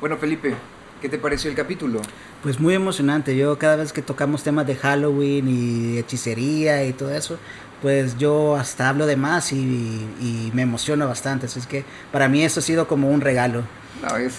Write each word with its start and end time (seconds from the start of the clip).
Bueno, 0.00 0.16
Felipe, 0.16 0.54
¿qué 1.02 1.08
te 1.08 1.18
pareció 1.18 1.50
el 1.50 1.56
capítulo? 1.56 2.00
Pues 2.40 2.60
muy 2.60 2.74
emocionante. 2.74 3.36
Yo 3.36 3.58
cada 3.58 3.74
vez 3.74 3.92
que 3.92 4.00
tocamos 4.00 4.44
temas 4.44 4.64
de 4.64 4.76
Halloween 4.76 5.48
y 5.48 5.98
hechicería 5.98 6.84
y 6.84 6.92
todo 6.92 7.12
eso, 7.12 7.36
pues 7.82 8.16
yo 8.16 8.54
hasta 8.54 8.88
hablo 8.88 9.06
de 9.06 9.16
más 9.16 9.52
y, 9.52 10.50
me 10.54 10.62
emociona 10.62 11.04
bastante. 11.04 11.46
Así 11.46 11.58
es 11.58 11.66
que 11.66 11.84
para 12.12 12.28
mí 12.28 12.44
eso 12.44 12.60
ha 12.60 12.62
sido 12.62 12.86
como 12.86 13.10
un 13.10 13.20
regalo. 13.20 13.64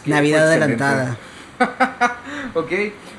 Navidad 0.05 0.47
adelantada. 0.47 1.17
ok, 2.53 2.71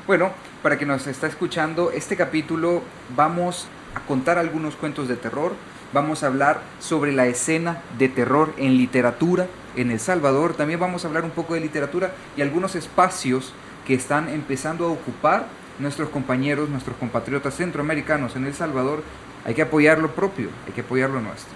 bueno, 0.07 0.31
para 0.63 0.79
que 0.79 0.87
nos 0.87 1.05
está 1.05 1.27
escuchando, 1.27 1.91
este 1.91 2.15
capítulo 2.15 2.81
vamos 3.15 3.67
a 3.93 3.99
contar 4.07 4.39
algunos 4.39 4.75
cuentos 4.75 5.07
de 5.07 5.15
terror. 5.15 5.53
Vamos 5.93 6.23
a 6.23 6.27
hablar 6.27 6.61
sobre 6.79 7.11
la 7.11 7.27
escena 7.27 7.83
de 7.99 8.09
terror 8.09 8.51
en 8.57 8.77
literatura 8.77 9.47
en 9.75 9.91
El 9.91 9.99
Salvador. 9.99 10.55
También 10.55 10.79
vamos 10.79 11.03
a 11.03 11.07
hablar 11.07 11.23
un 11.23 11.31
poco 11.31 11.53
de 11.53 11.61
literatura 11.61 12.13
y 12.37 12.41
algunos 12.41 12.75
espacios 12.75 13.53
que 13.85 13.93
están 13.93 14.29
empezando 14.29 14.85
a 14.85 14.89
ocupar 14.89 15.47
nuestros 15.79 16.09
compañeros, 16.09 16.69
nuestros 16.69 16.97
compatriotas 16.97 17.55
centroamericanos 17.55 18.35
en 18.35 18.45
El 18.45 18.53
Salvador. 18.53 19.03
Hay 19.45 19.53
que 19.53 19.63
apoyar 19.63 19.99
lo 19.99 20.13
propio, 20.13 20.49
hay 20.67 20.73
que 20.73 20.81
apoyar 20.81 21.09
lo 21.09 21.21
nuestro. 21.21 21.53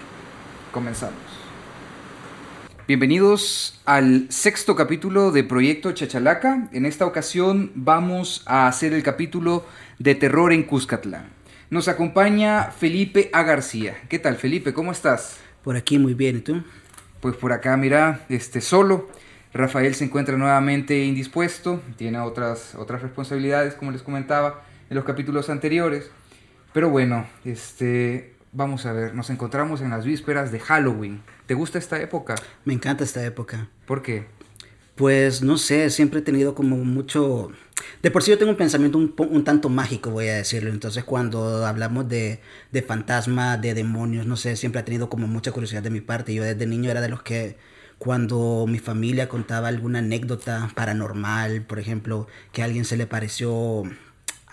Comenzamos. 0.72 1.14
Bienvenidos 2.88 3.80
al 3.84 4.26
sexto 4.30 4.76
capítulo 4.76 5.32
de 5.32 5.42
Proyecto 5.42 5.90
Chachalaca. 5.90 6.68
En 6.72 6.86
esta 6.86 7.04
ocasión 7.04 7.72
vamos 7.74 8.42
a 8.46 8.68
hacer 8.68 8.92
el 8.92 9.02
capítulo 9.02 9.64
de 9.98 10.14
terror 10.14 10.52
en 10.52 10.62
Cuscatlán. 10.62 11.30
Nos 11.68 11.88
acompaña 11.88 12.70
Felipe 12.70 13.28
A. 13.32 13.42
García. 13.42 13.96
¿Qué 14.08 14.20
tal, 14.20 14.36
Felipe? 14.36 14.72
¿Cómo 14.72 14.92
estás? 14.92 15.38
Por 15.64 15.74
aquí 15.74 15.98
muy 15.98 16.14
bien, 16.14 16.36
¿y 16.36 16.40
tú? 16.42 16.62
Pues 17.20 17.36
por 17.36 17.52
acá, 17.52 17.76
mira, 17.76 18.20
este, 18.28 18.60
solo. 18.60 19.08
Rafael 19.52 19.94
se 19.94 20.04
encuentra 20.04 20.36
nuevamente 20.36 21.04
indispuesto, 21.04 21.82
tiene 21.96 22.18
otras, 22.18 22.74
otras 22.74 23.02
responsabilidades, 23.02 23.74
como 23.74 23.90
les 23.90 24.02
comentaba 24.02 24.62
en 24.90 24.96
los 24.96 25.04
capítulos 25.04 25.48
anteriores. 25.48 26.10
Pero 26.72 26.90
bueno, 26.90 27.26
este, 27.44 28.34
vamos 28.52 28.84
a 28.86 28.92
ver, 28.92 29.14
nos 29.14 29.30
encontramos 29.30 29.80
en 29.80 29.90
las 29.90 30.04
vísperas 30.04 30.52
de 30.52 30.60
Halloween. 30.60 31.22
¿Te 31.46 31.54
gusta 31.54 31.78
esta 31.78 32.00
época? 32.00 32.34
Me 32.64 32.74
encanta 32.74 33.04
esta 33.04 33.24
época. 33.24 33.68
¿Por 33.86 34.02
qué? 34.02 34.26
Pues 34.94 35.42
no 35.42 35.58
sé, 35.58 35.90
siempre 35.90 36.20
he 36.20 36.22
tenido 36.22 36.54
como 36.54 36.76
mucho... 36.76 37.50
De 38.02 38.10
por 38.10 38.22
sí 38.22 38.30
yo 38.30 38.38
tengo 38.38 38.50
un 38.50 38.56
pensamiento 38.56 38.98
un, 38.98 39.44
tanto 39.44 39.68
mágico, 39.68 40.10
voy 40.10 40.28
a 40.28 40.36
decirlo. 40.36 40.70
Entonces 40.70 41.04
cuando 41.04 41.66
hablamos 41.66 42.08
de, 42.08 42.40
de 42.72 42.82
fantasmas, 42.82 43.60
de 43.60 43.74
demonios, 43.74 44.26
no 44.26 44.36
sé, 44.36 44.56
siempre 44.56 44.80
ha 44.80 44.84
tenido 44.84 45.08
como 45.08 45.26
mucha 45.26 45.52
curiosidad 45.52 45.82
de 45.82 45.90
mi 45.90 46.00
parte. 46.00 46.34
Yo 46.34 46.42
desde 46.42 46.66
niño 46.66 46.90
era 46.90 47.00
de 47.00 47.08
los 47.08 47.22
que 47.22 47.56
cuando 47.98 48.66
mi 48.68 48.78
familia 48.78 49.28
contaba 49.28 49.68
alguna 49.68 50.00
anécdota 50.00 50.70
paranormal, 50.74 51.62
por 51.62 51.78
ejemplo, 51.78 52.26
que 52.52 52.62
a 52.62 52.66
alguien 52.66 52.84
se 52.84 52.96
le 52.96 53.06
pareció 53.06 53.84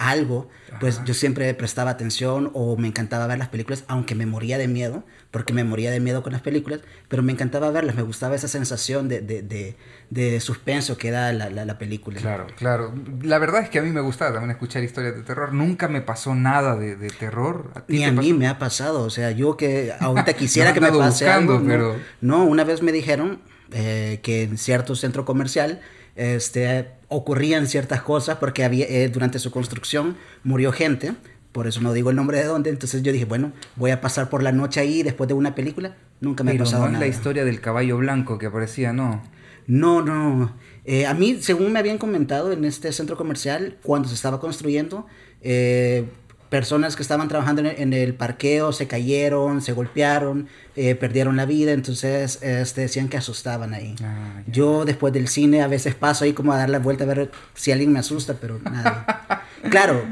algo, 0.09 0.49
pues 0.79 1.01
yo 1.05 1.13
siempre 1.13 1.53
prestaba 1.53 1.91
atención 1.91 2.51
o 2.53 2.75
me 2.77 2.87
encantaba 2.87 3.27
ver 3.27 3.37
las 3.37 3.49
películas, 3.49 3.83
aunque 3.87 4.15
me 4.15 4.25
moría 4.25 4.57
de 4.57 4.67
miedo, 4.67 5.03
porque 5.31 5.53
me 5.53 5.63
moría 5.63 5.91
de 5.91 5.99
miedo 5.99 6.23
con 6.23 6.33
las 6.33 6.41
películas, 6.41 6.81
pero 7.07 7.23
me 7.23 7.31
encantaba 7.31 7.71
verlas, 7.71 7.95
me 7.95 8.01
gustaba 8.01 8.35
esa 8.35 8.47
sensación 8.47 9.07
de, 9.07 9.21
de, 9.21 9.75
de, 10.09 10.39
suspenso 10.39 10.97
que 10.97 11.11
da 11.11 11.31
la, 11.31 11.49
la, 11.49 11.77
película. 11.77 12.19
Claro, 12.19 12.47
claro. 12.57 12.93
La 13.21 13.39
verdad 13.39 13.61
es 13.61 13.69
que 13.69 13.79
a 13.79 13.81
mí 13.81 13.91
me 13.91 14.01
gustaba 14.01 14.33
también 14.33 14.51
escuchar 14.51 14.83
historias 14.83 15.15
de 15.15 15.23
terror, 15.23 15.53
nunca 15.53 15.87
me 15.87 16.01
pasó 16.01 16.35
nada 16.35 16.75
de, 16.75 16.95
terror. 17.09 17.71
Ni 17.87 18.03
a 18.03 18.11
mí 18.11 18.33
me 18.33 18.47
ha 18.47 18.59
pasado, 18.59 19.03
o 19.03 19.09
sea, 19.09 19.31
yo 19.31 19.57
que 19.57 19.93
ahorita 19.99 20.33
quisiera 20.37 20.73
que 20.73 20.81
me 20.81 20.91
pase 20.91 21.29
algo, 21.29 21.61
pero... 21.65 21.95
no, 22.21 22.43
una 22.43 22.63
vez 22.63 22.81
me 22.81 22.91
dijeron 22.91 23.39
eh, 23.71 24.19
que 24.21 24.43
en 24.43 24.57
cierto 24.57 24.95
centro 24.95 25.25
comercial 25.25 25.81
este, 26.15 26.87
ocurrían 27.07 27.67
ciertas 27.67 28.01
cosas 28.01 28.37
porque 28.37 28.63
había, 28.63 28.85
eh, 28.87 29.09
durante 29.09 29.39
su 29.39 29.51
construcción 29.51 30.15
murió 30.43 30.71
gente, 30.71 31.13
por 31.51 31.67
eso 31.67 31.81
no 31.81 31.93
digo 31.93 32.09
el 32.09 32.15
nombre 32.15 32.39
de 32.39 32.45
dónde, 32.45 32.69
entonces 32.69 33.03
yo 33.03 33.11
dije, 33.11 33.25
bueno, 33.25 33.51
voy 33.75 33.91
a 33.91 34.01
pasar 34.01 34.29
por 34.29 34.43
la 34.43 34.51
noche 34.51 34.79
ahí 34.79 35.03
después 35.03 35.27
de 35.27 35.33
una 35.33 35.55
película, 35.55 35.95
nunca 36.19 36.43
me 36.43 36.51
ha 36.51 36.57
pasado 36.57 36.87
no 36.87 36.93
es 36.93 36.99
la 36.99 37.07
historia 37.07 37.45
del 37.45 37.61
caballo 37.61 37.97
blanco 37.97 38.37
que 38.37 38.47
aparecía, 38.47 38.93
¿no? 38.93 39.21
No, 39.67 40.01
no. 40.01 40.53
Eh, 40.85 41.05
a 41.05 41.13
mí, 41.13 41.37
según 41.41 41.71
me 41.71 41.79
habían 41.79 41.97
comentado 41.97 42.51
en 42.51 42.65
este 42.65 42.91
centro 42.91 43.15
comercial, 43.15 43.77
cuando 43.81 44.09
se 44.09 44.15
estaba 44.15 44.39
construyendo, 44.39 45.05
eh, 45.41 46.05
personas 46.53 46.95
que 46.95 47.01
estaban 47.01 47.27
trabajando 47.29 47.63
en 47.65 47.93
el, 47.93 48.13
parqueo 48.13 48.73
se 48.73 48.85
cayeron, 48.85 49.63
se 49.63 49.73
golpearon, 49.73 50.47
eh, 50.75 50.93
perdieron 50.93 51.35
la 51.35 51.47
vida, 51.47 51.71
entonces 51.71 52.37
este, 52.43 52.81
decían 52.81 53.09
que 53.09 53.17
asustaban 53.17 53.73
ahí. 53.73 53.95
Ah, 54.03 54.43
Yo 54.45 54.85
después 54.85 55.11
del 55.13 55.29
cine 55.29 55.63
a 55.63 55.67
veces 55.67 55.95
paso 55.95 56.25
ahí 56.25 56.33
como 56.33 56.53
a 56.53 56.57
dar 56.57 56.69
la 56.69 56.77
vuelta 56.77 57.05
a 57.05 57.07
ver 57.07 57.31
si 57.55 57.71
alguien 57.71 57.91
me 57.91 57.97
asusta, 57.97 58.35
pero 58.35 58.59
nada. 58.59 59.47
claro, 59.71 60.05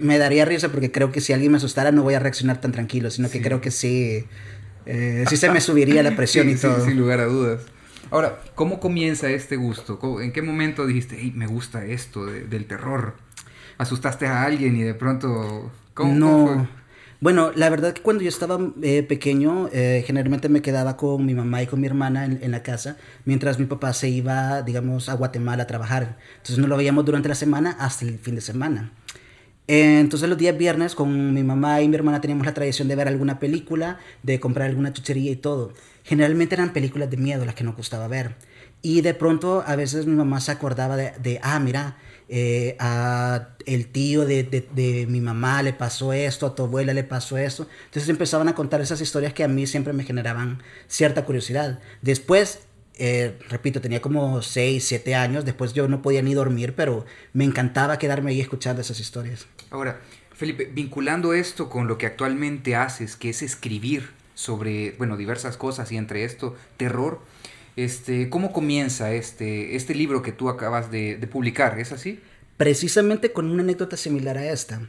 me 0.00 0.18
daría 0.18 0.44
risa 0.44 0.68
porque 0.68 0.92
creo 0.92 1.10
que 1.10 1.22
si 1.22 1.32
alguien 1.32 1.52
me 1.52 1.56
asustara 1.56 1.90
no 1.90 2.02
voy 2.02 2.12
a 2.12 2.18
reaccionar 2.18 2.60
tan 2.60 2.72
tranquilo, 2.72 3.10
sino 3.10 3.30
que 3.30 3.40
creo 3.40 3.62
que 3.62 3.70
sí, 3.70 4.26
eh, 4.84 5.24
sí 5.26 5.38
se 5.38 5.48
me 5.48 5.62
subiría 5.62 6.02
la 6.02 6.14
presión 6.14 6.50
y 6.50 6.56
todo. 6.56 6.84
sin 6.84 6.98
lugar 6.98 7.20
a 7.20 7.24
dudas. 7.24 7.62
Ahora, 8.10 8.42
¿cómo 8.54 8.78
comienza 8.78 9.30
este 9.30 9.56
gusto? 9.56 10.20
¿En 10.20 10.32
qué 10.32 10.42
momento 10.42 10.86
dijiste, 10.86 11.16
hey, 11.18 11.32
me 11.34 11.46
gusta 11.46 11.86
esto 11.86 12.26
del 12.26 12.66
terror? 12.66 13.14
Asustaste 13.78 14.26
a 14.26 14.42
alguien 14.42 14.76
y 14.76 14.82
de 14.82 14.94
pronto... 14.94 15.70
¿Cómo, 15.94 16.14
no. 16.14 16.46
fue? 16.46 16.78
Bueno, 17.20 17.50
la 17.56 17.68
verdad 17.68 17.94
que 17.94 18.02
cuando 18.02 18.22
yo 18.22 18.28
estaba 18.28 18.60
eh, 18.80 19.02
pequeño, 19.02 19.68
eh, 19.72 20.04
generalmente 20.06 20.48
me 20.48 20.62
quedaba 20.62 20.96
con 20.96 21.26
mi 21.26 21.34
mamá 21.34 21.60
y 21.62 21.66
con 21.66 21.80
mi 21.80 21.88
hermana 21.88 22.24
en, 22.26 22.50
la 22.52 22.62
casa, 22.62 22.96
mientras 23.24 23.58
mi 23.58 23.66
papá 23.66 23.92
se 23.92 24.08
iba, 24.08 24.62
digamos, 24.62 25.08
a 25.08 25.14
Guatemala 25.14 25.64
a 25.64 25.66
trabajar. 25.66 26.16
Entonces 26.36 26.58
no 26.58 26.68
lo 26.68 26.76
veíamos 26.76 27.04
durante 27.04 27.28
la 27.28 27.34
semana 27.34 27.76
hasta 27.80 28.04
el 28.04 28.20
fin 28.20 28.36
de 28.36 28.40
semana. 28.40 28.92
entonces 29.66 30.28
los 30.28 30.38
días 30.38 30.56
viernes 30.56 30.94
con 30.94 31.34
mi 31.34 31.42
mamá 31.42 31.82
y 31.82 31.88
mi 31.88 31.96
hermana 31.96 32.20
teníamos 32.20 32.46
la 32.46 32.54
tradición 32.54 32.86
de 32.86 32.94
ver 32.94 33.08
alguna 33.08 33.40
película, 33.40 33.98
de 34.22 34.38
comprar 34.38 34.68
alguna 34.68 34.92
chuchería 34.92 35.32
y 35.32 35.36
todo. 35.36 35.72
Generalmente 36.04 36.54
eran 36.54 36.72
películas 36.72 37.10
de 37.10 37.16
miedo 37.16 37.44
las 37.44 37.56
que 37.56 37.64
nos 37.64 37.76
gustaba 37.76 38.06
ver. 38.06 38.36
Y 38.80 39.00
de 39.00 39.14
pronto 39.14 39.64
a 39.66 39.74
veces 39.74 40.06
mi 40.06 40.14
mamá 40.14 40.40
se 40.40 40.52
acordaba 40.52 40.96
de, 40.96 41.12
de 41.20 41.40
ah, 41.42 41.58
mira, 41.58 41.96
eh, 42.28 42.76
a 42.78 43.48
el 43.64 43.88
tío 43.88 44.26
de, 44.26 44.42
de, 44.44 45.06
mi 45.08 45.20
mamá 45.20 45.62
le 45.62 45.72
pasó 45.72 46.12
esto, 46.12 46.46
a 46.46 46.54
tu 46.54 46.64
abuela 46.64 46.92
le 46.92 47.04
pasó 47.04 47.38
esto. 47.38 47.66
Entonces 47.86 48.08
empezaban 48.08 48.48
a 48.48 48.54
contar 48.54 48.80
esas 48.80 49.00
historias 49.00 49.32
que 49.32 49.44
a 49.44 49.48
mí 49.48 49.66
siempre 49.66 49.92
me 49.92 50.04
generaban 50.04 50.62
cierta 50.86 51.24
curiosidad. 51.24 51.80
Después, 52.02 52.60
eh, 52.98 53.38
repito, 53.48 53.80
tenía 53.80 54.02
como 54.02 54.42
6, 54.42 54.84
7 54.84 55.14
años, 55.14 55.44
después 55.44 55.72
yo 55.72 55.88
no 55.88 56.02
podía 56.02 56.22
ni 56.22 56.34
dormir, 56.34 56.74
pero 56.74 57.06
me 57.32 57.44
encantaba 57.44 57.98
quedarme 57.98 58.30
ahí 58.30 58.40
escuchando 58.40 58.82
esas 58.82 59.00
historias. 59.00 59.46
Ahora, 59.70 60.00
Felipe, 60.32 60.66
vinculando 60.66 61.32
esto 61.32 61.68
con 61.68 61.88
lo 61.88 61.98
que 61.98 62.06
actualmente 62.06 62.76
haces, 62.76 63.16
que 63.16 63.30
es 63.30 63.42
escribir 63.42 64.10
sobre, 64.34 64.92
bueno, 64.92 65.16
diversas 65.16 65.56
cosas 65.56 65.90
y 65.92 65.96
entre 65.96 66.24
esto, 66.24 66.54
terror, 66.76 67.20
este, 67.78 68.28
¿Cómo 68.28 68.52
comienza 68.52 69.12
este, 69.12 69.76
este 69.76 69.94
libro 69.94 70.20
que 70.20 70.32
tú 70.32 70.48
acabas 70.48 70.90
de, 70.90 71.16
publicar? 71.30 71.78
¿Es 71.78 71.92
así? 71.92 72.18
Precisamente 72.56 73.32
con 73.32 73.48
una 73.48 73.62
anécdota 73.62 73.96
similar 73.96 74.36
a 74.36 74.50
esta. 74.50 74.80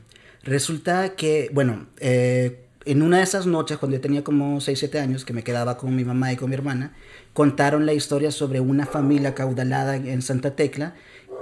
Resulta 0.41 1.09
que, 1.09 1.51
bueno, 1.53 1.85
eh, 1.99 2.65
en 2.85 3.03
una 3.03 3.17
de 3.17 3.23
esas 3.23 3.45
noches, 3.45 3.77
cuando 3.77 3.97
yo 3.97 4.01
tenía 4.01 4.23
como 4.23 4.59
6, 4.59 4.79
7 4.79 4.99
años, 4.99 5.23
que 5.23 5.33
me 5.33 5.43
quedaba 5.43 5.77
con 5.77 5.95
mi 5.95 6.03
mamá 6.03 6.33
y 6.33 6.35
con 6.35 6.49
mi 6.49 6.55
hermana, 6.55 6.95
contaron 7.33 7.85
la 7.85 7.93
historia 7.93 8.31
sobre 8.31 8.59
una 8.59 8.87
familia 8.87 9.35
caudalada 9.35 9.95
en 9.95 10.23
Santa 10.23 10.55
Tecla, 10.55 10.95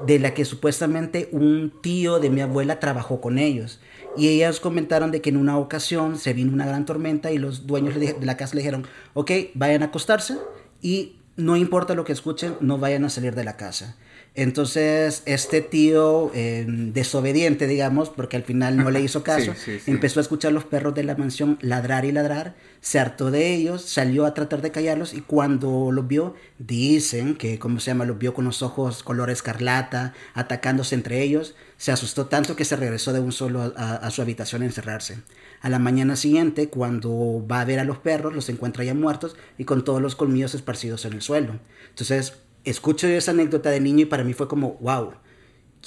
de 0.06 0.19
la 0.19 0.34
que 0.34 0.44
supuestamente 0.44 1.29
un 1.31 1.72
tío 1.81 2.19
de 2.19 2.29
mi 2.29 2.41
abuela 2.41 2.81
trabajó 2.81 3.22
con 3.22 3.38
ellos. 3.38 3.79
Y 4.18 4.28
ellas 4.28 4.59
comentaron 4.59 5.12
de 5.12 5.22
que 5.22 5.29
en 5.29 5.38
una 5.38 5.58
ocasión 5.58 6.18
se 6.18 6.34
vino 6.34 6.52
una 6.52 6.66
gran 6.66 6.85
tormenta 6.85 7.31
y 7.31 7.38
los 7.38 7.68
dueños 7.68 7.96
de 7.96 8.18
la 8.19 8.35
casa 8.35 8.56
le 8.56 8.64
dijeron, 8.64 8.85
ok, 9.14 9.31
vayan 9.53 9.84
a 9.84 9.85
acostarse 9.85 10.35
y 10.81 11.16
no 11.38 11.56
importa 11.56 11.94
lo 11.94 12.03
que 12.03 12.14
escuchen, 12.14 12.56
no 12.59 12.79
vayan 12.79 13.06
a 13.06 13.09
salir 13.09 13.35
de 13.35 13.44
la 13.44 13.58
casa. 13.58 13.96
Entonces, 14.34 15.23
este 15.26 15.61
tío 15.61 16.32
em, 16.34 16.94
desobediente, 16.94 17.66
digamos, 17.66 18.09
porque 18.09 18.38
al 18.38 18.44
final 18.44 18.76
no 18.78 18.91
le 18.91 19.02
hizo 19.02 19.23
caso, 19.23 19.53
empezó 19.85 20.20
a 20.20 20.22
escuchar 20.22 20.52
los 20.52 20.64
perros 20.64 20.94
de 20.96 21.03
la 21.03 21.16
mansión 21.16 21.58
ladrar 21.61 22.06
y 22.06 22.11
ladrar, 22.11 22.56
se 22.82 23.00
hartó 23.00 23.32
de 23.32 23.53
ellos, 23.53 23.84
salió 23.84 24.26
a 24.26 24.34
tratar 24.34 24.61
de 24.61 24.72
callarlos 24.72 25.14
y 25.14 25.22
cuando 25.22 25.91
los 25.91 26.08
vio, 26.08 26.35
dicen 26.58 27.35
que, 27.35 27.59
¿cómo 27.59 27.79
se 27.79 27.91
llama? 27.91 28.06
Los 28.06 28.17
vio 28.17 28.34
con 28.34 28.46
los 28.46 28.61
ojos 28.61 29.03
color 29.03 29.29
escarlata, 29.29 30.14
atacándose 30.34 30.96
entre 30.96 31.22
ellos, 31.22 31.56
se 31.78 31.91
asustó 31.91 32.26
tanto 32.26 32.56
que 32.56 32.66
se 32.66 32.76
regresó 32.76 33.14
de 33.14 33.20
un 33.20 33.32
solo 33.32 33.73
a 33.76 34.09
su 34.11 34.22
habitación 34.22 34.64
a 34.64 34.66
encerrarse. 34.66 35.17
A 35.62 35.70
la 35.70 35.80
mañana 35.80 36.16
siguiente, 36.16 36.70
cuando 36.70 37.46
va 37.50 37.62
a 37.62 37.66
ver 37.66 37.80
a 37.80 37.84
los 37.84 37.98
perros, 37.98 38.34
los 38.34 38.50
encuentra 38.50 38.84
ya 38.84 38.94
muertos 38.94 39.36
y 39.58 39.66
con 39.66 39.84
todos 39.84 40.02
los 40.02 40.16
colmillos 40.16 40.54
esparcidos 40.54 41.06
en 41.06 41.14
el 41.14 41.22
suelo. 41.22 41.59
Entonces, 41.90 42.34
escucho 42.64 43.08
esa 43.08 43.32
anécdota 43.32 43.70
de 43.70 43.80
niño 43.80 44.04
y 44.04 44.06
para 44.06 44.24
mí 44.24 44.34
fue 44.34 44.48
como, 44.48 44.78
wow, 44.82 45.14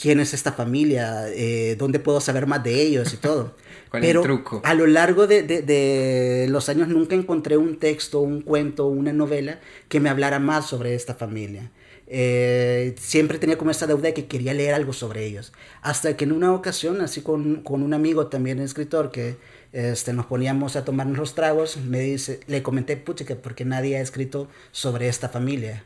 quién 0.00 0.20
es 0.20 0.34
esta 0.34 0.52
familia, 0.52 1.28
eh, 1.28 1.76
dónde 1.78 1.98
puedo 2.00 2.20
saber 2.20 2.46
más 2.46 2.64
de 2.64 2.82
ellos 2.82 3.12
y 3.12 3.16
todo. 3.16 3.54
¿Cuál 3.90 4.02
Pero 4.02 4.20
es 4.20 4.26
el 4.26 4.32
truco? 4.32 4.62
a 4.64 4.74
lo 4.74 4.86
largo 4.86 5.26
de, 5.26 5.42
de, 5.42 5.62
de, 5.62 6.46
los 6.48 6.68
años 6.68 6.88
nunca 6.88 7.14
encontré 7.14 7.56
un 7.56 7.78
texto, 7.78 8.20
un 8.20 8.42
cuento, 8.42 8.86
una 8.86 9.12
novela 9.12 9.60
que 9.88 10.00
me 10.00 10.08
hablara 10.08 10.38
más 10.38 10.66
sobre 10.66 10.94
esta 10.94 11.14
familia. 11.14 11.70
Eh, 12.12 12.96
siempre 12.98 13.38
tenía 13.38 13.56
como 13.56 13.70
esa 13.70 13.86
deuda 13.86 14.08
de 14.08 14.14
que 14.14 14.26
quería 14.26 14.52
leer 14.52 14.74
algo 14.74 14.92
sobre 14.92 15.24
ellos. 15.24 15.52
Hasta 15.80 16.16
que 16.16 16.24
en 16.24 16.32
una 16.32 16.52
ocasión, 16.52 17.00
así 17.00 17.22
con, 17.22 17.62
con 17.62 17.82
un 17.82 17.94
amigo 17.94 18.26
también 18.26 18.58
escritor, 18.58 19.12
que 19.12 19.36
este, 19.72 20.12
nos 20.12 20.26
poníamos 20.26 20.76
a 20.76 20.84
tomarnos 20.84 21.16
los 21.16 21.34
tragos, 21.34 21.76
me 21.76 22.00
dice, 22.00 22.40
le 22.46 22.62
comenté, 22.62 22.96
pucha, 22.96 23.24
que 23.24 23.36
porque 23.36 23.64
nadie 23.64 23.96
ha 23.96 24.00
escrito 24.00 24.48
sobre 24.72 25.08
esta 25.08 25.28
familia. 25.28 25.84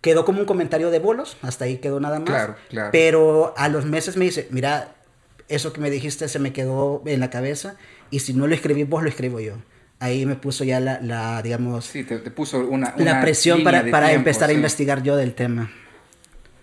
Quedó 0.00 0.24
como 0.24 0.40
un 0.40 0.46
comentario 0.46 0.90
de 0.90 0.98
bolos, 0.98 1.36
hasta 1.42 1.64
ahí 1.64 1.78
quedó 1.78 2.00
nada 2.00 2.20
más. 2.20 2.28
Claro, 2.28 2.56
claro. 2.68 2.90
Pero 2.92 3.54
a 3.56 3.68
los 3.68 3.84
meses 3.84 4.16
me 4.16 4.24
dice, 4.24 4.48
mira, 4.50 4.94
eso 5.48 5.72
que 5.72 5.80
me 5.80 5.90
dijiste 5.90 6.28
se 6.28 6.38
me 6.38 6.52
quedó 6.52 7.02
en 7.06 7.20
la 7.20 7.30
cabeza 7.30 7.76
y 8.10 8.20
si 8.20 8.32
no 8.32 8.46
lo 8.46 8.54
escribí 8.54 8.84
vos, 8.84 9.02
lo 9.02 9.08
escribo 9.08 9.40
yo. 9.40 9.54
Ahí 10.00 10.26
me 10.26 10.36
puso 10.36 10.62
ya 10.62 10.78
la, 10.78 11.00
la 11.00 11.42
digamos... 11.42 11.86
Sí, 11.86 12.04
te, 12.04 12.18
te 12.18 12.30
puso 12.30 12.60
una, 12.60 12.94
una, 12.96 13.04
La 13.14 13.20
presión 13.20 13.64
para, 13.64 13.80
para 13.90 14.08
tiempo, 14.08 14.28
empezar 14.28 14.48
sí. 14.48 14.54
a 14.54 14.56
investigar 14.56 15.02
yo 15.02 15.16
del 15.16 15.34
tema. 15.34 15.70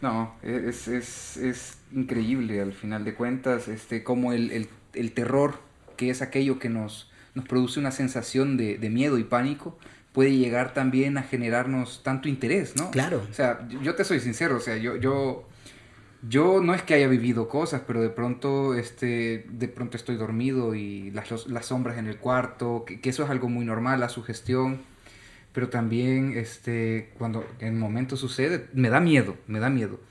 No, 0.02 0.36
es, 0.42 0.88
es, 0.88 1.38
es, 1.38 1.78
increíble 1.92 2.62
al 2.62 2.74
final 2.74 3.04
de 3.04 3.16
cuentas, 3.16 3.68
este, 3.68 4.04
como 4.04 4.34
el, 4.34 4.52
el, 4.52 4.70
el 4.94 5.12
terror, 5.14 5.60
que 5.96 6.10
es 6.10 6.22
aquello 6.22 6.60
que 6.60 6.70
nos, 6.70 7.10
nos 7.34 7.46
produce 7.46 7.80
una 7.80 7.92
sensación 7.92 8.58
de, 8.58 8.78
de, 8.78 8.90
miedo 8.90 9.18
y 9.18 9.24
pánico, 9.24 9.78
puede 10.14 10.36
llegar 10.36 10.74
también 10.74 11.18
a 11.18 11.24
generarnos 11.24 12.04
tanto 12.04 12.30
interés, 12.30 12.76
¿no? 12.76 12.92
Claro. 12.92 13.26
O 13.30 13.34
sea, 13.34 13.68
yo 13.82 13.96
te 13.96 14.04
soy 14.04 14.20
sincero, 14.20 14.58
o 14.58 14.60
sea, 14.60 14.78
yo, 14.78 14.96
yo, 14.98 15.48
yo 16.28 16.62
no 16.62 16.74
es 16.74 16.84
que 16.84 16.94
haya 16.94 17.08
vivido 17.08 17.50
cosas, 17.50 17.82
pero 17.86 18.02
de 18.02 18.10
pronto, 18.10 18.74
este, 18.76 19.46
de 19.50 19.68
pronto 19.68 19.98
estoy 19.98 20.16
dormido 20.16 20.76
y 20.76 21.12
las, 21.12 21.48
las 21.48 21.66
sombras 21.66 21.98
en 21.98 22.08
el 22.08 22.18
cuarto, 22.18 22.86
que, 22.86 23.02
que 23.02 23.10
eso 23.10 23.24
es 23.24 23.30
algo 23.30 23.50
muy 23.50 23.66
normal, 23.66 24.00
la 24.00 24.10
sugestión 24.10 24.80
pero 25.56 25.70
también 25.70 26.34
este, 26.36 27.14
cuando 27.18 27.48
en 27.60 27.70
el 27.70 27.80
momento 27.80 28.18
sucede, 28.18 28.68
me 28.74 28.90
da 28.90 29.00
miedo, 29.00 29.38
me 29.48 29.62
da 29.62 29.70
miedo. 29.70 30.02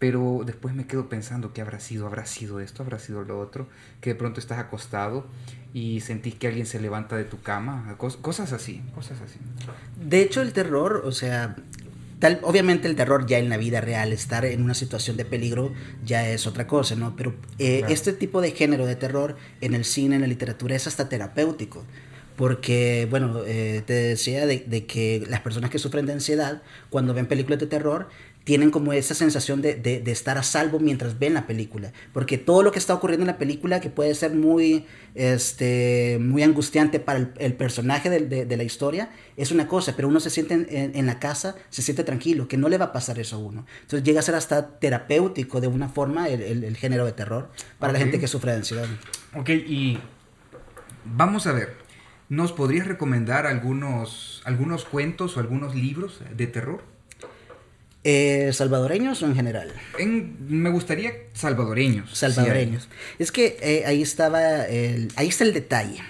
Pero 0.00 0.42
después 0.44 0.74
me 0.74 0.86
quedo 0.86 1.08
pensando 1.08 1.52
qué 1.52 1.60
habrá 1.60 1.78
sido, 1.78 2.06
habrá 2.06 2.26
sido 2.26 2.58
esto, 2.58 2.82
habrá 2.82 2.98
sido 2.98 3.22
lo 3.22 3.38
otro, 3.38 3.68
que 4.00 4.10
de 4.10 4.16
pronto 4.16 4.40
estás 4.40 4.58
acostado 4.58 5.26
y 5.72 6.00
sentís 6.00 6.34
que 6.34 6.48
alguien 6.48 6.66
se 6.66 6.80
levanta 6.80 7.16
de 7.16 7.24
tu 7.24 7.40
cama, 7.40 7.94
cos 7.98 8.16
cosas 8.16 8.52
así, 8.52 8.82
cosas 8.94 9.20
así. 9.20 9.38
De 10.02 10.22
hecho, 10.22 10.42
el 10.42 10.52
terror, 10.52 11.02
o 11.04 11.12
sea, 11.12 11.54
tal, 12.18 12.40
obviamente 12.42 12.88
el 12.88 12.96
terror 12.96 13.26
ya 13.26 13.38
en 13.38 13.48
la 13.48 13.56
vida 13.56 13.80
real, 13.80 14.12
estar 14.12 14.44
en 14.44 14.62
una 14.62 14.74
situación 14.74 15.16
de 15.16 15.24
peligro 15.24 15.72
ya 16.04 16.28
es 16.28 16.48
otra 16.48 16.66
cosa, 16.66 16.96
¿no? 16.96 17.14
Pero 17.14 17.34
eh, 17.58 17.78
claro. 17.78 17.94
este 17.94 18.12
tipo 18.12 18.40
de 18.40 18.52
género 18.52 18.86
de 18.86 18.96
terror 18.96 19.36
en 19.60 19.74
el 19.74 19.84
cine, 19.84 20.16
en 20.16 20.22
la 20.22 20.26
literatura, 20.26 20.74
es 20.74 20.86
hasta 20.86 21.08
terapéutico 21.08 21.84
porque, 22.40 23.06
bueno, 23.10 23.42
eh, 23.46 23.82
te 23.84 23.92
decía 23.92 24.46
de, 24.46 24.60
de, 24.66 24.86
que 24.86 25.26
las 25.28 25.40
personas 25.40 25.68
que 25.68 25.78
sufren 25.78 26.06
de 26.06 26.14
ansiedad, 26.14 26.62
cuando 26.88 27.12
ven 27.12 27.26
películas 27.26 27.60
de 27.60 27.66
terror, 27.66 28.08
tienen 28.50 28.72
como 28.72 28.92
esa 28.92 29.14
sensación 29.14 29.62
de, 29.62 29.76
de, 29.76 30.00
de, 30.00 30.10
estar 30.10 30.36
a 30.36 30.42
salvo 30.42 30.80
mientras 30.80 31.20
ven 31.20 31.34
la 31.34 31.46
película. 31.46 31.92
Porque 32.12 32.36
todo 32.36 32.64
lo 32.64 32.72
que 32.72 32.80
está 32.80 32.92
ocurriendo 32.92 33.22
en 33.22 33.28
la 33.28 33.38
película, 33.38 33.78
que 33.78 33.90
puede 33.90 34.12
ser 34.16 34.34
muy, 34.34 34.86
este, 35.14 36.18
muy 36.20 36.42
angustiante 36.42 36.98
para 36.98 37.20
el, 37.20 37.32
el 37.38 37.52
personaje 37.52 38.10
de, 38.10 38.46
de, 38.46 38.56
la 38.56 38.64
historia, 38.64 39.10
es 39.36 39.52
una 39.52 39.68
cosa, 39.68 39.94
pero 39.94 40.08
uno 40.08 40.18
se 40.18 40.30
siente 40.30 40.54
en, 40.54 40.66
en, 40.68 40.96
en, 40.96 41.06
la 41.06 41.20
casa, 41.20 41.54
se 41.68 41.80
siente 41.80 42.02
tranquilo, 42.02 42.48
que 42.48 42.56
no 42.56 42.68
le 42.68 42.76
va 42.76 42.86
a 42.86 42.92
pasar 42.92 43.20
eso 43.20 43.36
a 43.36 43.38
uno. 43.38 43.66
Entonces 43.82 44.02
llega 44.02 44.18
a 44.18 44.24
ser 44.24 44.34
hasta 44.34 44.80
terapéutico 44.80 45.60
de 45.60 45.68
una 45.68 45.88
forma 45.88 46.28
el, 46.28 46.42
el, 46.42 46.64
el 46.64 46.76
género 46.76 47.06
de 47.06 47.12
terror 47.12 47.52
para 47.78 47.92
okay. 47.92 48.00
la 48.00 48.04
gente 48.04 48.18
que 48.18 48.26
sufre 48.26 48.50
de 48.50 48.56
ansiedad. 48.56 48.86
Ok, 49.36 49.48
y 49.50 50.00
vamos 51.04 51.46
a 51.46 51.52
ver. 51.52 51.76
¿Nos 52.28 52.50
podrías 52.50 52.88
recomendar 52.88 53.46
algunos, 53.46 54.42
algunos 54.44 54.86
cuentos 54.86 55.36
o 55.36 55.40
algunos 55.40 55.76
libros 55.76 56.20
de 56.36 56.48
terror? 56.48 56.82
Eh, 58.02 58.50
¿Salvadoreños 58.54 59.22
o 59.22 59.26
en 59.26 59.34
general? 59.34 59.72
En, 59.98 60.36
me 60.48 60.70
gustaría 60.70 61.12
salvadoreños. 61.34 62.16
Salvadoreños. 62.16 62.88
Es 63.18 63.30
que 63.30 63.58
eh, 63.60 63.84
ahí 63.86 64.00
estaba, 64.00 64.64
el, 64.64 65.12
ahí 65.16 65.28
está 65.28 65.44
el 65.44 65.52
detalle. 65.52 66.00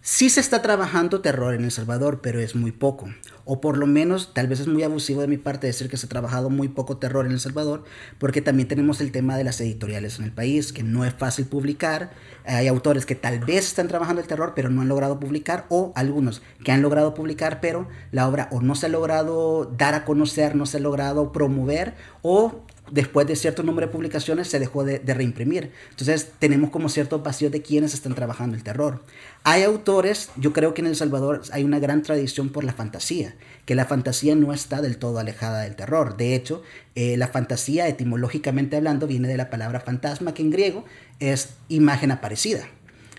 Sí 0.00 0.30
se 0.30 0.40
está 0.40 0.62
trabajando 0.62 1.20
terror 1.20 1.54
en 1.54 1.64
El 1.64 1.70
Salvador, 1.70 2.20
pero 2.22 2.40
es 2.40 2.54
muy 2.54 2.72
poco. 2.72 3.08
O 3.50 3.62
por 3.62 3.78
lo 3.78 3.86
menos, 3.86 4.34
tal 4.34 4.46
vez 4.46 4.60
es 4.60 4.68
muy 4.68 4.82
abusivo 4.82 5.22
de 5.22 5.26
mi 5.26 5.38
parte 5.38 5.66
decir 5.66 5.88
que 5.88 5.96
se 5.96 6.04
ha 6.04 6.08
trabajado 6.10 6.50
muy 6.50 6.68
poco 6.68 6.98
terror 6.98 7.24
en 7.24 7.32
El 7.32 7.40
Salvador, 7.40 7.82
porque 8.18 8.42
también 8.42 8.68
tenemos 8.68 9.00
el 9.00 9.10
tema 9.10 9.38
de 9.38 9.44
las 9.44 9.58
editoriales 9.62 10.18
en 10.18 10.26
el 10.26 10.32
país, 10.32 10.70
que 10.74 10.82
no 10.82 11.06
es 11.06 11.14
fácil 11.14 11.46
publicar. 11.46 12.10
Hay 12.44 12.68
autores 12.68 13.06
que 13.06 13.14
tal 13.14 13.38
vez 13.40 13.68
están 13.68 13.88
trabajando 13.88 14.20
el 14.20 14.28
terror, 14.28 14.52
pero 14.54 14.68
no 14.68 14.82
han 14.82 14.88
logrado 14.88 15.18
publicar, 15.18 15.64
o 15.70 15.92
algunos 15.96 16.42
que 16.62 16.72
han 16.72 16.82
logrado 16.82 17.14
publicar, 17.14 17.62
pero 17.62 17.88
la 18.12 18.28
obra 18.28 18.48
o 18.52 18.60
no 18.60 18.74
se 18.74 18.84
ha 18.84 18.90
logrado 18.90 19.64
dar 19.64 19.94
a 19.94 20.04
conocer, 20.04 20.54
no 20.54 20.66
se 20.66 20.76
ha 20.76 20.80
logrado 20.80 21.32
promover, 21.32 21.94
o 22.20 22.66
después 22.90 23.26
de 23.26 23.36
cierto 23.36 23.62
número 23.62 23.86
de 23.86 23.92
publicaciones 23.92 24.48
se 24.48 24.58
dejó 24.58 24.84
de, 24.84 24.98
de, 24.98 25.14
reimprimir. 25.14 25.72
Entonces 25.90 26.32
tenemos 26.38 26.70
como 26.70 26.88
ciertos 26.88 27.22
vacíos 27.22 27.52
de 27.52 27.62
quienes 27.62 27.94
están 27.94 28.14
trabajando 28.14 28.56
el 28.56 28.62
terror. 28.62 29.02
Hay 29.44 29.62
autores, 29.62 30.30
yo 30.36 30.52
creo 30.52 30.74
que 30.74 30.80
en 30.80 30.88
El 30.88 30.96
Salvador 30.96 31.42
hay 31.52 31.64
una 31.64 31.78
gran 31.78 32.02
tradición 32.02 32.50
por 32.50 32.64
la 32.64 32.72
fantasía, 32.72 33.34
que 33.64 33.74
la 33.74 33.86
fantasía 33.86 34.34
no 34.34 34.52
está 34.52 34.80
del 34.82 34.98
todo 34.98 35.18
alejada 35.18 35.62
del 35.62 35.76
terror. 35.76 36.16
De 36.16 36.34
hecho, 36.34 36.62
eh, 36.94 37.16
la 37.16 37.28
fantasía 37.28 37.88
etimológicamente 37.88 38.76
hablando 38.76 39.06
viene 39.06 39.28
de 39.28 39.36
la 39.36 39.50
palabra 39.50 39.80
fantasma, 39.80 40.34
que 40.34 40.42
en 40.42 40.50
griego 40.50 40.84
es 41.20 41.50
imagen 41.68 42.10
aparecida. 42.10 42.68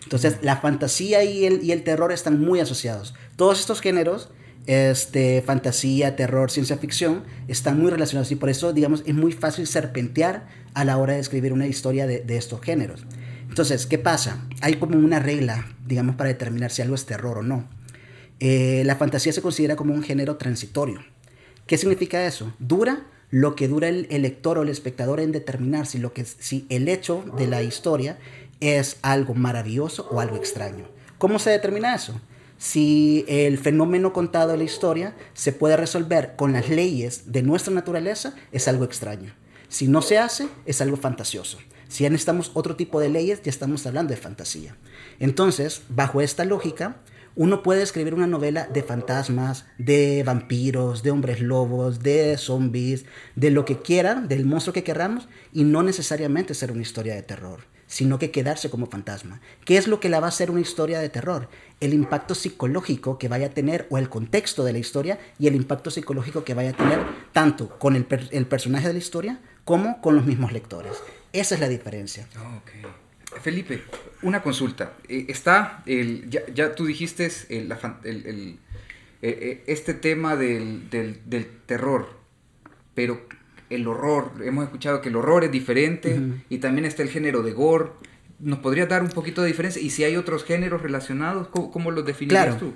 Entonces 0.03 0.37
la 0.41 0.57
fantasía 0.57 1.23
y 1.23 1.45
el, 1.45 1.63
y 1.63 1.71
el 1.71 1.83
terror 1.83 2.11
están 2.11 2.39
muy 2.39 2.59
asociados. 2.59 3.13
Todos 3.35 3.59
estos 3.59 3.81
géneros 3.81 4.29
este, 4.69 5.41
fantasía, 5.41 6.15
terror, 6.15 6.51
ciencia 6.51 6.77
ficción, 6.77 7.23
están 7.47 7.79
muy 7.79 7.89
relacionados 7.89 8.31
y 8.31 8.35
por 8.35 8.49
eso, 8.49 8.71
digamos, 8.71 9.01
es 9.07 9.15
muy 9.15 9.31
fácil 9.31 9.65
serpentear 9.65 10.45
a 10.75 10.85
la 10.85 10.97
hora 10.97 11.13
de 11.13 11.19
escribir 11.21 11.53
una 11.53 11.65
historia 11.65 12.05
de, 12.05 12.19
de, 12.19 12.37
estos 12.37 12.61
géneros. 12.61 13.03
Entonces, 13.47 13.87
¿qué 13.87 13.97
pasa? 13.97 14.45
Hay 14.61 14.75
como 14.75 14.95
una 14.95 15.17
regla, 15.17 15.65
digamos, 15.87 16.17
para 16.17 16.27
determinar 16.27 16.69
si 16.69 16.83
algo 16.83 16.93
es 16.93 17.07
terror 17.07 17.39
o 17.39 17.41
no. 17.41 17.67
Eh, 18.39 18.83
la 18.85 18.95
fantasía 18.95 19.33
se 19.33 19.41
considera 19.41 19.75
como 19.75 19.95
un 19.95 20.03
género 20.03 20.37
transitorio. 20.37 20.99
¿Qué 21.65 21.75
significa 21.79 22.23
eso? 22.27 22.53
Dura 22.59 23.07
lo 23.31 23.55
que 23.55 23.67
dura 23.67 23.87
el, 23.87 24.05
el 24.11 24.21
lector 24.21 24.59
o 24.59 24.61
el 24.61 24.69
espectador 24.69 25.19
en 25.19 25.31
determinar 25.31 25.87
si, 25.87 25.97
lo 25.97 26.13
que, 26.13 26.25
si 26.25 26.67
el 26.69 26.89
hecho 26.89 27.25
de 27.39 27.47
la 27.47 27.63
historia 27.63 28.19
es 28.59 28.97
algo 29.01 29.33
maravilloso 29.33 30.07
o 30.11 30.19
algo 30.19 30.35
extraño. 30.35 30.85
¿Cómo 31.17 31.39
se 31.39 31.49
determina 31.49 31.95
eso? 31.95 32.21
Si 32.59 33.23
el 33.29 33.57
fenómeno 33.57 34.11
contado 34.11 34.51
de 34.51 34.57
la 34.57 34.65
historia 34.65 35.15
se 35.33 35.53
puede 35.53 35.77
resolver 35.77 36.35
con 36.35 36.51
las 36.51 36.67
leyes 36.67 37.31
de 37.31 37.41
nuestra 37.41 37.73
naturaleza, 37.73 38.35
es 38.51 38.67
algo 38.67 38.83
extraño. 38.83 39.33
Si 39.69 39.87
no 39.87 40.01
se 40.01 40.17
hace, 40.17 40.49
es 40.65 40.81
algo 40.81 40.97
fantasioso. 40.97 41.57
Si 41.87 42.03
ya 42.03 42.09
necesitamos 42.09 42.51
otro 42.55 42.75
tipo 42.75 42.99
de 42.99 43.07
leyes, 43.07 43.41
ya 43.41 43.49
estamos 43.49 43.87
hablando 43.87 44.13
de 44.13 44.19
fantasía. 44.19 44.75
Entonces, 45.19 45.83
bajo 45.87 46.19
esta 46.19 46.43
lógica, 46.43 46.97
uno 47.33 47.63
puede 47.63 47.81
escribir 47.81 48.13
una 48.13 48.27
novela 48.27 48.67
de 48.67 48.83
fantasmas, 48.83 49.65
de 49.77 50.23
vampiros, 50.25 51.01
de 51.01 51.11
hombres 51.11 51.39
lobos, 51.39 52.03
de 52.03 52.37
zombies, 52.37 53.05
de 53.37 53.51
lo 53.51 53.63
que 53.63 53.79
quieran, 53.79 54.27
del 54.27 54.45
monstruo 54.45 54.73
que 54.73 54.83
queramos, 54.83 55.29
y 55.53 55.63
no 55.63 55.81
necesariamente 55.81 56.53
ser 56.53 56.73
una 56.73 56.81
historia 56.81 57.15
de 57.15 57.23
terror 57.23 57.78
sino 57.89 58.19
que 58.19 58.29
quedarse 58.29 58.69
como 58.69 58.85
fantasma. 58.85 59.41
¿Qué 59.65 59.75
es 59.75 59.87
lo 59.87 59.99
que 59.99 60.09
la 60.09 60.19
va 60.19 60.27
a 60.27 60.29
hacer 60.29 60.51
una 60.51 60.61
historia 60.61 60.99
de 60.99 61.09
terror? 61.09 61.49
El 61.81 61.93
impacto 61.93 62.35
psicológico 62.35 63.17
que 63.17 63.27
vaya 63.27 63.47
a 63.47 63.49
tener 63.49 63.87
o 63.89 63.97
el 63.97 64.09
contexto 64.09 64.63
de 64.63 64.73
la 64.73 64.77
historia 64.77 65.19
y 65.39 65.47
el 65.47 65.55
impacto 65.55 65.89
psicológico 65.89 66.43
que 66.43 66.53
vaya 66.53 66.69
a 66.69 66.73
tener 66.73 66.99
tanto 67.33 67.79
con 67.79 67.95
el, 67.95 68.05
el 68.31 68.45
personaje 68.45 68.87
de 68.87 68.93
la 68.93 68.99
historia 68.99 69.39
como 69.65 70.01
con 70.01 70.15
los 70.15 70.25
mismos 70.25 70.53
lectores. 70.53 70.93
Esa 71.33 71.55
es 71.55 71.61
la 71.61 71.67
diferencia. 71.67 72.27
Okay. 72.61 72.83
Felipe, 73.41 73.83
una 74.21 74.43
consulta. 74.43 74.93
Eh, 75.07 75.25
está, 75.27 75.81
el, 75.87 76.29
ya, 76.29 76.41
ya, 76.53 76.75
tú 76.75 76.85
dijiste 76.85 77.27
el, 77.49 77.75
el, 78.03 78.25
el 78.27 78.59
eh, 79.23 79.63
este 79.65 79.95
tema 79.95 80.35
del, 80.35 80.89
del 80.91 81.47
terror, 81.65 82.07
pero 82.93 83.27
el 83.69 83.87
horror. 83.87 84.31
Hemos 84.43 84.65
escuchado 84.65 85.01
que 85.01 85.09
el 85.09 85.15
horror 85.15 85.43
es 85.43 85.51
diferente 85.51 86.15
uh 86.15 86.21
-huh. 86.21 86.43
y 86.49 86.57
también 86.57 86.85
está 86.85 87.03
el 87.03 87.09
género 87.09 87.43
de 87.43 87.51
gore. 87.51 87.91
¿Nos 88.39 88.59
podrías 88.59 88.87
dar 88.87 89.01
un 89.03 89.09
poquito 89.09 89.41
de 89.41 89.47
diferencia? 89.47 89.81
Y 89.81 89.89
si 89.89 90.03
hay 90.03 90.15
otros 90.15 90.43
géneros 90.43 90.81
relacionados, 90.81 91.47
¿cómo, 91.49 91.71
cómo 91.71 91.91
los 91.91 92.05
definirías 92.05 92.45
claro. 92.45 92.59
tú? 92.59 92.73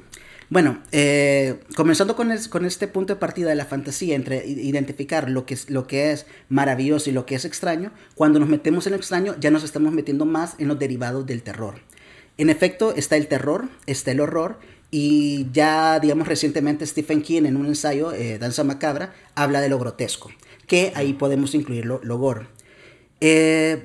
Bueno, 0.50 0.84
eh, 0.92 1.62
comenzando 1.76 2.16
con, 2.16 2.32
es, 2.32 2.48
con, 2.48 2.66
este 2.66 2.88
punto 2.88 3.14
de 3.14 3.20
partida 3.20 3.50
de 3.50 3.56
la 3.56 3.66
fantasía, 3.66 4.16
entre 4.16 4.46
identificar 4.46 5.30
lo 5.30 5.46
que, 5.46 5.54
es, 5.56 5.70
lo 5.70 5.88
que 5.88 6.12
es 6.12 6.28
maravilloso 6.50 7.10
y 7.10 7.14
lo 7.14 7.26
que 7.26 7.36
es 7.36 7.46
extraño, 7.46 7.92
cuando 8.14 8.40
nos 8.40 8.50
metemos 8.50 8.86
en 8.86 8.92
lo 8.92 8.98
extraño 8.98 9.36
ya 9.40 9.52
nos 9.52 9.64
estamos 9.64 9.94
metiendo 9.94 10.26
más 10.26 10.56
en 10.60 10.68
los 10.68 10.78
derivados 10.78 11.26
del 11.26 11.42
terror. 11.44 11.76
En 12.38 12.50
efecto, 12.50 12.94
está 12.96 13.16
el 13.16 13.28
terror, 13.28 13.70
está 13.86 14.12
el 14.12 14.20
horror, 14.20 14.60
y 14.92 15.48
ya, 15.52 16.00
digamos, 16.00 16.28
recientemente 16.28 16.86
Stephen 16.86 17.24
King 17.24 17.46
en 17.46 17.58
un 17.58 17.66
ensayo, 17.66 18.12
eh, 18.14 18.38
Danza 18.38 18.64
Macabra, 18.64 19.16
habla 19.34 19.60
de 19.60 19.70
lo 19.70 19.80
grotesco 19.80 20.30
que 20.68 20.92
ahí 20.96 21.14
podemos 21.14 21.56
incluir 21.56 21.86
lo, 21.86 22.00
lo 22.04 22.18
gore. 22.18 22.48
Eh, 23.22 23.84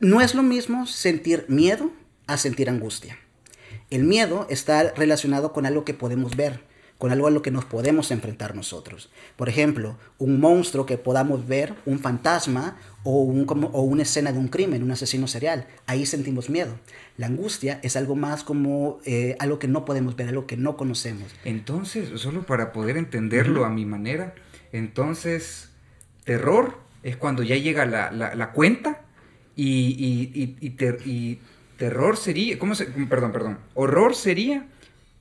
no 0.00 0.20
es 0.20 0.34
lo 0.34 0.42
mismo 0.42 0.86
sentir 0.86 1.46
miedo 1.48 1.90
a 2.26 2.36
sentir 2.36 2.68
angustia. 2.68 3.18
El 3.90 4.04
miedo 4.04 4.46
está 4.50 4.92
relacionado 4.94 5.52
con 5.52 5.66
algo 5.66 5.84
que 5.84 5.94
podemos 5.94 6.36
ver, 6.36 6.60
con 6.98 7.10
algo 7.10 7.26
a 7.26 7.30
lo 7.30 7.42
que 7.42 7.50
nos 7.50 7.64
podemos 7.64 8.10
enfrentar 8.10 8.54
nosotros. 8.54 9.10
Por 9.36 9.48
ejemplo, 9.48 9.98
un 10.18 10.40
monstruo 10.40 10.86
que 10.86 10.98
podamos 10.98 11.46
ver, 11.46 11.74
un 11.84 11.98
fantasma 11.98 12.76
o, 13.02 13.22
un, 13.22 13.44
como, 13.44 13.68
o 13.68 13.82
una 13.82 14.02
escena 14.02 14.32
de 14.32 14.38
un 14.38 14.48
crimen, 14.48 14.82
un 14.82 14.90
asesino 14.90 15.26
serial. 15.26 15.66
Ahí 15.86 16.06
sentimos 16.06 16.48
miedo. 16.48 16.78
La 17.16 17.26
angustia 17.26 17.80
es 17.82 17.96
algo 17.96 18.16
más 18.16 18.42
como 18.42 19.00
eh, 19.04 19.36
algo 19.38 19.58
que 19.58 19.68
no 19.68 19.84
podemos 19.84 20.16
ver, 20.16 20.28
algo 20.28 20.46
que 20.46 20.56
no 20.56 20.76
conocemos. 20.76 21.30
Entonces, 21.44 22.20
solo 22.20 22.46
para 22.46 22.72
poder 22.72 22.96
entenderlo 22.96 23.64
a 23.64 23.70
mi 23.70 23.84
manera, 23.84 24.34
entonces, 24.72 25.70
terror 26.24 26.78
es 27.02 27.16
cuando 27.16 27.42
ya 27.42 27.56
llega 27.56 27.86
la, 27.86 28.10
la, 28.10 28.34
la 28.34 28.52
cuenta 28.52 29.02
y, 29.56 30.32
y, 30.34 30.56
y, 30.60 30.74
y, 31.04 31.38
terror 31.76 32.16
sería, 32.16 32.58
¿cómo 32.58 32.74
se, 32.74 32.86
perdón, 32.86 33.32
perdón, 33.32 33.58
horror 33.74 34.14
sería 34.14 34.66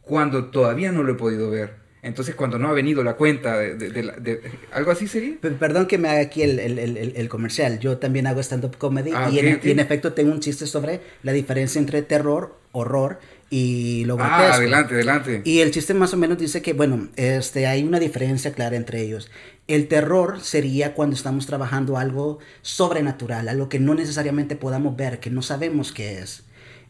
cuando 0.01 0.45
todavía 0.45 0.91
no 0.91 1.03
lo 1.03 1.13
he 1.13 1.15
podido 1.15 1.49
ver. 1.49 1.83
Entonces, 2.03 2.35
cuando 2.35 2.59
no 2.59 2.67
ha 2.67 2.73
venido 2.73 3.01
la 3.01 3.13
cuenta 3.13 3.57
de, 3.57 3.75
de, 3.75 3.89
de, 3.89 4.41
algo 4.73 4.91
así 4.91 5.07
sería. 5.07 5.35
Perdón 5.39 5.87
que 5.87 5.97
me 5.97 6.09
haga 6.09 6.19
aquí 6.19 6.41
el, 6.41 6.59
el, 6.59 6.77
el, 6.77 7.13
el 7.15 7.29
comercial. 7.29 7.79
Yo 7.79 7.97
también 7.97 8.27
hago 8.27 8.41
stand-up 8.41 8.77
comedy 8.77 9.11
ah, 9.15 9.29
y, 9.31 9.39
en, 9.39 9.55
okay. 9.55 9.69
y, 9.69 9.71
en, 9.71 9.79
efecto 9.79 10.11
tengo 10.11 10.33
un 10.33 10.41
chiste 10.41 10.67
sobre 10.67 10.99
la 11.23 11.31
diferencia 11.31 11.79
entre 11.79 12.01
terror, 12.01 12.57
horror 12.73 13.19
y 13.49 14.03
lo 14.03 14.17
grotesco. 14.17 14.41
Ah, 14.41 14.55
adelante, 14.55 14.95
adelante. 14.95 15.41
Y 15.45 15.59
el 15.59 15.71
chiste 15.71 15.93
más 15.93 16.13
o 16.13 16.17
menos 16.17 16.37
dice 16.37 16.61
que, 16.61 16.73
bueno, 16.73 17.07
este, 17.15 17.67
hay 17.67 17.83
una 17.83 18.01
diferencia 18.01 18.51
clara 18.51 18.75
entre 18.75 19.01
ellos. 19.01 19.31
El 19.67 19.87
terror 19.87 20.41
sería 20.41 20.93
cuando 20.93 21.15
estamos 21.15 21.45
trabajando 21.45 21.97
algo 21.97 22.39
sobrenatural, 22.61 23.47
algo 23.47 23.69
que 23.69 23.79
no 23.79 23.95
necesariamente 23.95 24.57
podamos 24.57 24.97
ver, 24.97 25.19
que 25.19 25.29
no 25.29 25.41
sabemos 25.41 25.93
qué 25.93 26.19
es. 26.19 26.43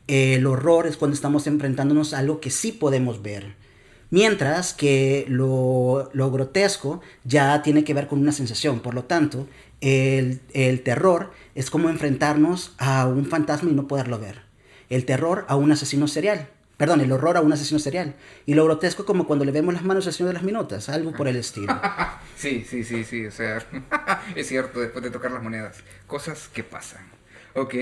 El 0.07 0.45
horror 0.47 0.87
es 0.87 0.97
cuando 0.97 1.13
estamos 1.13 1.45
enfrentándonos 1.45 2.13
a 2.13 2.19
algo 2.19 2.41
que 2.41 2.49
sí 2.49 2.71
podemos 2.71 3.21
ver. 3.21 3.55
Mientras 4.09 4.73
que 4.73 5.25
lo, 5.27 6.09
lo, 6.13 6.31
grotesco 6.31 7.01
ya 7.23 7.61
tiene 7.61 7.83
que 7.83 7.93
ver 7.93 8.07
con 8.07 8.19
una 8.19 8.31
sensación. 8.31 8.79
Por 8.79 8.93
lo 8.93 9.05
tanto, 9.05 9.47
el, 9.81 10.41
el, 10.53 10.81
terror 10.81 11.31
es 11.55 11.69
como 11.69 11.89
enfrentarnos 11.89 12.73
a 12.77 13.07
un 13.07 13.25
fantasma 13.25 13.71
y 13.71 13.73
no 13.73 13.87
poderlo 13.87 14.19
ver. 14.19 14.41
El 14.89 15.05
terror 15.05 15.45
a 15.47 15.55
un 15.55 15.71
asesino 15.71 16.07
serial. 16.07 16.49
Perdón, 16.77 17.01
el 17.01 17.11
horror 17.11 17.37
a 17.37 17.41
un 17.41 17.53
asesino 17.53 17.79
serial. 17.79 18.15
Y 18.45 18.55
lo 18.55 18.65
grotesco 18.65 19.05
como 19.05 19.27
cuando 19.27 19.45
le 19.45 19.51
vemos 19.51 19.73
las 19.73 19.83
manos 19.83 20.07
al 20.07 20.13
señor 20.13 20.29
de 20.29 20.33
las 20.33 20.43
minutas. 20.43 20.89
Algo 20.89 21.11
por 21.11 21.27
el 21.27 21.35
estilo. 21.35 21.79
sí, 22.35 22.65
sí, 22.67 22.83
sí, 22.83 23.03
sí. 23.03 23.25
O 23.25 23.31
sea, 23.31 23.63
es 24.35 24.47
cierto, 24.47 24.79
después 24.79 25.03
de 25.03 25.11
tocar 25.11 25.31
las 25.31 25.43
monedas. 25.43 25.77
Cosas 26.07 26.49
que 26.53 26.63
pasan. 26.63 27.05
Ok. 27.53 27.75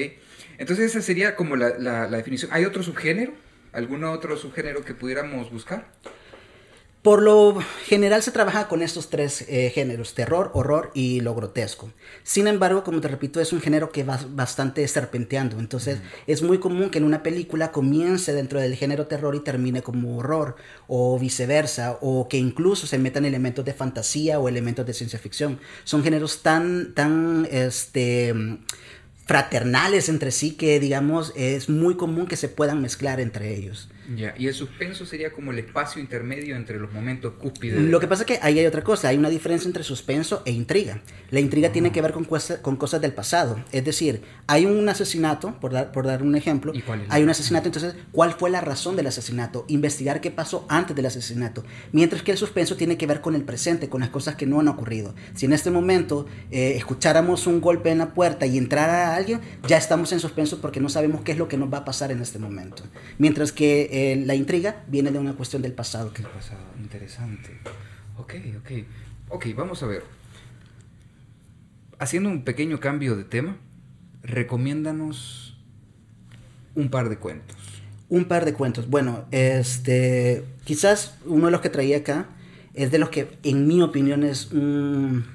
Entonces 0.58 0.92
esa 0.92 1.02
sería 1.02 1.36
como 1.36 1.56
la, 1.56 1.70
la, 1.78 2.08
la 2.08 2.18
definición. 2.18 2.52
¿Hay 2.54 2.66
otro 2.66 2.84
subgénero? 2.84 3.34
¿Algún 3.72 4.04
otro 4.04 4.36
subgénero 4.36 4.84
que 4.84 4.94
pudiéramos 4.94 5.52
buscar? 5.52 5.88
Por 7.02 7.24
lo 7.24 7.58
general 7.86 8.22
se 8.22 8.30
trabaja 8.30 8.68
con 8.68 8.84
estos 8.84 9.10
tres 9.10 9.44
eh, 9.48 9.72
géneros, 9.74 10.14
terror, 10.14 10.52
horror 10.54 10.92
y 10.94 11.22
lo 11.22 11.34
grotesco. 11.34 11.92
Sin 12.22 12.46
embargo, 12.46 12.84
como 12.84 13.02
te 13.02 13.08
repito, 13.08 13.42
es 13.42 13.54
un 13.54 13.60
género 13.60 13.92
que 13.92 14.04
va 14.04 14.20
bastante 14.30 14.88
serpenteando. 14.88 15.58
Entonces, 15.58 16.00
es 16.28 16.44
muy 16.44 16.60
común 16.60 16.92
que 16.92 17.00
en 17.00 17.06
una 17.06 17.24
película 17.24 17.72
comience 17.72 18.34
dentro 18.34 18.60
del 18.60 18.76
género 18.76 19.08
terror 19.08 19.34
y 19.34 19.40
termine 19.40 19.82
como 19.82 20.16
horror, 20.16 20.58
o 20.88 21.18
viceversa, 21.18 21.98
o 22.02 22.28
que 22.30 22.38
incluso 22.38 22.86
se 22.86 23.00
metan 23.00 23.26
elementos 23.26 23.66
de 23.66 23.74
fantasía 23.74 24.40
o 24.40 24.48
elementos 24.48 24.86
de 24.86 24.94
ciencia 24.94 25.18
ficción. 25.18 25.60
Son 25.84 26.04
géneros 26.04 26.44
tan, 26.44 26.94
tan, 26.94 27.48
este 27.50 28.36
fraternales 29.26 30.10
entre 30.10 30.32
sí 30.32 30.52
que 30.52 30.78
digamos 30.80 31.32
es 31.38 31.70
muy 31.70 31.96
común 31.96 32.28
que 32.28 32.36
se 32.36 32.50
puedan 32.50 32.82
mezclar 32.82 33.22
entre 33.22 33.56
ellos. 33.56 33.88
Ya, 34.16 34.34
y 34.38 34.48
el 34.48 34.54
suspenso 34.54 35.06
sería 35.06 35.32
como 35.32 35.52
el 35.52 35.60
espacio 35.60 36.02
intermedio 36.02 36.56
entre 36.56 36.80
los 36.80 36.92
momentos 36.92 37.34
cúspides. 37.34 37.80
Lo 37.82 38.00
que 38.00 38.08
pasa 38.08 38.24
es 38.24 38.28
que 38.28 38.40
ahí 38.42 38.60
hay 38.60 38.66
otra 38.66 38.84
cosa, 38.84 39.10
hay 39.10 39.18
una 39.18 39.30
diferencia 39.30 39.68
entre 39.68 39.84
suspenso 39.84 40.42
e 40.46 40.52
intriga. 40.52 41.02
La 41.30 41.40
intriga 41.40 41.72
tiene 41.72 41.92
que 41.92 42.02
ver 42.02 42.12
con, 42.12 42.26
con, 42.62 42.76
cosas 42.76 43.02
del 43.02 43.14
pasado, 43.14 43.64
es 43.72 43.86
decir, 43.86 44.22
hay 44.48 44.66
un 44.66 44.88
asesinato, 44.90 45.60
por 45.60 45.72
dar, 45.72 45.92
por 45.92 46.06
dar 46.06 46.24
un 46.24 46.36
ejemplo, 46.36 46.72
¿Y 46.76 46.82
cuál 46.82 47.02
es 47.02 47.08
hay 47.10 47.24
un 47.24 47.30
asesinato, 47.30 47.68
entonces, 47.68 47.96
¿cuál 48.12 48.34
fue 48.34 48.50
la 48.50 48.62
razón 48.62 48.96
del 48.96 49.08
asesinato? 49.08 49.66
Investigar 49.68 50.22
qué 50.22 50.32
pasó 50.32 50.66
antes 50.70 50.96
del 50.96 51.06
asesinato. 51.06 51.64
Mientras 51.92 52.24
que 52.24 52.32
el 52.32 52.38
suspenso 52.38 52.76
tiene 52.76 52.98
que 52.98 53.08
ver 53.08 53.22
con 53.22 53.36
el 53.36 53.44
presente, 53.44 53.90
con 53.90 54.02
las 54.02 54.10
cosas 54.10 54.36
que 54.36 54.46
no 54.46 54.60
han 54.60 54.68
ocurrido. 54.68 55.14
Si 55.36 55.46
en 55.46 55.54
este 55.54 55.72
momento 55.72 56.26
eh, 56.52 56.74
escucháramos 56.76 57.48
un 57.48 57.62
golpe 57.62 57.92
en 57.92 58.00
la 58.00 58.14
puerta 58.14 58.46
y 58.46 58.58
entrara 58.58 59.16
alguien, 59.16 59.42
ya 59.68 59.78
estamos 59.78 60.12
en 60.12 60.20
suspenso 60.20 60.60
porque 60.60 60.80
no 60.80 60.90
sabemos 60.90 61.22
qué 61.22 61.32
es 61.32 61.38
lo 61.38 61.48
que 61.48 61.58
nos 61.58 61.72
va 61.72 61.80
a 61.80 61.86
pasar 61.86 62.12
en 62.12 62.22
este 62.22 62.40
momento. 62.40 62.84
Mientras 63.18 63.52
que 63.52 63.90
eh, 63.92 64.01
la 64.26 64.36
intriga 64.36 64.84
viene 64.88 65.12
de 65.12 65.20
una 65.20 65.34
cuestión 65.34 65.62
del 65.62 65.74
pasado. 65.74 66.14
Que... 66.14 66.24
pasado, 66.24 66.62
interesante. 66.80 67.60
Ok, 68.18 68.36
ok. 68.60 68.72
Ok, 69.30 69.46
vamos 69.56 69.82
a 69.84 69.88
ver. 69.88 70.04
Haciendo 72.00 72.30
un 72.30 72.44
pequeño 72.44 72.80
cambio 72.80 73.16
de 73.16 73.24
tema, 73.24 73.58
recomiéndanos 74.24 75.58
un 76.76 76.90
par 76.90 77.10
de 77.10 77.18
cuentos. 77.18 77.58
Un 78.10 78.26
par 78.26 78.46
de 78.46 78.54
cuentos. 78.54 78.90
Bueno, 78.90 79.26
este, 79.32 80.44
quizás 80.64 81.18
uno 81.26 81.46
de 81.46 81.52
los 81.52 81.62
que 81.62 81.70
traía 81.70 81.98
acá 81.98 82.28
es 82.74 82.92
de 82.92 83.00
los 83.00 83.10
que, 83.10 83.38
en 83.44 83.68
mi 83.68 83.82
opinión, 83.82 84.24
es 84.24 84.52
un, 84.52 85.26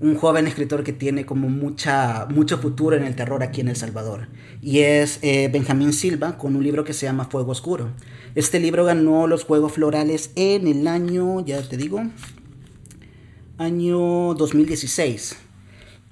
un 0.00 0.16
joven 0.16 0.46
escritor 0.46 0.84
que 0.84 0.92
tiene 0.92 1.26
como 1.26 1.48
mucha, 1.48 2.26
mucho 2.26 2.58
futuro 2.58 2.96
en 2.96 3.04
el 3.04 3.16
terror 3.16 3.42
aquí 3.42 3.60
en 3.60 3.68
El 3.68 3.76
Salvador. 3.76 4.28
Y 4.64 4.78
es 4.78 5.18
eh, 5.20 5.50
Benjamín 5.52 5.92
Silva 5.92 6.38
con 6.38 6.56
un 6.56 6.64
libro 6.64 6.84
que 6.84 6.94
se 6.94 7.04
llama 7.04 7.26
Fuego 7.26 7.52
Oscuro. 7.52 7.90
Este 8.34 8.58
libro 8.58 8.86
ganó 8.86 9.26
los 9.26 9.44
Juegos 9.44 9.72
Florales 9.72 10.30
en 10.36 10.66
el 10.66 10.88
año, 10.88 11.44
ya 11.44 11.60
te 11.60 11.76
digo, 11.76 12.02
año 13.58 14.32
2016. 14.32 15.36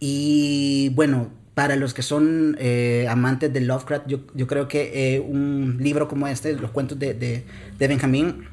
Y 0.01 0.91
bueno, 0.91 1.31
para 1.55 1.77
los 1.77 1.95
que 1.95 2.03
son 2.03 2.59
eh, 2.61 3.07
amantes 3.09 3.51
de 3.55 3.63
Lovecraft, 3.63 4.07
yo, 4.07 4.47
creo 4.47 4.69
que 4.69 5.15
eh, 5.15 5.21
un 5.21 5.79
libro 5.81 6.07
como 6.07 6.29
este, 6.29 6.53
los 6.53 6.73
cuentos 6.73 6.99
de, 6.99 7.15
de, 7.15 7.45
de 7.79 7.89
Benjamín, 7.89 8.49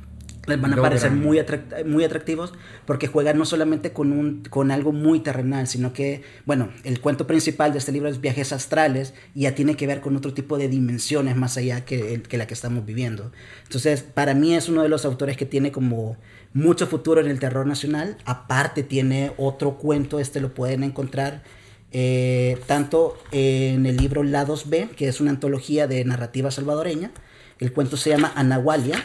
les 0.49 0.59
van 0.59 0.73
a 0.73 0.81
parecer 0.81 1.11
muy, 1.11 1.39
atract 1.39 1.85
muy 1.85 2.03
atractivos 2.03 2.53
porque 2.85 3.07
juegan 3.07 3.37
no 3.37 3.45
solamente 3.45 3.93
con, 3.93 4.11
un, 4.11 4.43
con 4.49 4.71
algo 4.71 4.91
muy 4.91 5.21
terrenal, 5.21 5.67
sino 5.67 5.93
que, 5.93 6.23
bueno, 6.45 6.69
el 6.83 6.99
cuento 6.99 7.27
principal 7.27 7.71
de 7.71 7.79
este 7.79 7.91
libro 7.91 8.09
es 8.09 8.19
viajes 8.19 8.51
astrales 8.51 9.13
y 9.33 9.41
ya 9.41 9.55
tiene 9.55 9.75
que 9.75 9.87
ver 9.87 10.01
con 10.01 10.17
otro 10.17 10.33
tipo 10.33 10.57
de 10.57 10.67
dimensiones 10.67 11.35
más 11.35 11.55
allá 11.55 11.85
que, 11.85 12.21
que 12.21 12.37
la 12.37 12.47
que 12.47 12.53
estamos 12.53 12.85
viviendo. 12.85 13.31
Entonces, 13.63 14.01
para 14.01 14.33
mí 14.33 14.55
es 14.55 14.67
uno 14.67 14.83
de 14.83 14.89
los 14.89 15.05
autores 15.05 15.37
que 15.37 15.45
tiene 15.45 15.71
como 15.71 16.17
mucho 16.53 16.87
futuro 16.87 17.21
en 17.21 17.27
el 17.27 17.39
terror 17.39 17.65
nacional. 17.65 18.17
Aparte 18.25 18.83
tiene 18.83 19.31
otro 19.37 19.77
cuento, 19.77 20.19
este 20.19 20.41
lo 20.41 20.53
pueden 20.53 20.83
encontrar 20.83 21.43
eh, 21.91 22.59
tanto 22.67 23.17
en 23.31 23.85
el 23.85 23.97
libro 23.97 24.23
Lados 24.23 24.69
B, 24.69 24.89
que 24.95 25.07
es 25.07 25.21
una 25.21 25.31
antología 25.31 25.87
de 25.87 26.03
narrativa 26.05 26.51
salvadoreña. 26.51 27.11
El 27.59 27.73
cuento 27.73 27.97
se 27.97 28.11
llama 28.11 28.31
Anahualia 28.35 29.03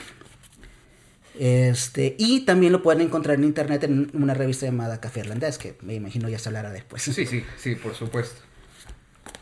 este, 1.39 2.15
y 2.19 2.41
también 2.41 2.73
lo 2.73 2.83
pueden 2.83 3.03
encontrar 3.03 3.39
en 3.39 3.45
internet 3.45 3.85
en 3.85 4.11
una 4.15 4.35
revista 4.35 4.67
llamada 4.67 5.01
Café 5.01 5.21
Irlandés, 5.21 5.59
que 5.59 5.77
me 5.83 5.95
imagino 5.95 6.29
ya 6.29 6.39
se 6.39 6.49
hablará 6.49 6.71
después. 6.71 7.03
Sí, 7.03 7.27
sí, 7.27 7.45
sí, 7.57 7.75
por 7.75 7.95
supuesto. 7.95 8.41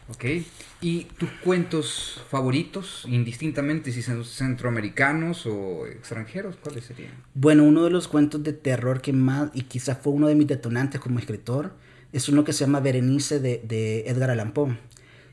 Ok. 0.09 0.25
¿Y 0.81 1.05
tus 1.17 1.31
cuentos 1.45 2.21
favoritos, 2.29 3.05
indistintamente 3.07 3.93
si 3.93 4.03
son 4.03 4.25
centroamericanos 4.25 5.47
o 5.47 5.87
extranjeros, 5.87 6.57
cuáles 6.57 6.85
serían? 6.85 7.13
Bueno, 7.35 7.63
uno 7.63 7.85
de 7.85 7.91
los 7.91 8.09
cuentos 8.09 8.43
de 8.43 8.53
terror 8.53 9.01
que 9.01 9.13
más, 9.13 9.51
y 9.55 9.63
quizá 9.63 9.95
fue 9.95 10.13
uno 10.13 10.27
de 10.27 10.35
mis 10.35 10.49
detonantes 10.49 11.01
como 11.01 11.19
escritor, 11.19 11.75
es 12.13 12.29
uno 12.29 12.43
que 12.45 12.53
se 12.53 12.65
llama 12.65 12.81
Berenice 12.81 13.39
de, 13.39 13.63
de 13.65 14.01
Edgar 14.09 14.31
Allan 14.31 14.53
Poe. 14.53 14.77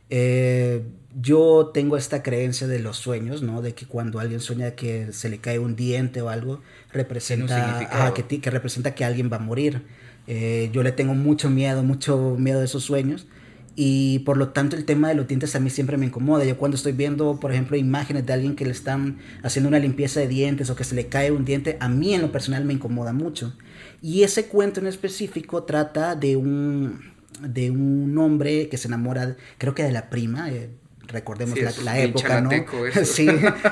Eh, 0.10 0.84
yo 1.22 1.72
tengo 1.74 1.98
esta 1.98 2.24
creencia 2.24 2.68
de 2.68 2.80
los 2.80 2.98
sueños, 2.98 3.42
¿no? 3.42 3.62
De 3.62 3.74
que 3.74 3.86
cuando 3.86 4.20
alguien 4.20 4.40
sueña 4.40 4.72
que 4.72 5.12
se 5.12 5.30
le 5.30 5.40
cae 5.40 5.60
un 5.60 5.76
diente 5.76 6.22
o 6.22 6.30
algo, 6.30 6.62
representa, 6.94 7.80
ajá, 7.80 8.14
que, 8.14 8.24
que, 8.40 8.50
representa 8.50 8.96
que 8.96 9.06
alguien 9.06 9.30
va 9.32 9.38
a 9.38 9.40
morir. 9.40 9.84
Eh, 10.28 10.70
yo 10.72 10.84
le 10.84 10.92
tengo 10.92 11.16
mucho 11.16 11.50
miedo, 11.50 11.84
mucho 11.84 12.36
miedo 12.38 12.60
de 12.60 12.66
esos 12.66 12.84
sueños. 12.84 13.28
Y 13.76 14.20
por 14.20 14.36
lo 14.36 14.50
tanto 14.50 14.76
el 14.76 14.84
tema 14.84 15.08
de 15.08 15.16
los 15.16 15.28
dientes 15.28 15.56
a 15.56 15.60
mí 15.60 15.70
siempre 15.70 15.98
me 15.98 16.06
incomoda. 16.06 16.44
Yo 16.44 16.58
cuando 16.58 16.76
estoy 16.76 16.92
viendo, 16.92 17.40
por 17.40 17.52
ejemplo, 17.52 17.78
imágenes 17.78 18.26
de 18.26 18.34
alguien 18.34 18.56
que 18.56 18.66
le 18.66 18.72
están 18.72 19.20
haciendo 19.42 19.70
una 19.70 19.80
limpieza 19.80 20.20
de 20.20 20.28
dientes 20.28 20.70
o 20.70 20.76
que 20.76 20.84
se 20.84 20.96
le 20.96 21.08
cae 21.08 21.32
un 21.32 21.46
diente, 21.46 21.78
a 21.80 21.88
mí 21.88 22.14
en 22.14 22.22
lo 22.22 22.32
personal 22.32 22.66
me 22.66 22.74
incomoda 22.74 23.14
mucho. 23.14 23.56
Y 24.02 24.24
ese 24.24 24.48
cuento 24.48 24.82
en 24.82 24.88
específico 24.88 25.64
trata 25.64 26.16
de 26.16 26.36
un, 26.36 27.09
de 27.42 27.72
un 27.72 28.18
hombre 28.18 28.70
que 28.70 28.78
se 28.78 28.88
enamora, 28.88 29.36
creo 29.58 29.74
que 29.76 29.84
de 29.84 29.92
la 29.92 30.10
prima, 30.10 30.50
eh, 30.52 30.70
recordemos 31.08 31.58
Sí, 31.58 31.62
la, 31.66 31.72
la 31.84 32.00
época, 32.00 32.40
¿no? 32.40 32.52
eso. 32.86 33.04
sí, 33.06 33.28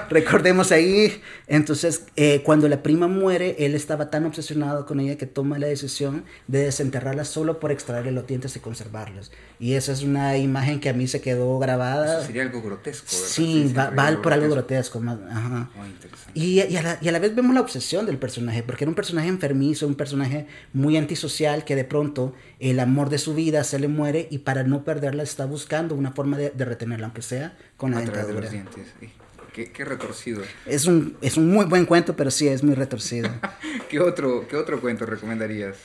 recordemos 0.09 0.71
ahí. 0.71 1.21
Entonces, 1.47 2.05
eh, 2.15 2.41
cuando 2.43 2.67
la 2.67 2.81
prima 2.83 3.07
muere, 3.07 3.55
él 3.59 3.75
estaba 3.75 4.09
tan 4.09 4.25
obsesionado 4.25 4.85
con 4.85 4.99
ella 4.99 5.17
que 5.17 5.27
toma 5.27 5.59
la 5.59 5.67
decisión 5.67 6.23
de 6.47 6.63
desenterrarla 6.63 7.25
solo 7.25 7.59
por 7.59 7.71
extraerle 7.71 8.11
los 8.11 8.25
dientes 8.27 8.55
y 8.55 8.59
conservarlos. 8.59 9.31
Y 9.59 9.73
esa 9.73 9.91
es 9.91 10.03
una 10.03 10.37
imagen 10.37 10.79
que 10.79 10.89
a 10.89 10.93
mí 10.93 11.07
se 11.07 11.21
quedó 11.21 11.57
grabada. 11.59 12.17
Eso 12.19 12.25
sería 12.27 12.41
algo 12.43 12.61
grotesco, 12.61 13.05
¿verdad? 13.11 13.27
Sí, 13.27 13.63
va, 13.65 13.83
siempre 13.83 13.95
va 13.97 14.07
algo 14.07 14.21
por 14.23 14.33
algo 14.33 14.49
grotesco. 14.49 14.99
más- 14.99 15.19
ajá. 15.29 15.69
Muy 15.75 15.87
interesante. 15.89 16.31
Y, 16.33 16.61
y 16.61 16.77
a 16.77 16.81
la, 16.81 16.97
y 17.01 17.07
a 17.07 17.11
la 17.11 17.19
vez 17.19 17.35
vemos 17.35 17.53
la 17.53 17.61
obsesión 17.61 18.05
del 18.07 18.17
personaje, 18.17 18.63
porque 18.63 18.83
era 18.83 18.89
un 18.89 18.95
personaje 18.95 19.27
enfermizo, 19.27 19.87
un 19.87 19.95
personaje 19.95 20.47
muy 20.73 20.97
antisocial 20.97 21.65
que 21.65 21.75
de 21.75 21.83
pronto 21.83 22.33
el 22.59 22.79
amor 22.79 23.09
de 23.09 23.17
su 23.19 23.35
vida 23.35 23.63
se 23.63 23.79
le 23.79 23.87
muere 23.87 24.27
y 24.31 24.39
para 24.39 24.63
no 24.63 24.83
perderla 24.83 25.23
está 25.23 25.45
buscando 25.45 25.95
una 25.95 26.11
forma 26.11 26.37
de, 26.37 26.49
de 26.51 26.65
retenerla, 26.65 27.07
aunque 27.07 27.21
sea 27.21 27.57
con 27.77 27.91
la 27.91 27.99
A 27.99 28.03
través 28.03 28.27
de 28.27 28.33
los 28.33 28.41
dentadura. 28.41 28.49
dientes. 28.49 28.93
sí. 28.99 29.09
Qué, 29.53 29.71
qué 29.71 29.85
retorcido. 29.85 30.43
Es 30.67 30.85
un, 30.85 31.17
es 31.21 31.35
un 31.35 31.49
muy 31.49 31.65
buen 31.65 31.87
cuento, 31.87 32.15
pero 32.15 32.29
sí 32.29 32.47
es 32.47 32.63
muy 32.63 32.75
retorcido. 32.75 33.27
¿Qué 33.89 33.99
otro, 33.99 34.47
¿Qué 34.47 34.55
otro 34.55 34.79
cuento 34.79 35.07
recomendarías? 35.07 35.77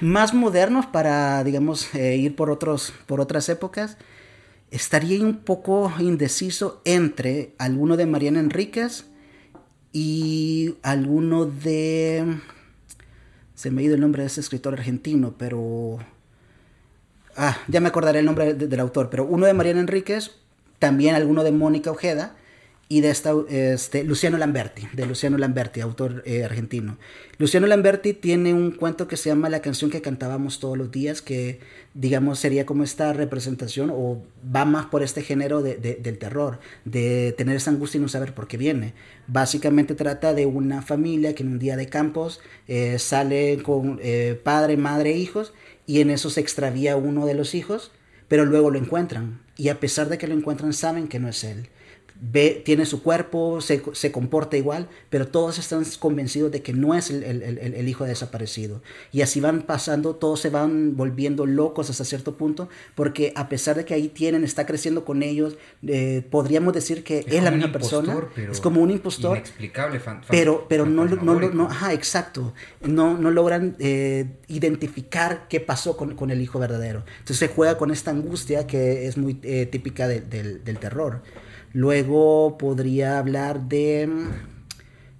Más 0.00 0.32
modernos 0.32 0.86
para, 0.86 1.42
digamos, 1.42 1.92
eh, 1.96 2.16
ir 2.16 2.36
por, 2.36 2.50
otros, 2.50 2.92
por 3.06 3.20
otras 3.20 3.48
épocas, 3.48 3.96
estaría 4.70 5.20
un 5.24 5.38
poco 5.38 5.92
indeciso 5.98 6.80
entre 6.84 7.54
alguno 7.58 7.96
de 7.96 8.06
Mariana 8.06 8.38
Enríquez 8.38 9.06
y 9.92 10.76
alguno 10.82 11.46
de... 11.46 12.38
Se 13.56 13.70
me 13.72 13.82
ha 13.82 13.84
ido 13.86 13.96
el 13.96 14.02
nombre 14.02 14.22
de 14.22 14.28
ese 14.28 14.40
escritor 14.40 14.74
argentino, 14.74 15.34
pero... 15.36 15.98
Ah, 17.36 17.58
ya 17.68 17.80
me 17.80 17.88
acordaré 17.88 18.20
el 18.20 18.24
nombre 18.24 18.54
de- 18.54 18.66
del 18.66 18.80
autor, 18.80 19.10
pero 19.10 19.24
uno 19.24 19.46
de 19.46 19.52
Mariana 19.54 19.80
Enríquez, 19.80 20.30
también 20.78 21.14
alguno 21.14 21.44
de 21.44 21.52
Mónica 21.52 21.90
Ojeda 21.90 22.34
y 22.88 23.00
de 23.00 23.10
esta, 23.10 23.32
este, 23.48 24.04
Luciano 24.04 24.38
Lamberti, 24.38 24.86
de 24.92 25.06
Luciano 25.06 25.36
Lamberti, 25.38 25.80
autor 25.80 26.22
eh, 26.24 26.44
argentino. 26.44 26.96
Luciano 27.36 27.66
Lamberti 27.66 28.12
tiene 28.14 28.54
un 28.54 28.70
cuento 28.70 29.08
que 29.08 29.16
se 29.16 29.28
llama 29.28 29.48
La 29.48 29.60
canción 29.60 29.90
que 29.90 30.00
cantábamos 30.00 30.60
todos 30.60 30.78
los 30.78 30.90
días, 30.92 31.20
que 31.20 31.58
digamos 31.94 32.38
sería 32.38 32.64
como 32.64 32.84
esta 32.84 33.12
representación 33.12 33.90
o 33.92 34.22
va 34.54 34.64
más 34.64 34.86
por 34.86 35.02
este 35.02 35.22
género 35.22 35.62
de- 35.62 35.76
del 35.76 36.16
terror, 36.18 36.60
de 36.84 37.34
tener 37.36 37.56
esa 37.56 37.70
angustia 37.72 37.98
y 37.98 38.02
no 38.02 38.08
saber 38.08 38.32
por 38.34 38.46
qué 38.46 38.56
viene. 38.56 38.94
Básicamente 39.26 39.94
trata 39.96 40.32
de 40.32 40.46
una 40.46 40.80
familia 40.80 41.34
que 41.34 41.42
en 41.42 41.50
un 41.50 41.58
día 41.58 41.76
de 41.76 41.88
campos 41.88 42.40
eh, 42.68 42.98
sale 43.00 43.62
con 43.64 43.98
eh, 44.02 44.40
padre, 44.42 44.76
madre 44.76 45.10
e 45.10 45.18
hijos 45.18 45.52
y 45.86 46.00
en 46.00 46.10
eso 46.10 46.30
se 46.30 46.40
extravía 46.40 46.96
uno 46.96 47.26
de 47.26 47.34
los 47.34 47.54
hijos, 47.54 47.92
pero 48.28 48.44
luego 48.44 48.70
lo 48.70 48.78
encuentran 48.78 49.40
y 49.56 49.68
a 49.68 49.80
pesar 49.80 50.08
de 50.08 50.18
que 50.18 50.26
lo 50.26 50.34
encuentran 50.34 50.72
saben 50.72 51.08
que 51.08 51.20
no 51.20 51.28
es 51.28 51.44
él. 51.44 51.68
Ve, 52.20 52.62
tiene 52.64 52.86
su 52.86 53.02
cuerpo, 53.02 53.60
se, 53.60 53.82
se 53.92 54.10
comporta 54.10 54.56
igual, 54.56 54.88
pero 55.10 55.28
todos 55.28 55.58
están 55.58 55.84
convencidos 55.98 56.50
de 56.50 56.62
que 56.62 56.72
no 56.72 56.94
es 56.94 57.10
el, 57.10 57.22
el- 57.22 57.42
el- 57.42 57.74
el 57.74 57.88
hijo 57.88 58.04
desaparecido. 58.04 58.80
Y 59.12 59.20
así 59.20 59.40
van 59.40 59.62
pasando, 59.62 60.14
todos 60.16 60.40
se 60.40 60.48
van 60.48 60.96
volviendo 60.96 61.44
locos 61.44 61.90
hasta 61.90 62.04
cierto 62.04 62.36
punto, 62.36 62.68
porque 62.94 63.32
a 63.36 63.48
pesar 63.50 63.76
de 63.76 63.84
que 63.84 63.92
ahí 63.92 64.08
tienen, 64.08 64.44
está 64.44 64.64
creciendo 64.64 65.04
con 65.04 65.22
ellos, 65.22 65.58
eh, 65.86 66.24
podríamos 66.30 66.72
decir 66.72 67.04
que 67.04 67.18
es, 67.18 67.42
la 67.42 67.50
misma 67.50 67.72
persona, 67.72 68.12
es 68.52 68.60
como 68.60 68.80
un 68.80 68.90
impostor, 68.90 69.36
Inexplicable, 69.36 70.00
fan- 70.00 70.22
fan- 70.22 70.26
pero, 70.30 70.66
pero 70.68 70.86
no, 70.86 71.04
no, 71.04 71.34
no, 71.54 71.64
ajá, 71.70 71.92
exacto, 71.92 72.54
no, 72.80 73.18
no 73.18 73.30
logran 73.30 73.76
eh, 73.78 74.26
identificar 74.48 75.46
qué 75.48 75.60
pasó 75.60 75.96
con, 75.96 76.14
con 76.14 76.30
el 76.30 76.40
hijo 76.40 76.58
verdadero. 76.58 77.04
Entonces 77.18 77.38
se 77.38 77.48
juega 77.48 77.78
con 77.78 77.90
esta 77.90 78.10
angustia 78.10 78.66
que 78.66 79.06
es 79.06 79.16
muy 79.16 79.38
eh, 79.42 79.66
típica 79.66 80.08
de- 80.08 80.20
del, 80.20 80.64
del 80.64 80.78
terror. 80.78 81.22
Luego 81.76 82.56
podría 82.56 83.18
hablar 83.18 83.68
de, 83.68 84.08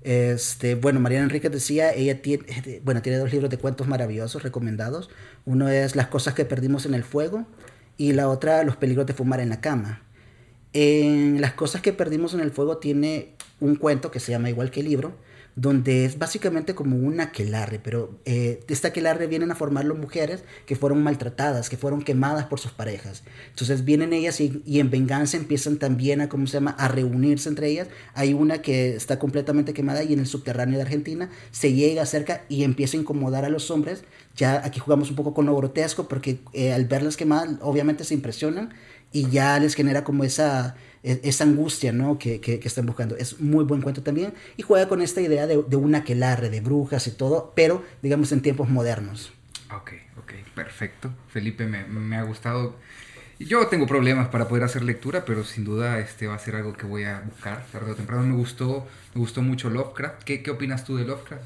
este, 0.00 0.74
bueno, 0.74 1.00
Mariana 1.00 1.24
Enríquez 1.24 1.52
decía, 1.52 1.92
ella 1.92 2.22
tiene, 2.22 2.46
bueno, 2.82 3.02
tiene 3.02 3.18
dos 3.18 3.30
libros 3.30 3.50
de 3.50 3.58
cuentos 3.58 3.86
maravillosos 3.88 4.42
recomendados. 4.42 5.10
Uno 5.44 5.68
es 5.68 5.96
Las 5.96 6.06
cosas 6.06 6.32
que 6.32 6.46
perdimos 6.46 6.86
en 6.86 6.94
el 6.94 7.04
fuego 7.04 7.46
y 7.98 8.14
la 8.14 8.30
otra 8.30 8.64
Los 8.64 8.78
peligros 8.78 9.04
de 9.04 9.12
fumar 9.12 9.40
en 9.40 9.50
la 9.50 9.60
cama. 9.60 10.00
En 10.72 11.42
las 11.42 11.52
cosas 11.52 11.82
que 11.82 11.92
perdimos 11.92 12.32
en 12.32 12.40
el 12.40 12.50
fuego 12.50 12.78
tiene 12.78 13.34
un 13.60 13.76
cuento 13.76 14.10
que 14.10 14.18
se 14.18 14.32
llama 14.32 14.48
igual 14.48 14.70
que 14.70 14.80
el 14.80 14.88
libro, 14.88 15.14
donde 15.56 16.04
es 16.04 16.18
básicamente 16.18 16.74
como 16.74 16.96
un 16.96 17.18
aquelarre, 17.18 17.80
pero 17.82 18.20
eh, 18.26 18.60
este 18.68 18.88
aquelarre 18.88 19.26
vienen 19.26 19.50
a 19.50 19.54
formarlo 19.54 19.94
mujeres 19.94 20.44
que 20.66 20.76
fueron 20.76 21.02
maltratadas, 21.02 21.70
que 21.70 21.78
fueron 21.78 22.02
quemadas 22.02 22.44
por 22.44 22.60
sus 22.60 22.72
parejas. 22.72 23.24
Entonces 23.48 23.82
vienen 23.82 24.12
ellas 24.12 24.38
y, 24.40 24.62
en 24.66 24.90
venganza 24.90 25.38
empiezan 25.38 25.78
también 25.78 26.20
a, 26.20 26.28
¿cómo 26.28 26.46
se 26.46 26.54
llama?, 26.58 26.76
a 26.78 26.88
reunirse 26.88 27.48
entre 27.48 27.70
ellas. 27.70 27.88
Hay 28.12 28.34
una 28.34 28.60
que 28.60 28.94
está 28.94 29.18
completamente 29.18 29.72
quemada 29.72 30.04
y 30.04 30.12
en 30.12 30.20
el 30.20 30.26
subterráneo 30.26 30.76
de 30.76 30.82
Argentina 30.82 31.30
se 31.52 31.72
llega 31.72 32.04
cerca 32.04 32.44
y 32.50 32.62
empieza 32.64 32.98
a 32.98 33.00
incomodar 33.00 33.46
a 33.46 33.48
los 33.48 33.70
hombres. 33.70 34.04
Ya 34.36 34.60
aquí 34.62 34.78
jugamos 34.78 35.08
un 35.08 35.16
poco 35.16 35.32
con 35.32 35.46
lo 35.46 35.56
grotesco 35.56 36.06
porque 36.06 36.38
eh, 36.52 36.74
al 36.74 36.84
verlas 36.84 37.16
quemadas 37.16 37.56
obviamente 37.62 38.04
se 38.04 38.12
impresionan 38.12 38.74
y 39.12 39.30
ya 39.30 39.58
les 39.58 39.74
genera 39.74 40.04
como 40.04 40.24
esa, 40.24 40.76
esa 41.06 41.44
angustia 41.44 41.92
¿no? 41.92 42.18
que, 42.18 42.40
que, 42.40 42.58
que 42.58 42.68
están 42.68 42.86
buscando. 42.86 43.16
Es 43.16 43.40
muy 43.40 43.64
buen 43.64 43.80
cuento 43.80 44.02
también 44.02 44.34
y 44.56 44.62
juega 44.62 44.88
con 44.88 45.00
esta 45.00 45.20
idea 45.20 45.46
de, 45.46 45.62
de 45.62 45.76
un 45.76 45.94
aquelarre, 45.94 46.50
de 46.50 46.60
brujas 46.60 47.06
y 47.06 47.12
todo, 47.12 47.52
pero 47.54 47.82
digamos 48.02 48.32
en 48.32 48.42
tiempos 48.42 48.68
modernos. 48.68 49.32
Ok, 49.74 49.92
ok, 50.18 50.32
perfecto. 50.54 51.10
Felipe, 51.28 51.66
me, 51.66 51.84
me 51.86 52.16
ha 52.16 52.22
gustado. 52.22 52.76
Yo 53.38 53.66
tengo 53.68 53.86
problemas 53.86 54.28
para 54.28 54.48
poder 54.48 54.64
hacer 54.64 54.82
lectura, 54.82 55.24
pero 55.24 55.44
sin 55.44 55.64
duda 55.64 55.98
este 55.98 56.26
va 56.26 56.34
a 56.34 56.38
ser 56.38 56.56
algo 56.56 56.72
que 56.72 56.86
voy 56.86 57.04
a 57.04 57.20
buscar 57.20 57.66
tarde 57.66 57.92
o 57.92 57.94
temprano. 57.94 58.22
Me 58.22 58.34
gustó, 58.36 58.86
me 59.14 59.20
gustó 59.20 59.42
mucho 59.42 59.70
Lovecraft. 59.70 60.22
¿Qué, 60.24 60.42
qué 60.42 60.50
opinas 60.50 60.84
tú 60.84 60.96
de 60.96 61.04
Lovecraft? 61.04 61.44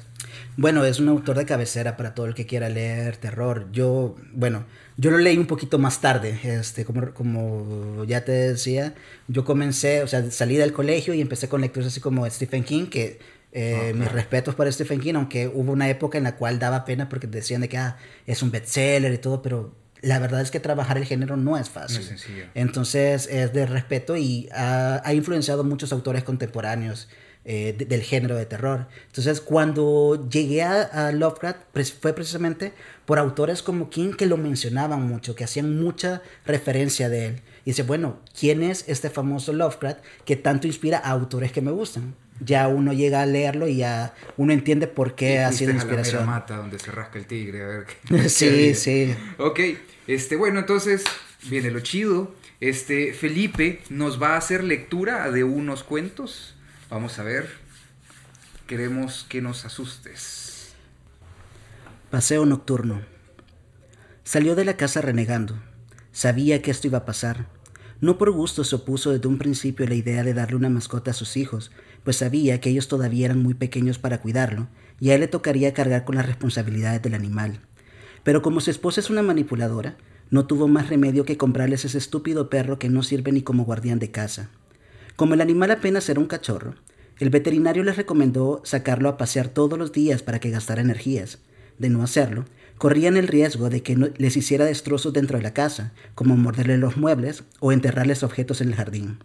Bueno, 0.57 0.85
es 0.85 0.99
un 0.99 1.09
autor 1.09 1.37
de 1.37 1.45
cabecera 1.45 1.97
para 1.97 2.13
todo 2.13 2.25
el 2.25 2.35
que 2.35 2.45
quiera 2.45 2.69
leer 2.69 3.17
terror. 3.17 3.67
Yo, 3.71 4.15
bueno, 4.33 4.65
yo 4.97 5.11
lo 5.11 5.17
leí 5.17 5.37
un 5.37 5.47
poquito 5.47 5.79
más 5.79 6.01
tarde, 6.01 6.39
este, 6.43 6.85
como, 6.85 7.13
como 7.13 8.03
ya 8.05 8.23
te 8.23 8.31
decía, 8.31 8.93
yo 9.27 9.45
comencé, 9.45 10.03
o 10.03 10.07
sea, 10.07 10.29
salí 10.31 10.57
del 10.57 10.73
colegio 10.73 11.13
y 11.13 11.21
empecé 11.21 11.47
con 11.49 11.61
lecturas 11.61 11.87
así 11.87 11.99
como 11.99 12.29
Stephen 12.29 12.63
King, 12.63 12.87
que 12.87 13.19
eh, 13.53 13.91
Ah, 13.91 13.97
mis 13.97 14.11
respetos 14.11 14.55
para 14.55 14.71
Stephen 14.71 14.99
King, 14.99 15.15
aunque 15.15 15.47
hubo 15.47 15.73
una 15.73 15.89
época 15.89 16.17
en 16.17 16.23
la 16.23 16.35
cual 16.37 16.57
daba 16.57 16.85
pena 16.85 17.09
porque 17.09 17.27
decían 17.27 17.61
de 17.61 17.67
que 17.69 17.77
ah, 17.77 17.97
es 18.25 18.41
un 18.41 18.51
bestseller 18.51 19.13
y 19.13 19.17
todo, 19.17 19.41
pero 19.41 19.75
la 20.01 20.19
verdad 20.19 20.41
es 20.41 20.51
que 20.51 20.59
trabajar 20.59 20.97
el 20.97 21.05
género 21.05 21.35
no 21.35 21.57
es 21.57 21.69
fácil. 21.69 21.97
No 21.97 22.01
es 22.01 22.07
sencillo. 22.07 22.45
Entonces 22.55 23.27
es 23.29 23.51
de 23.53 23.65
respeto 23.65 24.15
y 24.15 24.47
ha, 24.53 25.01
ha 25.03 25.13
influenciado 25.13 25.63
muchos 25.63 25.91
autores 25.91 26.23
contemporáneos 26.23 27.09
eh, 27.45 27.73
de- 27.77 27.85
del 27.85 28.01
género 28.03 28.35
de 28.35 28.45
terror. 28.45 28.87
Entonces 29.07 29.41
cuando 29.41 30.27
llegué 30.29 30.63
a, 30.63 30.81
a 30.83 31.11
Lovecraft 31.11 31.57
fue 31.99 32.13
precisamente 32.13 32.73
por 33.05 33.17
autores 33.19 33.61
como 33.63 33.89
King 33.89 34.13
que 34.13 34.25
lo 34.27 34.37
mencionaban 34.37 35.01
mucho, 35.07 35.35
que 35.35 35.43
hacían 35.43 35.81
mucha 35.81 36.21
referencia 36.45 37.09
de 37.09 37.25
él. 37.27 37.41
Y 37.65 37.71
dice, 37.71 37.83
bueno, 37.83 38.19
¿quién 38.39 38.63
es 38.63 38.85
este 38.87 39.09
famoso 39.09 39.53
Lovecraft 39.53 39.99
que 40.25 40.35
tanto 40.35 40.67
inspira 40.67 40.97
a 40.99 41.09
autores 41.11 41.51
que 41.51 41.61
me 41.61 41.71
gustan? 41.71 42.15
Ya 42.43 42.67
uno 42.67 42.91
llega 42.91 43.21
a 43.21 43.25
leerlo 43.27 43.67
y 43.67 43.77
ya 43.77 44.15
uno 44.37 44.51
entiende 44.51 44.87
por 44.87 45.13
qué 45.13 45.39
ha 45.39 45.51
sido 45.51 45.71
a 45.71 45.75
la 45.75 45.81
inspiración. 45.81 46.25
mata 46.25 46.57
donde 46.57 46.79
se 46.79 46.89
rasca 46.91 47.19
el 47.19 47.25
tigre, 47.27 47.63
a 47.63 47.67
ver 47.67 47.85
qué. 48.07 48.29
Sí, 48.29 48.45
qué 48.49 48.73
sí. 48.75 49.15
Ok, 49.37 49.59
este, 50.07 50.35
bueno, 50.35 50.59
entonces 50.59 51.03
viene 51.49 51.69
lo 51.69 51.81
chido. 51.81 52.33
Este, 52.59 53.13
Felipe 53.13 53.81
nos 53.89 54.21
va 54.21 54.33
a 54.33 54.37
hacer 54.37 54.63
lectura 54.63 55.29
de 55.29 55.43
unos 55.43 55.83
cuentos. 55.83 56.55
Vamos 56.91 57.19
a 57.19 57.23
ver. 57.23 57.47
Queremos 58.67 59.25
que 59.29 59.41
nos 59.41 59.63
asustes. 59.63 60.73
Paseo 62.09 62.45
nocturno. 62.45 62.99
Salió 64.25 64.55
de 64.55 64.65
la 64.65 64.75
casa 64.75 64.99
renegando. 64.99 65.55
Sabía 66.11 66.61
que 66.61 66.69
esto 66.69 66.87
iba 66.87 66.97
a 66.97 67.05
pasar. 67.05 67.47
No 68.01 68.17
por 68.17 68.31
gusto 68.31 68.65
se 68.65 68.75
opuso 68.75 69.13
desde 69.13 69.29
un 69.29 69.37
principio 69.37 69.87
la 69.87 69.95
idea 69.95 70.21
de 70.25 70.33
darle 70.33 70.57
una 70.57 70.69
mascota 70.69 71.11
a 71.11 71.13
sus 71.13 71.37
hijos, 71.37 71.71
pues 72.03 72.17
sabía 72.17 72.59
que 72.59 72.71
ellos 72.71 72.89
todavía 72.89 73.27
eran 73.27 73.41
muy 73.41 73.53
pequeños 73.53 73.97
para 73.97 74.19
cuidarlo, 74.19 74.67
y 74.99 75.11
a 75.11 75.15
él 75.15 75.21
le 75.21 75.29
tocaría 75.29 75.73
cargar 75.73 76.03
con 76.03 76.15
las 76.15 76.25
responsabilidades 76.25 77.01
del 77.01 77.13
animal. 77.13 77.61
Pero 78.23 78.41
como 78.41 78.59
su 78.59 78.69
esposa 78.69 78.99
es 78.99 79.09
una 79.09 79.23
manipuladora, 79.23 79.95
no 80.29 80.45
tuvo 80.45 80.67
más 80.67 80.89
remedio 80.89 81.23
que 81.23 81.37
comprarles 81.37 81.85
ese 81.85 81.99
estúpido 81.99 82.49
perro 82.49 82.79
que 82.79 82.89
no 82.89 83.01
sirve 83.01 83.31
ni 83.31 83.43
como 83.43 83.63
guardián 83.63 83.99
de 83.99 84.11
casa. 84.11 84.49
Como 85.21 85.35
el 85.35 85.41
animal 85.41 85.69
apenas 85.69 86.09
era 86.09 86.19
un 86.19 86.25
cachorro, 86.25 86.73
el 87.19 87.29
veterinario 87.29 87.83
les 87.83 87.95
recomendó 87.95 88.59
sacarlo 88.65 89.07
a 89.07 89.17
pasear 89.17 89.49
todos 89.49 89.77
los 89.77 89.91
días 89.91 90.23
para 90.23 90.39
que 90.39 90.49
gastara 90.49 90.81
energías. 90.81 91.37
De 91.77 91.89
no 91.89 92.01
hacerlo, 92.01 92.45
corrían 92.79 93.17
el 93.17 93.27
riesgo 93.27 93.69
de 93.69 93.83
que 93.83 94.13
les 94.17 94.35
hiciera 94.35 94.65
destrozos 94.65 95.13
dentro 95.13 95.37
de 95.37 95.43
la 95.43 95.53
casa, 95.53 95.93
como 96.15 96.37
morderle 96.37 96.79
los 96.79 96.97
muebles 96.97 97.43
o 97.59 97.71
enterrarles 97.71 98.23
objetos 98.23 98.61
en 98.61 98.69
el 98.69 98.73
jardín. 98.73 99.19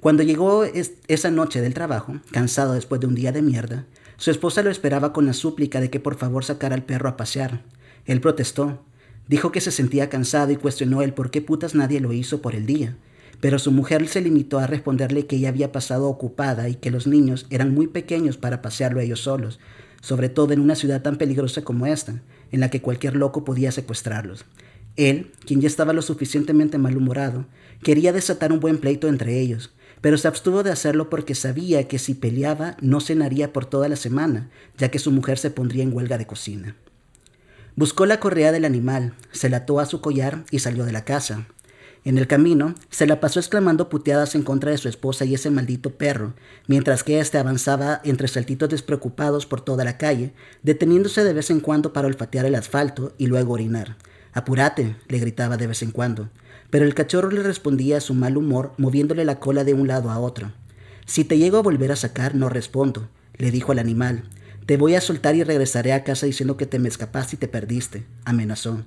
Cuando 0.00 0.22
llegó 0.22 0.64
es- 0.64 0.94
esa 1.06 1.30
noche 1.30 1.60
del 1.60 1.74
trabajo, 1.74 2.18
cansado 2.30 2.72
después 2.72 3.02
de 3.02 3.06
un 3.06 3.14
día 3.14 3.30
de 3.30 3.42
mierda, 3.42 3.84
su 4.16 4.30
esposa 4.30 4.62
lo 4.62 4.70
esperaba 4.70 5.12
con 5.12 5.26
la 5.26 5.34
súplica 5.34 5.82
de 5.82 5.90
que 5.90 6.00
por 6.00 6.16
favor 6.16 6.46
sacara 6.46 6.74
al 6.74 6.84
perro 6.84 7.10
a 7.10 7.18
pasear. 7.18 7.60
Él 8.06 8.22
protestó, 8.22 8.82
dijo 9.28 9.52
que 9.52 9.60
se 9.60 9.70
sentía 9.70 10.08
cansado 10.08 10.50
y 10.50 10.56
cuestionó 10.56 11.02
el 11.02 11.12
por 11.12 11.30
qué 11.30 11.42
putas 11.42 11.74
nadie 11.74 12.00
lo 12.00 12.14
hizo 12.14 12.40
por 12.40 12.54
el 12.54 12.64
día, 12.64 12.96
pero 13.40 13.58
su 13.58 13.72
mujer 13.72 14.06
se 14.08 14.20
limitó 14.20 14.58
a 14.58 14.66
responderle 14.66 15.26
que 15.26 15.36
ella 15.36 15.48
había 15.48 15.72
pasado 15.72 16.08
ocupada 16.08 16.68
y 16.68 16.74
que 16.74 16.90
los 16.90 17.06
niños 17.06 17.46
eran 17.50 17.74
muy 17.74 17.86
pequeños 17.86 18.36
para 18.36 18.62
pasearlo 18.62 19.00
ellos 19.00 19.20
solos, 19.20 19.58
sobre 20.00 20.28
todo 20.28 20.52
en 20.52 20.60
una 20.60 20.74
ciudad 20.74 21.02
tan 21.02 21.16
peligrosa 21.16 21.62
como 21.62 21.86
esta, 21.86 22.22
en 22.52 22.60
la 22.60 22.70
que 22.70 22.82
cualquier 22.82 23.16
loco 23.16 23.44
podía 23.44 23.72
secuestrarlos. 23.72 24.44
Él, 24.96 25.32
quien 25.46 25.60
ya 25.60 25.68
estaba 25.68 25.92
lo 25.92 26.02
suficientemente 26.02 26.78
malhumorado, 26.78 27.46
quería 27.82 28.12
desatar 28.12 28.52
un 28.52 28.60
buen 28.60 28.78
pleito 28.78 29.08
entre 29.08 29.40
ellos, 29.40 29.72
pero 30.00 30.18
se 30.18 30.28
abstuvo 30.28 30.62
de 30.62 30.70
hacerlo 30.70 31.10
porque 31.10 31.34
sabía 31.34 31.86
que 31.86 31.98
si 31.98 32.14
peleaba 32.14 32.76
no 32.80 33.00
cenaría 33.00 33.52
por 33.52 33.66
toda 33.66 33.88
la 33.88 33.96
semana, 33.96 34.50
ya 34.78 34.90
que 34.90 34.98
su 34.98 35.10
mujer 35.10 35.38
se 35.38 35.50
pondría 35.50 35.82
en 35.82 35.92
huelga 35.92 36.18
de 36.18 36.26
cocina. 36.26 36.76
Buscó 37.76 38.06
la 38.06 38.20
correa 38.20 38.52
del 38.52 38.64
animal, 38.64 39.14
se 39.30 39.48
la 39.48 39.58
ató 39.58 39.78
a 39.80 39.86
su 39.86 40.00
collar 40.00 40.44
y 40.50 40.58
salió 40.58 40.84
de 40.84 40.92
la 40.92 41.04
casa. 41.04 41.46
En 42.02 42.16
el 42.16 42.26
camino, 42.26 42.74
se 42.88 43.06
la 43.06 43.20
pasó 43.20 43.40
exclamando 43.40 43.90
puteadas 43.90 44.34
en 44.34 44.42
contra 44.42 44.70
de 44.70 44.78
su 44.78 44.88
esposa 44.88 45.26
y 45.26 45.34
ese 45.34 45.50
maldito 45.50 45.90
perro, 45.90 46.32
mientras 46.66 47.04
que 47.04 47.20
éste 47.20 47.36
avanzaba 47.36 48.00
entre 48.04 48.26
saltitos 48.26 48.70
despreocupados 48.70 49.44
por 49.44 49.60
toda 49.60 49.84
la 49.84 49.98
calle, 49.98 50.32
deteniéndose 50.62 51.24
de 51.24 51.34
vez 51.34 51.50
en 51.50 51.60
cuando 51.60 51.92
para 51.92 52.08
olfatear 52.08 52.46
el 52.46 52.54
asfalto 52.54 53.12
y 53.18 53.26
luego 53.26 53.52
orinar. 53.52 53.96
Apúrate, 54.32 54.96
le 55.08 55.18
gritaba 55.18 55.58
de 55.58 55.66
vez 55.66 55.82
en 55.82 55.90
cuando, 55.90 56.30
pero 56.70 56.86
el 56.86 56.94
cachorro 56.94 57.30
le 57.30 57.42
respondía 57.42 57.98
a 57.98 58.00
su 58.00 58.14
mal 58.14 58.38
humor 58.38 58.72
moviéndole 58.78 59.24
la 59.24 59.38
cola 59.38 59.64
de 59.64 59.74
un 59.74 59.86
lado 59.86 60.10
a 60.10 60.18
otro. 60.18 60.52
Si 61.04 61.24
te 61.24 61.36
llego 61.36 61.58
a 61.58 61.62
volver 61.62 61.92
a 61.92 61.96
sacar, 61.96 62.34
no 62.34 62.48
respondo, 62.48 63.08
le 63.36 63.50
dijo 63.50 63.72
al 63.72 63.78
animal. 63.78 64.24
Te 64.64 64.76
voy 64.76 64.94
a 64.94 65.00
soltar 65.00 65.34
y 65.34 65.42
regresaré 65.42 65.92
a 65.92 66.04
casa 66.04 66.26
diciendo 66.26 66.56
que 66.56 66.66
te 66.66 66.78
me 66.78 66.88
escapaste 66.88 67.36
y 67.36 67.38
te 67.38 67.48
perdiste, 67.48 68.06
amenazó. 68.24 68.84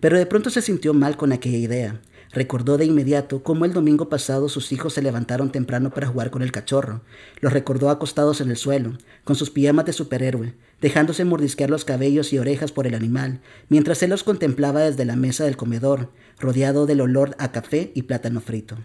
Pero 0.00 0.18
de 0.18 0.26
pronto 0.26 0.50
se 0.50 0.62
sintió 0.62 0.92
mal 0.92 1.16
con 1.16 1.32
aquella 1.32 1.58
idea. 1.58 2.00
Recordó 2.32 2.78
de 2.78 2.84
inmediato 2.84 3.42
cómo 3.42 3.64
el 3.64 3.72
domingo 3.72 4.08
pasado 4.08 4.48
sus 4.48 4.70
hijos 4.70 4.94
se 4.94 5.02
levantaron 5.02 5.50
temprano 5.50 5.90
para 5.90 6.06
jugar 6.06 6.30
con 6.30 6.42
el 6.42 6.52
cachorro. 6.52 7.00
Los 7.40 7.52
recordó 7.52 7.90
acostados 7.90 8.40
en 8.40 8.50
el 8.50 8.56
suelo, 8.56 8.96
con 9.24 9.34
sus 9.34 9.50
pijamas 9.50 9.84
de 9.84 9.92
superhéroe, 9.92 10.54
dejándose 10.80 11.24
mordisquear 11.24 11.70
los 11.70 11.84
cabellos 11.84 12.32
y 12.32 12.38
orejas 12.38 12.70
por 12.70 12.86
el 12.86 12.94
animal, 12.94 13.40
mientras 13.68 14.00
él 14.04 14.10
los 14.10 14.22
contemplaba 14.22 14.80
desde 14.80 15.04
la 15.04 15.16
mesa 15.16 15.44
del 15.44 15.56
comedor, 15.56 16.10
rodeado 16.38 16.86
del 16.86 17.00
olor 17.00 17.34
a 17.38 17.50
café 17.50 17.90
y 17.96 18.02
plátano 18.02 18.40
frito. 18.40 18.76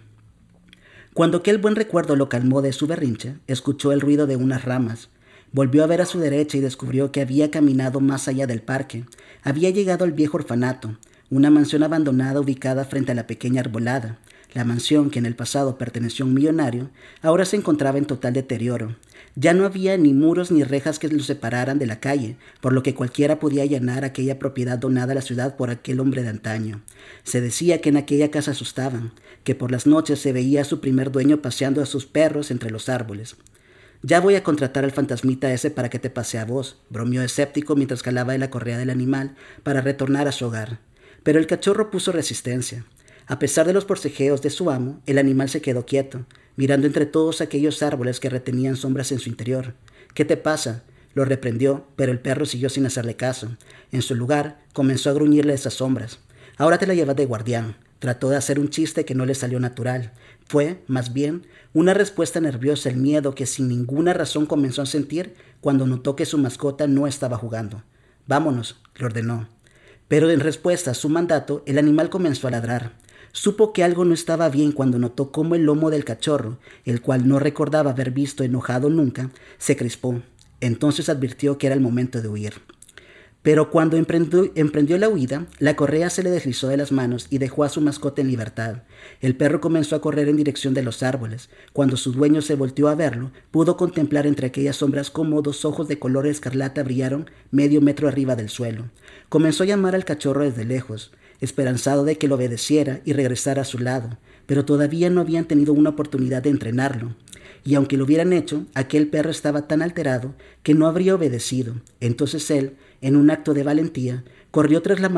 Cuando 1.13 1.38
aquel 1.38 1.60
buen 1.60 1.75
recuerdo 1.75 2.15
lo 2.15 2.29
calmó 2.29 2.63
de 2.63 2.73
su 2.73 2.88
berrinche, 2.88 3.36
escuchó 3.45 3.91
el 3.91 4.01
ruido 4.01 4.25
de 4.25 4.38
unas 4.38 4.65
ramas. 4.65 5.10
Volvió 5.51 5.84
a 5.84 5.88
ver 5.88 6.01
a 6.01 6.05
su 6.05 6.19
derecha 6.19 6.58
y 6.58 6.62
descubrió 6.62 7.12
que 7.12 7.21
había 7.21 7.51
caminado 7.51 7.99
más 7.99 8.27
allá 8.27 8.47
del 8.47 8.62
parque. 8.62 9.05
Había 9.43 9.69
llegado 9.69 10.03
al 10.03 10.12
viejo 10.12 10.38
orfanato, 10.38 10.97
una 11.30 11.50
mansión 11.50 11.84
abandonada 11.84 12.40
ubicada 12.40 12.86
frente 12.86 13.12
a 13.12 13.16
la 13.16 13.28
pequeña 13.28 13.62
arbolada. 13.62 14.20
La 14.54 14.64
mansión, 14.64 15.10
que 15.10 15.20
en 15.20 15.26
el 15.26 15.36
pasado 15.36 15.78
perteneció 15.78 16.24
a 16.24 16.28
un 16.28 16.34
millonario, 16.34 16.90
ahora 17.22 17.46
se 17.46 17.58
encontraba 17.58 17.98
en 17.98 18.06
total 18.06 18.34
deterioro. 18.34 18.96
Ya 19.36 19.54
no 19.54 19.66
había 19.66 19.98
ni 19.98 20.14
muros 20.14 20.50
ni 20.50 20.64
rejas 20.64 20.98
que 20.98 21.10
lo 21.10 21.22
separaran 21.24 21.78
de 21.78 21.88
la 21.88 22.00
calle, 22.00 22.38
por 22.62 22.72
lo 22.72 22.82
que 22.82 22.96
cualquiera 22.96 23.38
podía 23.38 23.64
allanar 23.64 24.06
aquella 24.06 24.40
propiedad 24.40 24.78
donada 24.78 25.12
a 25.12 25.16
la 25.16 25.22
ciudad 25.22 25.58
por 25.58 25.70
aquel 25.70 26.00
hombre 26.00 26.24
de 26.24 26.30
antaño. 26.30 26.82
Se 27.24 27.42
decía 27.42 27.82
que 27.82 27.90
en 27.90 27.98
aquella 27.98 28.32
casa 28.32 28.52
asustaban, 28.52 29.12
que 29.44 29.56
por 29.56 29.72
las 29.72 29.88
noches 29.88 30.20
se 30.20 30.32
veía 30.32 30.62
a 30.62 30.66
su 30.66 30.80
primer 30.80 31.12
dueño 31.12 31.42
paseando 31.42 31.82
a 31.82 31.86
sus 31.86 32.06
perros 32.06 32.50
entre 32.50 32.72
los 32.72 32.88
árboles. 32.88 33.36
Ya 34.04 34.22
voy 34.22 34.36
a 34.36 34.44
contratar 34.44 34.86
al 34.86 34.92
fantasmita 34.92 35.52
ese 35.52 35.72
para 35.72 35.90
que 35.90 36.00
te 36.00 36.10
pase 36.10 36.38
a 36.38 36.46
vos, 36.46 36.78
bromeó 36.90 37.24
escéptico 37.24 37.76
mientras 37.76 38.04
calaba 38.04 38.34
de 38.34 38.40
la 38.40 38.52
correa 38.52 38.78
del 38.78 38.90
animal 38.92 39.36
para 39.64 39.82
retornar 39.82 40.28
a 40.28 40.32
su 40.32 40.46
hogar. 40.46 40.80
Pero 41.26 41.40
el 41.40 41.48
cachorro 41.48 41.90
puso 41.90 42.12
resistencia. 42.12 42.86
A 43.26 43.40
pesar 43.40 43.66
de 43.66 43.74
los 43.74 43.86
forcejeos 43.86 44.44
de 44.44 44.52
su 44.52 44.70
amo, 44.70 45.02
el 45.08 45.18
animal 45.18 45.50
se 45.50 45.60
quedó 45.60 45.84
quieto, 45.84 46.24
mirando 46.56 46.86
entre 46.86 47.08
todos 47.08 47.42
aquellos 47.42 47.82
árboles 47.82 48.20
que 48.20 48.30
retenían 48.30 48.76
sombras 48.76 49.12
en 49.12 49.18
su 49.18 49.30
interior. 49.30 49.74
¿Qué 50.14 50.24
te 50.24 50.38
pasa? 50.38 50.84
Lo 51.16 51.26
reprendió, 51.26 51.88
pero 51.96 52.12
el 52.12 52.20
perro 52.20 52.46
siguió 52.46 52.70
sin 52.70 52.86
hacerle 52.86 53.16
caso. 53.16 53.58
En 53.92 54.04
su 54.04 54.14
lugar, 54.14 54.60
comenzó 54.72 55.10
a 55.10 55.14
gruñirle 55.14 55.56
esas 55.56 55.74
sombras. 55.74 56.20
Ahora 56.58 56.78
te 56.78 56.86
la 56.86 56.94
llevas 56.94 57.16
de 57.16 57.26
guardián. 57.26 57.76
Trató 57.98 58.30
de 58.30 58.38
hacer 58.38 58.60
un 58.60 58.70
chiste 58.70 59.04
que 59.04 59.16
no 59.16 59.26
le 59.26 59.34
salió 59.34 59.60
natural. 59.60 60.14
Fue, 60.46 60.84
más 60.86 61.12
bien, 61.12 61.48
una 61.74 61.96
respuesta 61.96 62.40
nerviosa 62.40 62.90
el 62.90 62.98
miedo 62.98 63.34
que 63.34 63.48
sin 63.48 63.68
ninguna 63.68 64.14
razón 64.14 64.46
comenzó 64.46 64.84
a 64.84 64.86
sentir 64.86 65.34
cuando 65.60 65.88
notó 65.88 66.16
que 66.16 66.28
su 66.28 66.38
mascota 66.38 66.86
no 66.86 67.08
estaba 67.08 67.36
jugando. 67.36 67.82
Vámonos, 68.28 68.80
le 69.00 69.08
ordenó. 69.08 69.55
Pero 70.08 70.30
en 70.30 70.39
respuesta 70.39 70.91
a 70.91 70.96
su 70.96 71.10
mandato, 71.10 71.63
el 71.65 71.78
animal 71.78 72.10
comenzó 72.10 72.48
a 72.48 72.52
ladrar. 72.52 72.94
Supo 73.32 73.74
que 73.74 73.84
algo 73.84 74.06
no 74.06 74.13
estaba 74.13 74.50
bien 74.50 74.72
cuando 74.72 75.00
notó 75.00 75.32
cómo 75.32 75.56
el 75.56 75.63
lomo 75.63 75.89
del 75.89 76.06
cachorro, 76.06 76.58
el 76.86 77.02
cual 77.02 77.28
no 77.28 77.39
recordaba 77.39 77.91
haber 77.91 78.12
visto 78.12 78.44
enojado 78.44 78.89
nunca, 78.89 79.32
se 79.58 79.76
crispó. 79.76 80.22
Entonces 80.62 81.10
advirtió 81.10 81.58
que 81.58 81.68
era 81.68 81.76
el 81.76 81.82
momento 81.82 82.22
de 82.22 82.30
huir. 82.30 82.54
Pero 83.45 83.69
cuando 83.69 83.95
emprendió, 83.95 84.97
la 84.97 85.08
huida, 85.08 85.45
la 85.60 85.75
correa 85.75 86.10
se 86.10 86.23
le 86.23 86.31
deslizó 86.31 86.67
de 86.67 86.77
las 86.77 86.91
manos 86.91 87.27
y 87.29 87.38
dejó 87.38 87.63
a 87.63 87.69
su 87.69 87.79
mascota 87.79 88.21
en 88.21 88.27
libertad. 88.27 88.81
El 89.21 89.38
perro 89.38 89.62
comenzó 89.62 89.95
a 89.95 90.01
correr 90.01 90.29
en 90.29 90.36
dirección 90.36 90.73
de 90.73 90.81
los 90.81 91.03
árboles. 91.03 91.49
Cuando 91.71 91.95
su 91.95 92.12
dueño 92.12 92.41
se 92.41 92.55
volteó 92.55 92.88
a 92.88 92.95
verlo, 92.95 93.29
pudo 93.51 93.77
contemplar 93.77 94.25
entre 94.25 94.47
aquellas 94.47 94.77
sombras 94.77 95.12
cómo 95.12 95.43
dos 95.43 95.63
ojos 95.63 95.88
de 95.88 95.99
color 95.99 96.25
escarlata 96.25 96.81
brillaron 96.81 97.29
medio 97.51 97.81
metro 97.81 98.08
arriba 98.08 98.36
del 98.36 98.49
suelo. 98.49 98.89
Comenzó 99.29 99.62
a 99.62 99.67
llamar 99.67 99.93
al 99.93 100.05
cachorro 100.05 100.41
desde 100.41 100.65
lejos, 100.65 101.12
esperanzado 101.39 102.03
de 102.03 102.17
que 102.17 102.27
lo 102.27 102.34
obedeciera 102.36 103.01
y 103.05 103.13
regresara 103.13 103.62
a 103.62 103.65
su 103.65 103.77
lado, 103.77 104.17
pero 104.47 104.65
todavía 104.65 105.12
no 105.12 105.21
habían 105.21 105.45
tenido 105.45 105.71
una 105.71 105.91
oportunidad 105.91 106.41
de 106.41 106.49
entrenarlo 106.49 107.13
y 107.65 107.73
aunque 107.73 107.97
lo 107.97 108.03
hubieran 108.03 108.31
hecho, 108.31 108.65
aquel 108.75 109.08
perro 109.08 109.31
estaba 109.31 109.67
tan 109.67 109.81
alterado 109.81 110.36
que 110.62 110.75
no 110.75 110.86
habría 110.86 111.15
obedecido. 111.15 111.73
Entonces 111.99 112.51
él, 112.51 112.75
en 113.06 113.15
un 113.15 113.30
acto 113.30 113.54
de 113.54 113.62
valentía, 113.62 114.24
corrió 114.50 114.82
tras 114.82 115.00
la, 115.00 115.10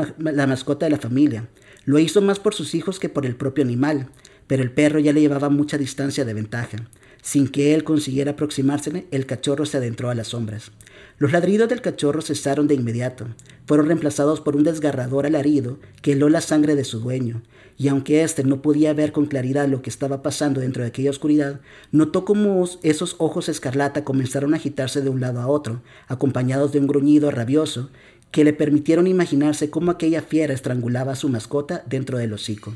mascota 0.46 0.84
de 0.84 0.90
la 0.90 0.98
familia. 0.98 1.48
Lo 1.86 1.98
hizo 1.98 2.20
más 2.20 2.38
por 2.38 2.52
sus 2.52 2.74
hijos 2.74 2.98
que 2.98 3.08
por 3.08 3.24
el 3.24 3.34
propio 3.34 3.64
animal, 3.64 4.10
pero 4.46 4.62
el 4.62 4.70
perro 4.70 4.98
ya 4.98 5.14
le 5.14 5.22
llevaba 5.22 5.48
mucha 5.48 5.78
distancia 5.78 6.26
de 6.26 6.34
ventaja. 6.34 6.76
Sin 7.22 7.48
que 7.48 7.74
él 7.74 7.84
consiguiera 7.84 8.32
aproximársele, 8.32 9.06
el 9.10 9.24
cachorro 9.24 9.64
se 9.64 9.78
adentró 9.78 10.10
a 10.10 10.14
las 10.14 10.28
sombras. 10.28 10.70
Los 11.16 11.32
ladridos 11.32 11.70
del 11.70 11.80
cachorro 11.80 12.20
cesaron 12.20 12.68
de 12.68 12.74
inmediato. 12.74 13.26
Fueron 13.66 13.86
reemplazados 13.86 14.42
por 14.42 14.54
un 14.54 14.64
desgarrador 14.64 15.24
alarido 15.24 15.78
que 16.02 16.12
heló 16.12 16.28
la 16.28 16.42
sangre 16.42 16.74
de 16.74 16.84
su 16.84 17.00
dueño, 17.00 17.40
y 17.78 17.86
aunque 17.88 18.24
éste 18.24 18.42
no 18.42 18.60
podía 18.60 18.92
ver 18.92 19.12
con 19.12 19.26
claridad 19.26 19.68
lo 19.68 19.80
que 19.82 19.88
estaba 19.88 20.20
pasando 20.20 20.60
dentro 20.60 20.82
de 20.82 20.88
aquella 20.88 21.10
oscuridad, 21.10 21.60
notó 21.92 22.24
cómo 22.24 22.68
esos 22.82 23.14
ojos 23.18 23.48
escarlata 23.48 24.04
comenzaron 24.04 24.52
a 24.52 24.56
agitarse 24.56 25.00
de 25.00 25.10
un 25.10 25.20
lado 25.20 25.40
a 25.40 25.46
otro, 25.46 25.80
acompañados 26.08 26.72
de 26.72 26.80
un 26.80 26.88
gruñido 26.88 27.30
rabioso 27.30 27.90
que 28.32 28.44
le 28.44 28.52
permitieron 28.52 29.06
imaginarse 29.06 29.70
cómo 29.70 29.92
aquella 29.92 30.22
fiera 30.22 30.52
estrangulaba 30.52 31.12
a 31.12 31.16
su 31.16 31.28
mascota 31.28 31.84
dentro 31.86 32.18
del 32.18 32.32
hocico. 32.32 32.74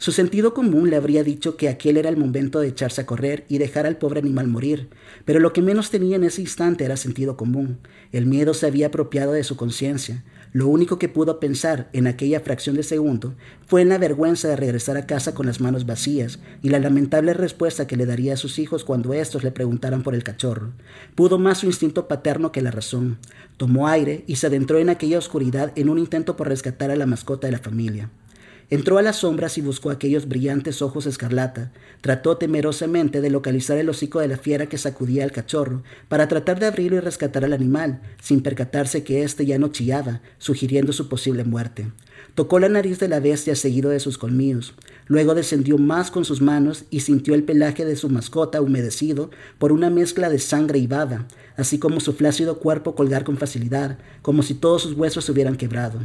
Su 0.00 0.12
sentido 0.12 0.54
común 0.54 0.90
le 0.90 0.96
habría 0.96 1.24
dicho 1.24 1.56
que 1.56 1.68
aquel 1.68 1.96
era 1.96 2.08
el 2.08 2.16
momento 2.16 2.60
de 2.60 2.68
echarse 2.68 3.00
a 3.00 3.06
correr 3.06 3.44
y 3.48 3.58
dejar 3.58 3.84
al 3.84 3.96
pobre 3.96 4.20
animal 4.20 4.46
morir, 4.46 4.88
pero 5.24 5.40
lo 5.40 5.52
que 5.52 5.60
menos 5.60 5.90
tenía 5.90 6.14
en 6.14 6.22
ese 6.22 6.40
instante 6.40 6.84
era 6.84 6.96
sentido 6.96 7.36
común. 7.36 7.78
El 8.12 8.26
miedo 8.26 8.54
se 8.54 8.66
había 8.66 8.86
apropiado 8.86 9.32
de 9.32 9.42
su 9.42 9.56
conciencia. 9.56 10.22
Lo 10.52 10.68
único 10.68 10.98
que 10.98 11.08
pudo 11.08 11.40
pensar 11.40 11.88
en 11.92 12.06
aquella 12.06 12.40
fracción 12.40 12.76
de 12.76 12.82
segundo 12.82 13.34
fue 13.66 13.82
en 13.82 13.88
la 13.90 13.98
vergüenza 13.98 14.48
de 14.48 14.56
regresar 14.56 14.96
a 14.96 15.06
casa 15.06 15.34
con 15.34 15.46
las 15.46 15.60
manos 15.60 15.84
vacías 15.84 16.38
y 16.62 16.70
la 16.70 16.78
lamentable 16.78 17.34
respuesta 17.34 17.86
que 17.86 17.96
le 17.96 18.06
daría 18.06 18.34
a 18.34 18.38
sus 18.38 18.58
hijos 18.58 18.84
cuando 18.84 19.12
éstos 19.12 19.44
le 19.44 19.50
preguntaran 19.50 20.02
por 20.02 20.14
el 20.14 20.24
cachorro. 20.24 20.72
Pudo 21.14 21.38
más 21.38 21.58
su 21.58 21.66
instinto 21.66 22.08
paterno 22.08 22.50
que 22.52 22.62
la 22.62 22.70
razón. 22.70 23.18
Tomó 23.56 23.88
aire 23.88 24.24
y 24.26 24.36
se 24.36 24.46
adentró 24.46 24.78
en 24.78 24.88
aquella 24.88 25.18
oscuridad 25.18 25.72
en 25.76 25.88
un 25.88 25.98
intento 25.98 26.36
por 26.36 26.48
rescatar 26.48 26.90
a 26.90 26.96
la 26.96 27.06
mascota 27.06 27.46
de 27.46 27.52
la 27.52 27.58
familia. 27.58 28.10
Entró 28.70 28.98
a 28.98 29.02
las 29.02 29.16
sombras 29.16 29.56
y 29.56 29.62
buscó 29.62 29.88
aquellos 29.88 30.28
brillantes 30.28 30.82
ojos 30.82 31.06
escarlata. 31.06 31.72
Trató 32.02 32.36
temerosamente 32.36 33.22
de 33.22 33.30
localizar 33.30 33.78
el 33.78 33.88
hocico 33.88 34.20
de 34.20 34.28
la 34.28 34.36
fiera 34.36 34.66
que 34.66 34.76
sacudía 34.76 35.24
al 35.24 35.32
cachorro 35.32 35.82
para 36.08 36.28
tratar 36.28 36.60
de 36.60 36.66
abrirlo 36.66 36.98
y 36.98 37.00
rescatar 37.00 37.46
al 37.46 37.54
animal, 37.54 38.02
sin 38.20 38.42
percatarse 38.42 39.04
que 39.04 39.22
éste 39.22 39.46
ya 39.46 39.58
no 39.58 39.68
chillaba, 39.68 40.20
sugiriendo 40.36 40.92
su 40.92 41.08
posible 41.08 41.44
muerte. 41.44 41.90
Tocó 42.34 42.58
la 42.58 42.68
nariz 42.68 42.98
de 42.98 43.08
la 43.08 43.20
bestia 43.20 43.56
seguido 43.56 43.88
de 43.88 44.00
sus 44.00 44.18
colmillos. 44.18 44.74
Luego 45.06 45.34
descendió 45.34 45.78
más 45.78 46.10
con 46.10 46.26
sus 46.26 46.42
manos 46.42 46.84
y 46.90 47.00
sintió 47.00 47.34
el 47.34 47.44
pelaje 47.44 47.86
de 47.86 47.96
su 47.96 48.10
mascota 48.10 48.60
humedecido 48.60 49.30
por 49.58 49.72
una 49.72 49.88
mezcla 49.88 50.28
de 50.28 50.38
sangre 50.38 50.78
y 50.78 50.86
baba, 50.86 51.26
así 51.56 51.78
como 51.78 52.00
su 52.00 52.12
flácido 52.12 52.58
cuerpo 52.58 52.94
colgar 52.94 53.24
con 53.24 53.38
facilidad, 53.38 53.96
como 54.20 54.42
si 54.42 54.52
todos 54.52 54.82
sus 54.82 54.92
huesos 54.92 55.24
se 55.24 55.32
hubieran 55.32 55.56
quebrado. 55.56 56.00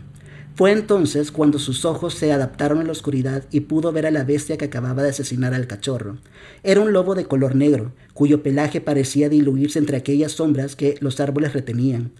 Fue 0.56 0.72
entonces 0.72 1.32
cuando 1.32 1.58
sus 1.58 1.84
ojos 1.84 2.14
se 2.14 2.32
adaptaron 2.32 2.80
a 2.80 2.84
la 2.84 2.92
oscuridad 2.92 3.44
y 3.50 3.62
pudo 3.62 3.92
ver 3.92 4.06
a 4.06 4.12
la 4.12 4.24
bestia 4.24 4.56
que 4.56 4.66
acababa 4.66 5.02
de 5.02 5.10
asesinar 5.10 5.56
al 5.56 5.66
cachorro. 5.66 6.18
Era 6.62 6.80
un 6.80 6.94
lobo 6.94 7.16
de 7.16 7.26
color 7.26 7.56
negro, 7.56 7.92
cuyo 8.14 8.44
pelaje 8.44 8.80
parecía 8.80 9.30
diluirse 9.30 9.80
entre 9.80 9.98
aquellas 9.98 10.34
sombras 10.34 10.76
que 10.76 10.96
los 11.00 11.20
árboles 11.20 11.54
retenían. 11.54 12.12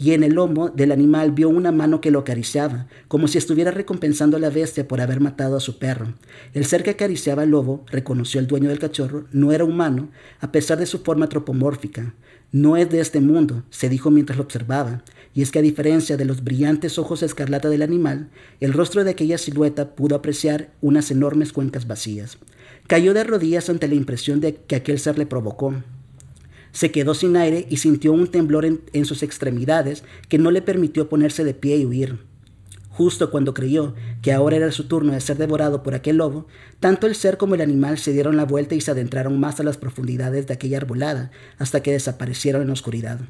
y 0.00 0.12
en 0.12 0.22
el 0.22 0.34
lomo 0.34 0.68
del 0.68 0.92
animal 0.92 1.32
vio 1.32 1.48
una 1.48 1.72
mano 1.72 2.00
que 2.00 2.12
lo 2.12 2.20
acariciaba, 2.20 2.86
como 3.08 3.26
si 3.26 3.36
estuviera 3.36 3.72
recompensando 3.72 4.36
a 4.36 4.40
la 4.40 4.48
bestia 4.48 4.86
por 4.86 5.00
haber 5.00 5.18
matado 5.20 5.56
a 5.56 5.60
su 5.60 5.80
perro. 5.80 6.14
El 6.54 6.66
ser 6.66 6.84
que 6.84 6.90
acariciaba 6.90 7.42
al 7.42 7.50
lobo, 7.50 7.84
reconoció 7.90 8.38
el 8.38 8.46
dueño 8.46 8.68
del 8.68 8.78
cachorro, 8.78 9.24
no 9.32 9.50
era 9.50 9.64
humano, 9.64 10.08
a 10.38 10.52
pesar 10.52 10.78
de 10.78 10.86
su 10.86 11.00
forma 11.00 11.24
antropomórfica. 11.24 12.14
No 12.52 12.76
es 12.76 12.88
de 12.88 13.00
este 13.00 13.20
mundo, 13.20 13.64
se 13.70 13.88
dijo 13.88 14.10
mientras 14.12 14.38
lo 14.38 14.44
observaba, 14.44 15.02
y 15.34 15.42
es 15.42 15.50
que 15.50 15.58
a 15.58 15.62
diferencia 15.62 16.16
de 16.16 16.24
los 16.24 16.42
brillantes 16.42 16.98
ojos 16.98 17.22
escarlata 17.22 17.68
del 17.68 17.82
animal, 17.82 18.30
el 18.60 18.72
rostro 18.72 19.04
de 19.04 19.10
aquella 19.10 19.38
silueta 19.38 19.94
pudo 19.94 20.16
apreciar 20.16 20.70
unas 20.80 21.10
enormes 21.10 21.52
cuencas 21.52 21.86
vacías. 21.86 22.38
Cayó 22.86 23.14
de 23.14 23.24
rodillas 23.24 23.68
ante 23.68 23.88
la 23.88 23.94
impresión 23.94 24.40
de 24.40 24.54
que 24.54 24.76
aquel 24.76 24.98
ser 24.98 25.18
le 25.18 25.26
provocó. 25.26 25.74
Se 26.72 26.90
quedó 26.90 27.14
sin 27.14 27.36
aire 27.36 27.66
y 27.68 27.78
sintió 27.78 28.12
un 28.12 28.28
temblor 28.28 28.64
en, 28.64 29.04
sus 29.04 29.22
extremidades 29.22 30.04
que 30.28 30.38
no 30.38 30.50
le 30.50 30.62
permitió 30.62 31.08
ponerse 31.08 31.44
de 31.44 31.54
pie 31.54 31.76
y 31.76 31.86
huir. 31.86 32.18
Justo 32.88 33.30
cuando 33.30 33.54
creyó 33.54 33.94
que 34.22 34.32
ahora 34.32 34.56
era 34.56 34.72
su 34.72 34.88
turno 34.88 35.12
de 35.12 35.20
ser 35.20 35.38
devorado 35.38 35.82
por 35.82 35.94
aquel 35.94 36.16
lobo, 36.16 36.46
tanto 36.80 37.06
el 37.06 37.14
ser 37.14 37.36
como 37.36 37.54
el 37.54 37.60
animal 37.60 37.96
se 37.98 38.12
dieron 38.12 38.36
la 38.36 38.44
vuelta 38.44 38.74
y 38.74 38.80
se 38.80 38.90
adentraron 38.90 39.38
más 39.38 39.60
a 39.60 39.62
las 39.62 39.76
profundidades 39.76 40.46
de 40.46 40.54
aquella 40.54 40.78
arbolada 40.78 41.30
hasta 41.58 41.80
que 41.80 41.92
desaparecieron 41.92 42.62
en 42.62 42.68
la 42.68 42.72
oscuridad. 42.72 43.20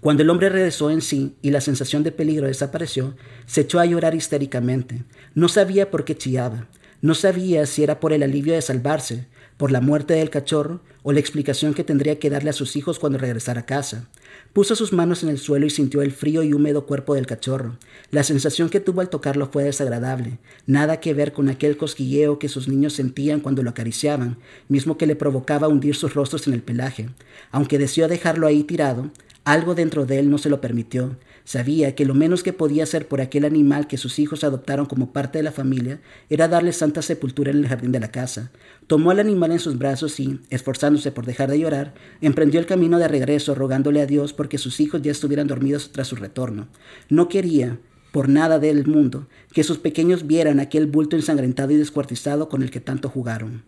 Cuando 0.00 0.22
el 0.22 0.30
hombre 0.30 0.48
regresó 0.48 0.90
en 0.90 1.00
sí 1.00 1.34
y 1.42 1.50
la 1.50 1.60
sensación 1.60 2.02
de 2.02 2.12
peligro 2.12 2.46
desapareció, 2.46 3.16
se 3.46 3.62
echó 3.62 3.80
a 3.80 3.86
llorar 3.86 4.14
histéricamente. 4.14 5.04
No 5.34 5.48
sabía 5.48 5.90
por 5.90 6.04
qué 6.04 6.16
chillaba. 6.16 6.68
No 7.02 7.14
sabía 7.14 7.66
si 7.66 7.82
era 7.82 8.00
por 8.00 8.12
el 8.12 8.22
alivio 8.22 8.54
de 8.54 8.62
salvarse, 8.62 9.26
por 9.56 9.70
la 9.70 9.80
muerte 9.80 10.14
del 10.14 10.30
cachorro 10.30 10.80
o 11.02 11.12
la 11.12 11.20
explicación 11.20 11.72
que 11.72 11.84
tendría 11.84 12.18
que 12.18 12.30
darle 12.30 12.50
a 12.50 12.54
sus 12.54 12.76
hijos 12.76 12.98
cuando 12.98 13.18
regresara 13.18 13.60
a 13.60 13.66
casa. 13.66 14.08
Puso 14.52 14.74
sus 14.76 14.92
manos 14.92 15.22
en 15.22 15.28
el 15.28 15.38
suelo 15.38 15.66
y 15.66 15.70
sintió 15.70 16.02
el 16.02 16.12
frío 16.12 16.42
y 16.42 16.52
húmedo 16.52 16.86
cuerpo 16.86 17.14
del 17.14 17.26
cachorro. 17.26 17.78
La 18.10 18.22
sensación 18.22 18.68
que 18.68 18.80
tuvo 18.80 19.00
al 19.00 19.08
tocarlo 19.08 19.48
fue 19.50 19.64
desagradable, 19.64 20.38
nada 20.66 21.00
que 21.00 21.14
ver 21.14 21.32
con 21.32 21.48
aquel 21.48 21.76
cosquilleo 21.76 22.38
que 22.38 22.48
sus 22.48 22.68
niños 22.68 22.94
sentían 22.94 23.40
cuando 23.40 23.62
lo 23.62 23.70
acariciaban, 23.70 24.38
mismo 24.68 24.98
que 24.98 25.06
le 25.06 25.16
provocaba 25.16 25.68
hundir 25.68 25.94
sus 25.94 26.14
rostros 26.14 26.46
en 26.46 26.54
el 26.54 26.62
pelaje. 26.62 27.08
Aunque 27.50 27.78
deseó 27.78 28.08
dejarlo 28.08 28.46
ahí 28.46 28.64
tirado, 28.64 29.10
algo 29.46 29.76
dentro 29.76 30.06
de 30.06 30.18
él 30.18 30.28
no 30.28 30.38
se 30.38 30.50
lo 30.50 30.60
permitió. 30.60 31.16
Sabía 31.44 31.94
que 31.94 32.04
lo 32.04 32.14
menos 32.14 32.42
que 32.42 32.52
podía 32.52 32.82
hacer 32.82 33.06
por 33.06 33.20
aquel 33.20 33.44
animal 33.44 33.86
que 33.86 33.96
sus 33.96 34.18
hijos 34.18 34.42
adoptaron 34.42 34.86
como 34.86 35.12
parte 35.12 35.38
de 35.38 35.44
la 35.44 35.52
familia 35.52 36.00
era 36.28 36.48
darle 36.48 36.72
santa 36.72 37.00
sepultura 37.00 37.52
en 37.52 37.58
el 37.58 37.68
jardín 37.68 37.92
de 37.92 38.00
la 38.00 38.10
casa. 38.10 38.50
Tomó 38.88 39.12
al 39.12 39.20
animal 39.20 39.52
en 39.52 39.60
sus 39.60 39.78
brazos 39.78 40.18
y, 40.18 40.40
esforzándose 40.50 41.12
por 41.12 41.26
dejar 41.26 41.48
de 41.48 41.60
llorar, 41.60 41.94
emprendió 42.20 42.58
el 42.58 42.66
camino 42.66 42.98
de 42.98 43.06
regreso 43.06 43.54
rogándole 43.54 44.00
a 44.00 44.06
Dios 44.06 44.32
porque 44.32 44.58
sus 44.58 44.80
hijos 44.80 45.00
ya 45.02 45.12
estuvieran 45.12 45.46
dormidos 45.46 45.92
tras 45.92 46.08
su 46.08 46.16
retorno. 46.16 46.66
No 47.08 47.28
quería, 47.28 47.78
por 48.10 48.28
nada 48.28 48.58
del 48.58 48.84
mundo, 48.84 49.28
que 49.52 49.62
sus 49.62 49.78
pequeños 49.78 50.26
vieran 50.26 50.58
aquel 50.58 50.88
bulto 50.88 51.14
ensangrentado 51.14 51.70
y 51.70 51.76
descuartizado 51.76 52.48
con 52.48 52.64
el 52.64 52.72
que 52.72 52.80
tanto 52.80 53.08
jugaron. 53.08 53.62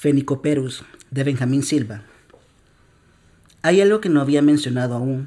Fenicoperus, 0.00 0.84
de 1.10 1.24
Benjamín 1.24 1.64
Silva. 1.64 2.04
Hay 3.62 3.80
algo 3.80 4.00
que 4.00 4.08
no 4.08 4.20
había 4.20 4.42
mencionado 4.42 4.94
aún, 4.94 5.26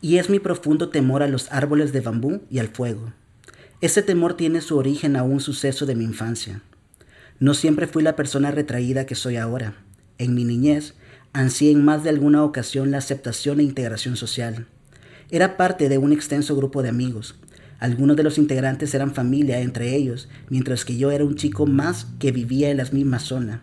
y 0.00 0.18
es 0.18 0.30
mi 0.30 0.38
profundo 0.38 0.90
temor 0.90 1.24
a 1.24 1.26
los 1.26 1.50
árboles 1.50 1.92
de 1.92 2.00
bambú 2.00 2.42
y 2.50 2.60
al 2.60 2.68
fuego. 2.68 3.12
Ese 3.80 4.02
temor 4.02 4.34
tiene 4.34 4.60
su 4.60 4.78
origen 4.78 5.16
a 5.16 5.24
un 5.24 5.40
suceso 5.40 5.86
de 5.86 5.96
mi 5.96 6.04
infancia. 6.04 6.62
No 7.40 7.52
siempre 7.52 7.88
fui 7.88 8.04
la 8.04 8.14
persona 8.14 8.52
retraída 8.52 9.06
que 9.06 9.16
soy 9.16 9.38
ahora. 9.38 9.74
En 10.18 10.36
mi 10.36 10.44
niñez, 10.44 10.94
ansié 11.32 11.72
en 11.72 11.84
más 11.84 12.04
de 12.04 12.10
alguna 12.10 12.44
ocasión 12.44 12.92
la 12.92 12.98
aceptación 12.98 13.58
e 13.58 13.64
integración 13.64 14.14
social. 14.14 14.68
Era 15.32 15.56
parte 15.56 15.88
de 15.88 15.98
un 15.98 16.12
extenso 16.12 16.54
grupo 16.54 16.84
de 16.84 16.90
amigos. 16.90 17.34
Algunos 17.78 18.16
de 18.16 18.24
los 18.24 18.38
integrantes 18.38 18.92
eran 18.94 19.14
familia 19.14 19.60
entre 19.60 19.94
ellos, 19.94 20.28
mientras 20.48 20.84
que 20.84 20.96
yo 20.96 21.12
era 21.12 21.24
un 21.24 21.36
chico 21.36 21.66
más 21.66 22.08
que 22.18 22.32
vivía 22.32 22.70
en 22.70 22.78
la 22.78 22.84
misma 22.90 23.20
zona. 23.20 23.62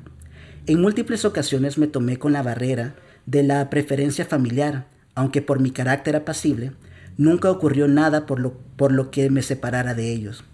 En 0.68 0.82
múltiples 0.82 1.26
ocasiones 1.26 1.78
me 1.78 1.88
tomé 1.88 2.18
con 2.18 2.32
la 2.32 2.42
barrera 2.42 2.96
de 3.26 3.44
la 3.44 3.70
preferencia 3.70 4.26
familiar, 4.26 4.88
aunque 5.16 5.42
por 5.42 5.60
mi 5.60 5.72
carácter 5.72 6.16
apacible, 6.16 6.72
nunca 7.18 7.52
ocurrió 7.52 7.88
nada 7.90 8.26
por 8.26 8.40
lo, 8.40 9.12
que 9.12 9.30
me 9.30 9.42
separara 9.42 9.94
de 9.94 10.12
ellos. 10.14 10.46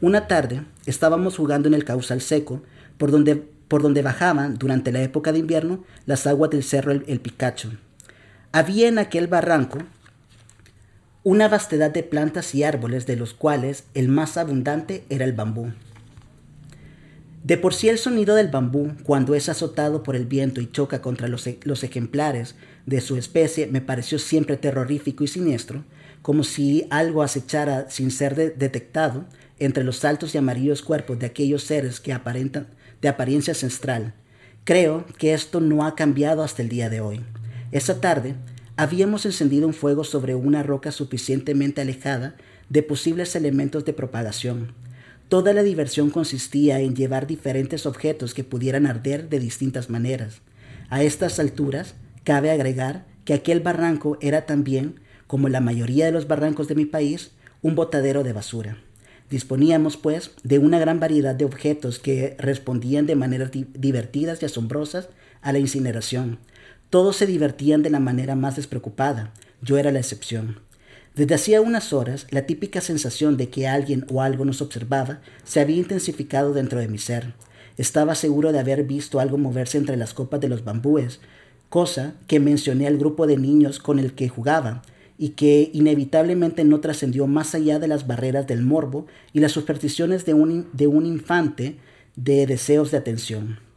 Una 0.00 0.28
tarde 0.28 0.62
estábamos 0.86 1.36
jugando 1.36 1.66
en 1.66 1.74
el 1.74 1.84
causal 1.84 2.20
seco, 2.20 2.62
por 2.98 3.10
donde, 3.10 3.34
por 3.36 3.82
donde 3.82 4.02
bajaban, 4.02 4.58
durante 4.58 4.92
la 4.92 5.02
época 5.02 5.32
de 5.32 5.40
invierno, 5.40 5.84
las 6.06 6.26
aguas 6.28 6.50
del 6.50 6.62
cerro 6.62 6.92
el, 6.92 7.04
el 7.08 7.20
Picacho. 7.20 7.72
Había 8.52 8.88
en 8.88 8.98
aquel 8.98 9.26
barranco 9.26 9.78
una 11.28 11.46
vastedad 11.46 11.90
de 11.90 12.02
plantas 12.02 12.54
y 12.54 12.62
árboles, 12.62 13.04
de 13.04 13.14
los 13.14 13.34
cuales 13.34 13.84
el 13.92 14.08
más 14.08 14.38
abundante 14.38 15.04
era 15.10 15.26
el 15.26 15.34
bambú. 15.34 15.74
De 17.44 17.58
por 17.58 17.74
sí 17.74 17.90
el 17.90 17.98
sonido 17.98 18.34
del 18.34 18.48
bambú, 18.48 18.92
cuando 19.02 19.34
es 19.34 19.50
azotado 19.50 20.02
por 20.02 20.16
el 20.16 20.24
viento 20.24 20.62
y 20.62 20.72
choca 20.72 21.02
contra 21.02 21.28
los, 21.28 21.46
e, 21.46 21.60
los, 21.64 21.84
ejemplares 21.84 22.54
de 22.86 23.02
su 23.02 23.18
especie, 23.18 23.66
me 23.66 23.82
pareció 23.82 24.18
siempre 24.18 24.56
terrorífico 24.56 25.22
y 25.22 25.28
siniestro, 25.28 25.84
como 26.22 26.44
si 26.44 26.86
algo 26.88 27.22
acechara 27.22 27.90
sin 27.90 28.10
ser 28.10 28.34
detectado 28.34 29.26
entre 29.58 29.84
los 29.84 30.06
altos 30.06 30.34
y 30.34 30.38
amarillos 30.38 30.80
cuerpos 30.80 31.18
de 31.18 31.26
aquellos 31.26 31.62
seres 31.62 32.00
que 32.00 32.14
aparentan 32.14 32.68
de 33.02 33.08
apariencia 33.08 33.52
ancestral. 33.52 34.14
Creo 34.64 35.04
que 35.18 35.34
esto 35.34 35.60
no 35.60 35.84
ha 35.84 35.94
cambiado 35.94 36.42
hasta 36.42 36.62
el 36.62 36.70
día 36.70 36.88
de 36.88 37.02
hoy. 37.02 37.20
Esa 37.70 38.00
tarde 38.00 38.34
habíamos 38.78 39.26
encendido 39.26 39.66
un 39.66 39.74
fuego 39.74 40.04
sobre 40.04 40.34
una 40.34 40.62
roca 40.62 40.90
suficientemente 40.92 41.82
alejada 41.82 42.36
de 42.70 42.82
posibles 42.82 43.36
elementos 43.36 43.84
de 43.84 43.92
propagación 43.92 44.72
Toda 45.28 45.52
la 45.52 45.62
diversión 45.62 46.08
consistía 46.08 46.80
en 46.80 46.96
llevar 46.96 47.26
diferentes 47.26 47.84
objetos 47.84 48.32
que 48.32 48.44
pudieran 48.44 48.86
arder 48.86 49.28
de 49.28 49.38
distintas 49.38 49.90
maneras. 49.90 50.40
A 50.88 51.02
estas 51.02 51.38
alturas, 51.38 51.96
cabe 52.24 52.50
agregar 52.50 53.04
que 53.26 53.34
aquel 53.34 53.60
barranco 53.60 54.16
era 54.22 54.46
también, 54.46 55.00
como 55.26 55.50
la 55.50 55.60
mayoría 55.60 56.06
de 56.06 56.12
los 56.12 56.28
barrancos 56.28 56.66
de 56.66 56.76
mi 56.76 56.86
país, 56.86 57.32
un 57.60 57.74
botadero 57.74 58.24
de 58.24 58.32
basura. 58.32 58.78
Disponíamos, 59.28 59.98
pues, 59.98 60.30
de 60.44 60.58
una 60.58 60.78
gran 60.78 60.98
variedad 60.98 61.34
de 61.34 61.44
objetos 61.44 61.98
que 61.98 62.34
respondían 62.38 63.04
de 63.04 63.14
maneras 63.14 63.50
divertidas 63.52 64.40
y 64.40 64.46
asombrosas 64.46 65.10
a 65.42 65.52
la 65.52 65.58
incineración. 65.58 66.38
Todos 66.90 67.16
se 67.16 67.26
divertían 67.26 67.82
de 67.82 67.90
la 67.90 68.00
manera 68.00 68.34
más 68.34 68.56
despreocupada. 68.56 69.34
Yo 69.60 69.76
era 69.76 69.92
la 69.92 69.98
excepción. 69.98 70.60
Desde 71.14 71.34
hacía 71.34 71.60
unas 71.60 71.92
horas, 71.92 72.26
la 72.30 72.46
típica 72.46 72.80
sensación 72.80 73.36
de 73.36 73.50
que 73.50 73.68
alguien 73.68 74.06
o 74.10 74.22
algo 74.22 74.46
nos 74.46 74.62
observaba 74.62 75.20
se 75.44 75.60
había 75.60 75.76
intensificado 75.76 76.54
dentro 76.54 76.78
de 76.78 76.88
mi 76.88 76.96
ser. 76.96 77.34
Estaba 77.76 78.14
seguro 78.14 78.52
de 78.52 78.60
haber 78.60 78.84
visto 78.84 79.20
algo 79.20 79.36
moverse 79.36 79.76
entre 79.76 79.98
las 79.98 80.14
copas 80.14 80.40
de 80.40 80.48
los 80.48 80.64
bambúes, 80.64 81.20
cosa 81.68 82.14
que 82.26 82.40
mencioné 82.40 82.86
al 82.86 82.96
grupo 82.96 83.26
de 83.26 83.36
niños 83.36 83.80
con 83.80 83.98
el 83.98 84.14
que 84.14 84.30
jugaba, 84.30 84.80
y 85.18 85.30
que 85.30 85.70
inevitablemente 85.74 86.64
no 86.64 86.80
trascendió 86.80 87.26
más 87.26 87.54
allá 87.54 87.78
de 87.78 87.88
las 87.88 88.06
barreras 88.06 88.46
del 88.46 88.62
morbo 88.62 89.06
y 89.34 89.40
las 89.40 89.52
supersticiones 89.52 90.24
de 90.24 90.32
un, 90.32 90.68
de 90.72 90.86
un 90.86 91.04
infante 91.04 91.76
de 92.16 92.46
deseos 92.46 92.92
de 92.92 92.98
atención. 92.98 93.67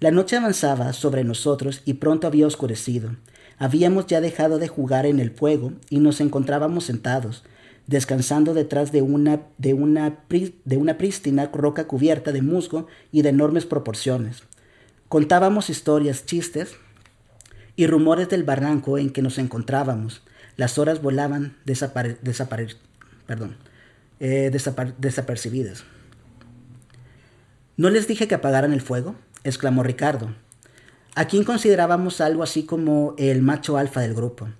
La 0.00 0.12
noche 0.12 0.36
avanzaba 0.36 0.92
sobre 0.92 1.24
nosotros 1.24 1.82
y 1.84 1.94
pronto 1.94 2.28
había 2.28 2.46
oscurecido. 2.46 3.16
Habíamos 3.58 4.06
ya 4.06 4.20
dejado 4.20 4.60
de 4.60 4.68
jugar 4.68 5.06
en 5.06 5.18
el 5.18 5.32
fuego 5.32 5.72
y 5.90 5.98
nos 5.98 6.20
encontrábamos 6.20 6.84
sentados, 6.84 7.42
descansando 7.88 8.54
detrás 8.54 8.92
de 8.92 9.02
una, 9.02 9.40
de 9.58 9.74
una, 9.74 10.20
de 10.28 10.76
una 10.76 10.98
prístina 10.98 11.50
roca 11.52 11.88
cubierta 11.88 12.30
de 12.30 12.42
musgo 12.42 12.86
y 13.10 13.22
de 13.22 13.30
enormes 13.30 13.66
proporciones. 13.66 14.44
Contábamos 15.08 15.68
historias, 15.68 16.26
chistes 16.26 16.76
y 17.74 17.88
rumores 17.88 18.28
del 18.28 18.44
barranco 18.44 18.98
en 18.98 19.10
que 19.10 19.22
nos 19.22 19.36
encontrábamos. 19.36 20.22
Las 20.56 20.78
horas 20.78 21.02
volaban 21.02 21.56
perdón, 23.26 23.56
eh, 24.20 24.52
desapercibidas. 24.98 25.82
¿No 27.76 27.90
les 27.90 28.06
dije 28.06 28.28
que 28.28 28.34
apagaran 28.34 28.72
el 28.72 28.80
fuego? 28.80 29.16
Exclamó 29.44 29.82
Ricardo 29.82 30.34
a 31.18 31.26
quien 31.26 31.42
considerábamos 31.42 32.20
algo 32.20 32.44
así 32.44 32.62
como 32.62 33.16
el 33.18 33.42
macho 33.42 33.76
alfa 33.76 34.00
del 34.00 34.14
grupo. 34.14 34.50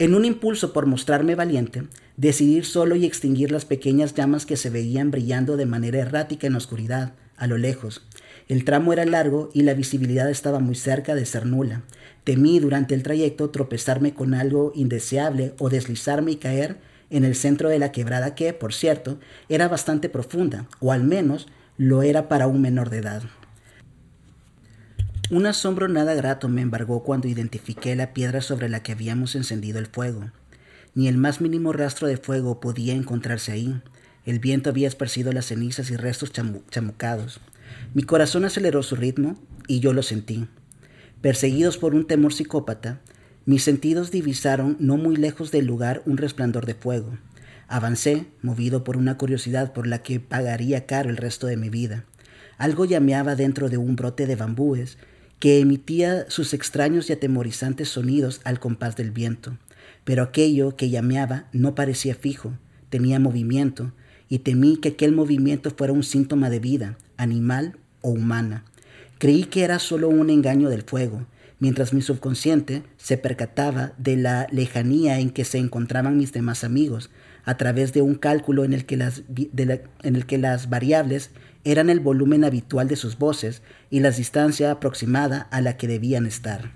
En 0.00 0.14
un 0.16 0.24
impulso 0.24 0.72
por 0.72 0.86
mostrarme 0.86 1.36
valiente, 1.36 1.84
decidí 2.16 2.56
ir 2.56 2.64
solo 2.64 2.96
y 2.96 3.06
extinguir 3.06 3.52
las 3.52 3.64
pequeñas 3.64 4.14
llamas 4.14 4.46
que 4.46 4.56
se 4.56 4.68
veían 4.68 5.12
brillando 5.12 5.56
de 5.56 5.64
manera 5.64 6.00
errática 6.00 6.48
en 6.48 6.54
la 6.54 6.58
oscuridad, 6.58 7.12
a 7.36 7.46
lo 7.46 7.56
lejos. 7.56 8.04
El 8.48 8.64
tramo 8.64 8.92
era 8.92 9.04
largo 9.04 9.48
y 9.54 9.62
la 9.62 9.74
visibilidad 9.74 10.28
estaba 10.28 10.58
muy 10.58 10.74
cerca 10.74 11.14
de 11.14 11.24
ser 11.24 11.46
nula. 11.46 11.82
Temí 12.24 12.58
durante 12.58 12.96
el 12.96 13.04
trayecto 13.04 13.50
tropezarme 13.50 14.14
con 14.14 14.34
algo 14.34 14.72
indeseable 14.74 15.54
o 15.60 15.68
deslizarme 15.68 16.32
y 16.32 16.36
caer 16.36 16.78
en 17.10 17.22
el 17.22 17.36
centro 17.36 17.68
de 17.68 17.78
la 17.78 17.92
quebrada 17.92 18.34
que, 18.34 18.52
por 18.54 18.74
cierto, 18.74 19.20
era 19.48 19.68
bastante 19.68 20.08
profunda, 20.08 20.66
o 20.80 20.90
al 20.90 21.04
menos 21.04 21.46
lo 21.76 22.02
era 22.02 22.26
para 22.26 22.48
un 22.48 22.60
menor 22.60 22.90
de 22.90 22.98
edad. 22.98 23.22
Un 25.30 25.44
asombro 25.44 25.88
nada 25.88 26.14
grato 26.14 26.48
me 26.48 26.62
embargó 26.62 27.02
cuando 27.02 27.28
identifiqué 27.28 27.94
la 27.94 28.14
piedra 28.14 28.40
sobre 28.40 28.70
la 28.70 28.82
que 28.82 28.92
habíamos 28.92 29.34
encendido 29.34 29.78
el 29.78 29.84
fuego. 29.84 30.30
Ni 30.94 31.06
el 31.06 31.18
más 31.18 31.42
mínimo 31.42 31.74
rastro 31.74 32.08
de 32.08 32.16
fuego 32.16 32.60
podía 32.60 32.94
encontrarse 32.94 33.52
ahí. 33.52 33.78
El 34.24 34.38
viento 34.38 34.70
había 34.70 34.88
esparcido 34.88 35.30
las 35.32 35.44
cenizas 35.44 35.90
y 35.90 35.96
restos 35.96 36.32
chamucados. 36.70 37.40
Mi 37.92 38.04
corazón 38.04 38.46
aceleró 38.46 38.82
su 38.82 38.96
ritmo 38.96 39.36
y 39.66 39.80
yo 39.80 39.92
lo 39.92 40.02
sentí. 40.02 40.48
Perseguidos 41.20 41.76
por 41.76 41.94
un 41.94 42.06
temor 42.06 42.32
psicópata, 42.32 43.02
mis 43.44 43.62
sentidos 43.62 44.10
divisaron 44.10 44.78
no 44.80 44.96
muy 44.96 45.16
lejos 45.16 45.50
del 45.50 45.66
lugar 45.66 46.00
un 46.06 46.16
resplandor 46.16 46.64
de 46.64 46.74
fuego. 46.74 47.18
Avancé, 47.66 48.28
movido 48.40 48.82
por 48.82 48.96
una 48.96 49.18
curiosidad 49.18 49.74
por 49.74 49.86
la 49.86 50.02
que 50.02 50.20
pagaría 50.20 50.86
caro 50.86 51.10
el 51.10 51.18
resto 51.18 51.46
de 51.46 51.58
mi 51.58 51.68
vida. 51.68 52.06
Algo 52.56 52.86
llameaba 52.86 53.34
dentro 53.34 53.68
de 53.68 53.76
un 53.76 53.94
brote 53.94 54.26
de 54.26 54.34
bambúes 54.34 54.96
que 55.38 55.60
emitía 55.60 56.28
sus 56.28 56.54
extraños 56.54 57.08
y 57.08 57.12
atemorizantes 57.12 57.88
sonidos 57.88 58.40
al 58.44 58.58
compás 58.60 58.96
del 58.96 59.10
viento. 59.10 59.56
Pero 60.04 60.22
aquello 60.22 60.76
que 60.76 60.90
llameaba 60.90 61.46
no 61.52 61.74
parecía 61.74 62.14
fijo, 62.14 62.52
tenía 62.90 63.20
movimiento, 63.20 63.92
y 64.28 64.40
temí 64.40 64.76
que 64.76 64.90
aquel 64.90 65.12
movimiento 65.12 65.70
fuera 65.70 65.92
un 65.92 66.02
síntoma 66.02 66.50
de 66.50 66.60
vida, 66.60 66.98
animal 67.16 67.76
o 68.00 68.10
humana. 68.10 68.64
Creí 69.18 69.44
que 69.44 69.62
era 69.62 69.78
solo 69.78 70.08
un 70.08 70.30
engaño 70.30 70.68
del 70.68 70.82
fuego, 70.82 71.26
mientras 71.60 71.92
mi 71.92 72.02
subconsciente 72.02 72.82
se 72.96 73.16
percataba 73.16 73.92
de 73.98 74.16
la 74.16 74.46
lejanía 74.50 75.18
en 75.18 75.30
que 75.30 75.44
se 75.44 75.58
encontraban 75.58 76.16
mis 76.16 76.32
demás 76.32 76.64
amigos, 76.64 77.10
a 77.44 77.56
través 77.56 77.92
de 77.92 78.02
un 78.02 78.14
cálculo 78.14 78.64
en 78.64 78.74
el 78.74 78.84
que 78.84 78.98
las, 78.98 79.22
en 80.02 80.16
el 80.16 80.26
que 80.26 80.38
las 80.38 80.68
variables 80.68 81.30
eran 81.64 81.90
el 81.90 82.00
volumen 82.00 82.44
habitual 82.44 82.88
de 82.88 82.96
sus 82.96 83.18
voces 83.18 83.62
y 83.90 84.00
la 84.00 84.10
distancia 84.10 84.70
aproximada 84.70 85.48
a 85.50 85.60
la 85.60 85.76
que 85.76 85.86
debían 85.86 86.26
estar. 86.26 86.72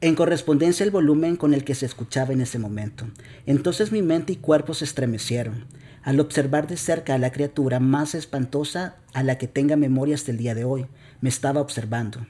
En 0.00 0.14
correspondencia 0.16 0.84
el 0.84 0.90
volumen 0.90 1.36
con 1.36 1.54
el 1.54 1.64
que 1.64 1.74
se 1.74 1.86
escuchaba 1.86 2.32
en 2.32 2.40
ese 2.40 2.58
momento. 2.58 3.06
Entonces 3.46 3.92
mi 3.92 4.02
mente 4.02 4.32
y 4.32 4.36
cuerpo 4.36 4.74
se 4.74 4.84
estremecieron 4.84 5.66
al 6.02 6.18
observar 6.18 6.66
de 6.66 6.76
cerca 6.76 7.14
a 7.14 7.18
la 7.18 7.30
criatura 7.30 7.80
más 7.80 8.14
espantosa 8.14 8.96
a 9.14 9.22
la 9.22 9.38
que 9.38 9.46
tenga 9.46 9.76
memoria 9.76 10.14
hasta 10.14 10.32
el 10.32 10.38
día 10.38 10.54
de 10.54 10.64
hoy. 10.64 10.86
Me 11.20 11.28
estaba 11.28 11.60
observando. 11.60 12.26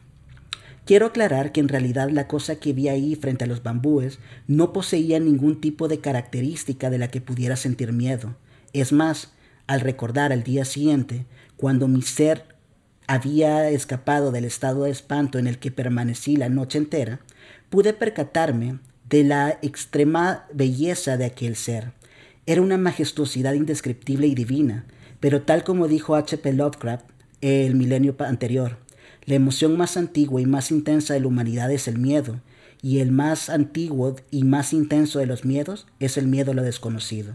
Quiero 0.84 1.06
aclarar 1.06 1.52
que 1.52 1.60
en 1.60 1.68
realidad 1.68 2.10
la 2.10 2.26
cosa 2.26 2.56
que 2.56 2.72
vi 2.72 2.88
ahí 2.88 3.14
frente 3.14 3.44
a 3.44 3.46
los 3.46 3.62
bambúes 3.62 4.18
no 4.46 4.72
poseía 4.72 5.20
ningún 5.20 5.60
tipo 5.60 5.88
de 5.88 6.00
característica 6.00 6.90
de 6.90 6.98
la 6.98 7.08
que 7.08 7.20
pudiera 7.20 7.56
sentir 7.56 7.92
miedo. 7.92 8.36
Es 8.72 8.92
más, 8.92 9.32
al 9.66 9.80
recordar 9.80 10.32
al 10.32 10.42
día 10.42 10.64
siguiente, 10.64 11.26
cuando 11.56 11.88
mi 11.88 12.02
ser 12.02 12.56
había 13.06 13.68
escapado 13.70 14.32
del 14.32 14.44
estado 14.44 14.84
de 14.84 14.90
espanto 14.90 15.38
en 15.38 15.46
el 15.46 15.58
que 15.58 15.70
permanecí 15.70 16.36
la 16.36 16.48
noche 16.48 16.78
entera, 16.78 17.20
pude 17.70 17.92
percatarme 17.92 18.78
de 19.08 19.24
la 19.24 19.58
extrema 19.62 20.46
belleza 20.52 21.16
de 21.16 21.26
aquel 21.26 21.56
ser. 21.56 21.92
Era 22.46 22.62
una 22.62 22.78
majestuosidad 22.78 23.54
indescriptible 23.54 24.26
y 24.26 24.34
divina, 24.34 24.86
pero 25.20 25.42
tal 25.42 25.64
como 25.64 25.88
dijo 25.88 26.16
H.P. 26.16 26.52
Lovecraft 26.52 27.06
el 27.40 27.74
milenio 27.74 28.14
anterior, 28.20 28.78
la 29.24 29.34
emoción 29.34 29.76
más 29.76 29.96
antigua 29.96 30.40
y 30.40 30.46
más 30.46 30.70
intensa 30.70 31.14
de 31.14 31.20
la 31.20 31.26
humanidad 31.26 31.70
es 31.72 31.88
el 31.88 31.98
miedo, 31.98 32.40
y 32.82 32.98
el 32.98 33.12
más 33.12 33.50
antiguo 33.50 34.16
y 34.30 34.44
más 34.44 34.72
intenso 34.72 35.18
de 35.18 35.26
los 35.26 35.44
miedos 35.44 35.86
es 36.00 36.16
el 36.16 36.26
miedo 36.26 36.52
a 36.52 36.54
lo 36.54 36.62
desconocido. 36.62 37.34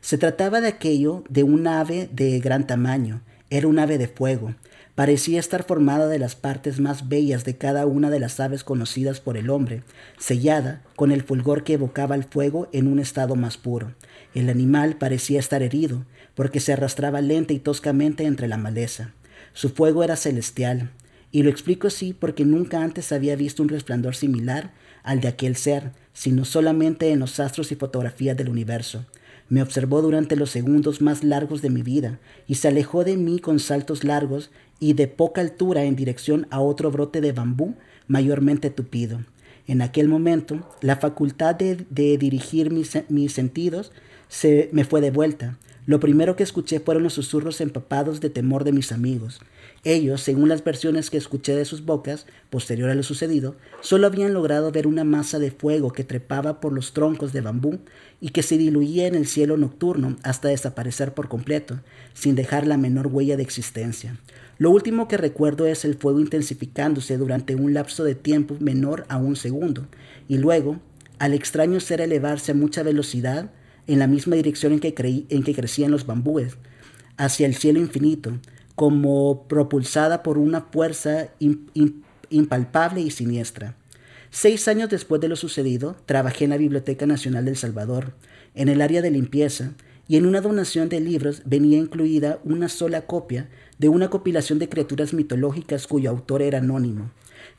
Se 0.00 0.16
trataba 0.16 0.60
de 0.60 0.68
aquello 0.68 1.24
de 1.28 1.42
un 1.42 1.66
ave 1.66 2.08
de 2.12 2.40
gran 2.40 2.66
tamaño, 2.66 3.20
era 3.50 3.68
un 3.68 3.78
ave 3.78 3.98
de 3.98 4.08
fuego, 4.08 4.54
parecía 4.94 5.38
estar 5.38 5.64
formada 5.64 6.08
de 6.08 6.18
las 6.18 6.36
partes 6.36 6.80
más 6.80 7.08
bellas 7.08 7.44
de 7.44 7.56
cada 7.56 7.84
una 7.84 8.10
de 8.10 8.18
las 8.18 8.40
aves 8.40 8.64
conocidas 8.64 9.20
por 9.20 9.36
el 9.36 9.50
hombre, 9.50 9.82
sellada 10.18 10.82
con 10.96 11.12
el 11.12 11.22
fulgor 11.22 11.64
que 11.64 11.74
evocaba 11.74 12.14
el 12.14 12.24
fuego 12.24 12.68
en 12.72 12.86
un 12.86 12.98
estado 12.98 13.36
más 13.36 13.56
puro. 13.58 13.94
El 14.34 14.48
animal 14.48 14.96
parecía 14.96 15.38
estar 15.38 15.62
herido, 15.62 16.04
porque 16.34 16.60
se 16.60 16.72
arrastraba 16.72 17.20
lenta 17.20 17.52
y 17.52 17.58
toscamente 17.58 18.24
entre 18.24 18.48
la 18.48 18.56
maleza. 18.56 19.12
Su 19.52 19.68
fuego 19.68 20.02
era 20.02 20.16
celestial, 20.16 20.90
y 21.30 21.42
lo 21.42 21.50
explico 21.50 21.88
así 21.88 22.12
porque 22.12 22.44
nunca 22.44 22.82
antes 22.82 23.12
había 23.12 23.36
visto 23.36 23.62
un 23.62 23.68
resplandor 23.68 24.16
similar 24.16 24.72
al 25.02 25.20
de 25.20 25.28
aquel 25.28 25.56
ser, 25.56 25.92
sino 26.12 26.44
solamente 26.44 27.10
en 27.10 27.20
los 27.20 27.38
astros 27.38 27.70
y 27.70 27.76
fotografías 27.76 28.36
del 28.36 28.48
universo. 28.48 29.04
Me 29.50 29.62
observó 29.62 30.00
durante 30.00 30.36
los 30.36 30.50
segundos 30.50 31.02
más 31.02 31.24
largos 31.24 31.60
de 31.60 31.70
mi 31.70 31.82
vida 31.82 32.20
y 32.46 32.54
se 32.54 32.68
alejó 32.68 33.02
de 33.02 33.16
mí 33.16 33.40
con 33.40 33.58
saltos 33.58 34.04
largos 34.04 34.50
y 34.78 34.92
de 34.92 35.08
poca 35.08 35.40
altura 35.40 35.84
en 35.84 35.96
dirección 35.96 36.46
a 36.50 36.60
otro 36.60 36.92
brote 36.92 37.20
de 37.20 37.32
bambú 37.32 37.74
mayormente 38.06 38.70
tupido. 38.70 39.20
En 39.66 39.82
aquel 39.82 40.08
momento, 40.08 40.66
la 40.80 40.96
facultad 40.96 41.56
de, 41.56 41.84
dirigir 41.90 42.70
mis, 42.70 42.96
mis 43.08 43.32
sentidos 43.32 43.90
se 44.28 44.70
me 44.72 44.84
fue 44.84 45.00
de 45.00 45.10
vuelta. 45.10 45.58
Lo 45.84 45.98
primero 45.98 46.36
que 46.36 46.44
escuché 46.44 46.78
fueron 46.78 47.02
los 47.02 47.14
susurros 47.14 47.60
empapados 47.60 48.20
de 48.20 48.30
temor 48.30 48.62
de 48.62 48.70
mis 48.72 48.92
amigos. 48.92 49.40
Ellos, 49.82 50.20
según 50.20 50.48
las 50.48 50.62
versiones 50.62 51.10
que 51.10 51.16
escuché 51.16 51.56
de 51.56 51.64
sus 51.64 51.84
bocas, 51.84 52.26
posterior 52.50 52.90
a 52.90 52.94
lo 52.94 53.02
sucedido, 53.02 53.56
solo 53.80 54.06
habían 54.06 54.34
logrado 54.34 54.70
ver 54.70 54.86
una 54.86 55.04
masa 55.04 55.38
de 55.38 55.50
fuego 55.50 55.92
que 55.92 56.04
trepaba 56.04 56.60
por 56.60 56.72
los 56.72 56.92
troncos 56.92 57.32
de 57.32 57.40
bambú 57.40 57.80
y 58.20 58.30
que 58.30 58.42
se 58.42 58.58
diluía 58.58 59.06
en 59.06 59.14
el 59.14 59.26
cielo 59.26 59.56
nocturno 59.56 60.16
hasta 60.22 60.48
desaparecer 60.48 61.14
por 61.14 61.28
completo, 61.28 61.80
sin 62.12 62.34
dejar 62.34 62.66
la 62.66 62.76
menor 62.76 63.06
huella 63.06 63.36
de 63.36 63.42
existencia. 63.42 64.18
Lo 64.58 64.70
último 64.70 65.08
que 65.08 65.16
recuerdo 65.16 65.66
es 65.66 65.86
el 65.86 65.94
fuego 65.94 66.20
intensificándose 66.20 67.16
durante 67.16 67.54
un 67.54 67.72
lapso 67.72 68.04
de 68.04 68.14
tiempo 68.14 68.56
menor 68.60 69.06
a 69.08 69.16
un 69.16 69.36
segundo, 69.36 69.86
y 70.28 70.36
luego, 70.36 70.78
al 71.18 71.32
extraño 71.32 71.80
ser 71.80 72.02
elevarse 72.02 72.52
a 72.52 72.54
mucha 72.54 72.82
velocidad, 72.82 73.50
en 73.86 73.98
la 73.98 74.06
misma 74.06 74.36
dirección 74.36 74.74
en 74.74 74.80
que, 74.80 74.94
creí, 74.94 75.26
en 75.30 75.42
que 75.42 75.54
crecían 75.54 75.90
los 75.90 76.06
bambúes, 76.06 76.58
hacia 77.16 77.46
el 77.46 77.54
cielo 77.54 77.80
infinito, 77.80 78.38
como 78.74 79.48
propulsada 79.48 80.22
por 80.22 80.38
una 80.38 80.60
fuerza 80.60 81.28
impalpable 82.28 83.00
y 83.00 83.10
siniestra. 83.10 83.76
Seis 84.32 84.68
años 84.68 84.88
después 84.88 85.20
de 85.20 85.26
lo 85.26 85.34
sucedido, 85.34 85.96
trabajé 86.06 86.44
en 86.44 86.50
la 86.50 86.56
Biblioteca 86.56 87.04
Nacional 87.04 87.44
del 87.44 87.56
Salvador, 87.56 88.12
en 88.54 88.68
el 88.68 88.80
área 88.80 89.02
de 89.02 89.10
limpieza, 89.10 89.72
y 90.06 90.16
en 90.16 90.26
una 90.26 90.40
donación 90.40 90.88
de 90.88 91.00
libros 91.00 91.42
venía 91.46 91.78
incluida 91.78 92.38
una 92.44 92.68
sola 92.68 93.02
copia 93.02 93.48
de 93.78 93.88
una 93.88 94.08
compilación 94.08 94.60
de 94.60 94.68
criaturas 94.68 95.14
mitológicas 95.14 95.88
cuyo 95.88 96.10
autor 96.10 96.42
era 96.42 96.58
anónimo. 96.58 97.10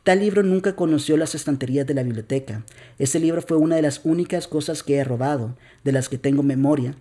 Tal 0.03 0.19
libro 0.19 0.43
nunca 0.43 0.75
conoció 0.77 1.17
las 1.17 1.36
estanterías 1.36 1.86
de 1.86 1.93
la 1.93 2.03
biblioteca. 2.03 2.65
Ese 2.99 3.19
libro 3.19 3.41
fue 3.41 3.57
una 3.57 3.75
de 3.75 3.81
las 3.81 4.01
únicas 4.05 4.47
cosas 4.47 4.81
que 4.81 4.95
he 4.95 5.03
robado, 5.03 5.57
de 5.84 5.91
las 5.91 6.07
que 6.07 6.17
tengo 6.17 6.41
memoria. 6.41 6.95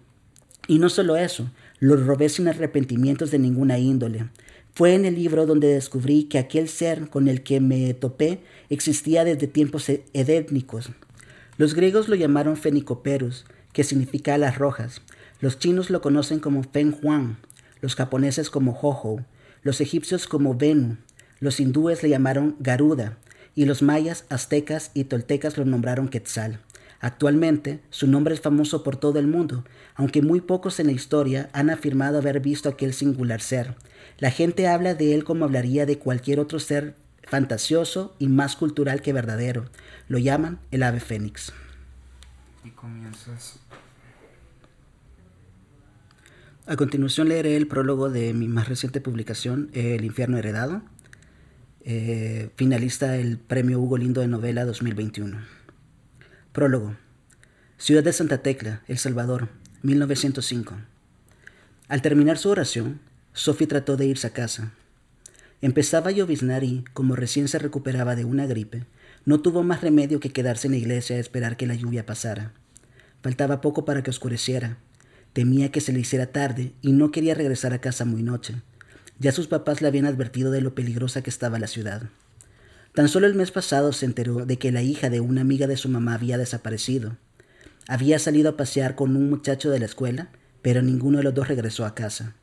Y 0.67 0.81
no 0.81 0.89
solo 0.89 1.17
eso, 1.17 1.49
lo 1.79 1.97
robé 1.97 2.29
sin 2.29 2.49
arrepentimientos 2.49 3.31
de 3.31 3.39
ninguna 3.39 3.79
índole. 3.79 4.27
Fue 4.73 4.95
en 4.95 5.05
el 5.05 5.15
libro 5.15 5.47
donde 5.47 5.69
descubrí 5.69 6.25
que 6.25 6.39
aquel 6.39 6.69
ser 6.69 7.09
con 7.09 7.29
el 7.29 7.43
que 7.43 7.61
me 7.61 7.93
topé 7.95 8.41
existía 8.69 9.25
desde 9.25 9.47
tiempos 9.47 9.89
e-, 9.89 10.05
edétnicos. 10.13 10.91
Los 11.57 11.75
griegos 11.75 12.09
lo 12.09 12.15
llamaron 12.15 12.57
Fenicoperus, 12.57 13.45
que 13.73 13.85
significa 13.85 14.35
alas 14.35 14.59
rojas. 14.59 15.03
Los 15.41 15.59
chinos 15.59 15.91
lo 15.91 16.01
conocen 16.01 16.41
como 16.41 16.63
Feng 16.63 16.97
Huang, 17.03 17.37
los 17.81 17.95
japoneses 17.95 18.51
como 18.51 18.73
Hoho, 18.73 19.25
los 19.63 19.81
egipcios 19.81 20.27
como 20.27 20.55
Venu, 20.55 20.97
los 21.39 21.61
hindúes 21.61 22.03
le 22.03 22.11
llamaron 22.11 22.57
Garuda 22.61 23.19
y 23.55 23.65
los 23.65 23.83
mayas, 23.83 24.25
aztecas 24.29 24.91
y 24.95 25.05
toltecas 25.05 25.59
lo 25.59 25.65
nombraron 25.65 26.09
Quetzal. 26.09 26.61
Actualmente, 27.01 27.81
su 27.89 28.07
nombre 28.07 28.35
es 28.35 28.43
famoso 28.43 28.83
por 28.83 28.97
todo 28.97 29.19
el 29.19 29.27
mundo, 29.27 29.65
aunque 29.95 30.21
muy 30.21 30.43
pocos 30.43 30.81
en 30.81 30.87
la 30.87 30.93
historia 30.93 31.49
han 31.55 31.71
afirmado 31.71 32.19
haber 32.19 32.41
visto 32.41 32.69
aquel 32.69 32.93
singular 32.93 33.41
ser. 33.41 33.75
La 34.19 34.31
gente 34.31 34.69
habla 34.69 34.95
de 34.95 35.15
él 35.15 35.25
como 35.25 35.47
hablaría 35.47 35.87
de 35.87 35.99
cualquier 35.99 36.41
otro 36.41 36.59
ser 36.61 36.95
fantasioso 37.25 38.15
y 38.19 38.29
más 38.29 38.55
cultural 38.55 39.01
que 39.01 39.15
verdadero. 39.15 39.65
Lo 40.09 40.19
llaman 40.19 40.59
el 40.71 40.83
ave 40.83 41.01
fénix. 41.01 41.55
Y 42.65 42.71
comienzas. 42.71 43.61
A 46.67 46.77
continuación 46.77 47.29
leeré 47.29 47.57
el 47.57 47.67
prólogo 47.67 48.11
de 48.11 48.35
mi 48.35 48.47
más 48.47 48.69
reciente 48.69 49.01
publicación, 49.01 49.71
El 49.73 50.05
infierno 50.05 50.37
heredado, 50.37 50.83
eh, 51.83 52.51
finalista 52.57 53.17
el 53.17 53.39
Premio 53.39 53.81
Hugo 53.81 53.97
Lindo 53.97 54.21
de 54.21 54.29
Novela 54.29 54.67
2021. 54.67 55.39
Prólogo. 56.53 56.97
Ciudad 57.79 58.03
de 58.03 58.13
Santa 58.13 58.39
Tecla, 58.39 58.83
El 58.89 58.99
Salvador, 58.99 59.51
1905. 59.83 60.75
Al 61.87 62.03
terminar 62.03 62.39
su 62.39 62.51
oración, 62.51 62.99
Sophie 63.33 63.69
trató 63.69 63.97
de 63.97 64.07
irse 64.07 64.27
a 64.27 64.33
casa. 64.33 64.73
Empezaba 65.63 66.09
a 66.09 66.13
lloviznar 66.13 66.65
y, 66.65 66.83
como 66.93 67.15
recién 67.15 67.47
se 67.47 67.61
recuperaba 67.61 68.17
de 68.17 68.25
una 68.25 68.47
gripe, 68.47 68.85
no 69.25 69.41
tuvo 69.41 69.63
más 69.63 69.81
remedio 69.81 70.19
que 70.19 70.33
quedarse 70.33 70.67
en 70.67 70.73
la 70.73 70.79
iglesia 70.79 71.15
a 71.15 71.21
esperar 71.21 71.57
que 71.57 71.69
la 71.69 71.77
lluvia 71.77 72.05
pasara. 72.05 72.53
Faltaba 73.23 73.61
poco 73.61 73.85
para 73.85 74.03
que 74.03 74.11
oscureciera. 74.11 74.79
Temía 75.33 75.71
que 75.71 75.81
se 75.81 75.93
le 75.93 76.01
hiciera 76.01 76.33
tarde 76.33 76.73
y 76.83 76.91
no 76.91 77.13
quería 77.13 77.35
regresar 77.35 77.73
a 77.75 77.81
casa 77.81 78.05
muy 78.05 78.25
noche. 78.25 78.57
Ya 79.21 79.31
sus 79.31 79.47
papás 79.47 79.83
le 79.83 79.87
habían 79.87 80.07
advertido 80.07 80.51
de 80.51 80.63
lo 80.63 80.75
peligrosa 80.75 81.23
que 81.23 81.31
estaba 81.31 81.61
la 81.61 81.69
ciudad. 81.69 82.11
Tan 82.95 83.09
solo 83.09 83.27
el 83.29 83.35
mes 83.35 83.53
pasado 83.53 83.93
se 83.93 84.05
enteró 84.05 84.47
de 84.47 84.59
que 84.59 84.73
la 84.73 84.83
hija 84.83 85.11
de 85.11 85.21
una 85.21 85.43
amiga 85.43 85.67
de 85.69 85.77
su 85.77 85.89
mamá 85.89 86.15
había 86.15 86.39
desaparecido. 86.39 87.17
Había 87.87 88.19
salido 88.19 88.51
a 88.51 88.57
pasear 88.57 88.97
con 88.97 89.17
un 89.17 89.31
muchacho 89.31 89.71
de 89.71 89.79
la 89.79 89.87
escuela, 89.87 90.31
pero 90.61 90.83
ninguno 90.83 91.19
de 91.19 91.25
los 91.25 91.35
dos 91.35 91.49
regresó 91.49 91.87
a 91.87 91.95
casa. 91.95 92.35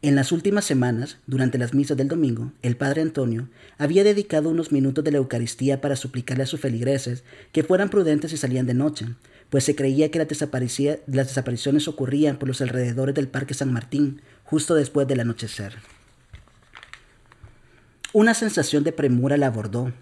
En 0.00 0.14
las 0.14 0.32
últimas 0.32 0.64
semanas, 0.64 1.18
durante 1.26 1.58
las 1.58 1.74
misas 1.74 1.96
del 1.96 2.08
domingo, 2.08 2.52
el 2.62 2.76
padre 2.76 3.02
Antonio 3.02 3.48
había 3.78 4.04
dedicado 4.04 4.48
unos 4.48 4.72
minutos 4.72 5.04
de 5.04 5.10
la 5.10 5.18
Eucaristía 5.18 5.80
para 5.80 5.96
suplicarle 5.96 6.44
a 6.44 6.46
sus 6.46 6.60
feligreses 6.60 7.24
que 7.52 7.64
fueran 7.64 7.90
prudentes 7.90 8.32
y 8.32 8.36
salían 8.36 8.66
de 8.66 8.74
noche, 8.74 9.06
pues 9.50 9.64
se 9.64 9.74
creía 9.74 10.10
que 10.10 10.18
las 10.18 10.28
desapariciones 10.28 11.88
ocurrían 11.88 12.38
por 12.38 12.48
los 12.48 12.60
alrededores 12.60 13.14
del 13.14 13.28
Parque 13.28 13.54
San 13.54 13.72
Martín, 13.72 14.22
justo 14.44 14.74
después 14.74 15.08
del 15.08 15.20
anochecer. 15.20 15.74
Una 18.18 18.34
sensación 18.34 18.82
de 18.82 18.90
premura 18.90 19.36
la 19.36 19.46
abordó. 19.46 19.92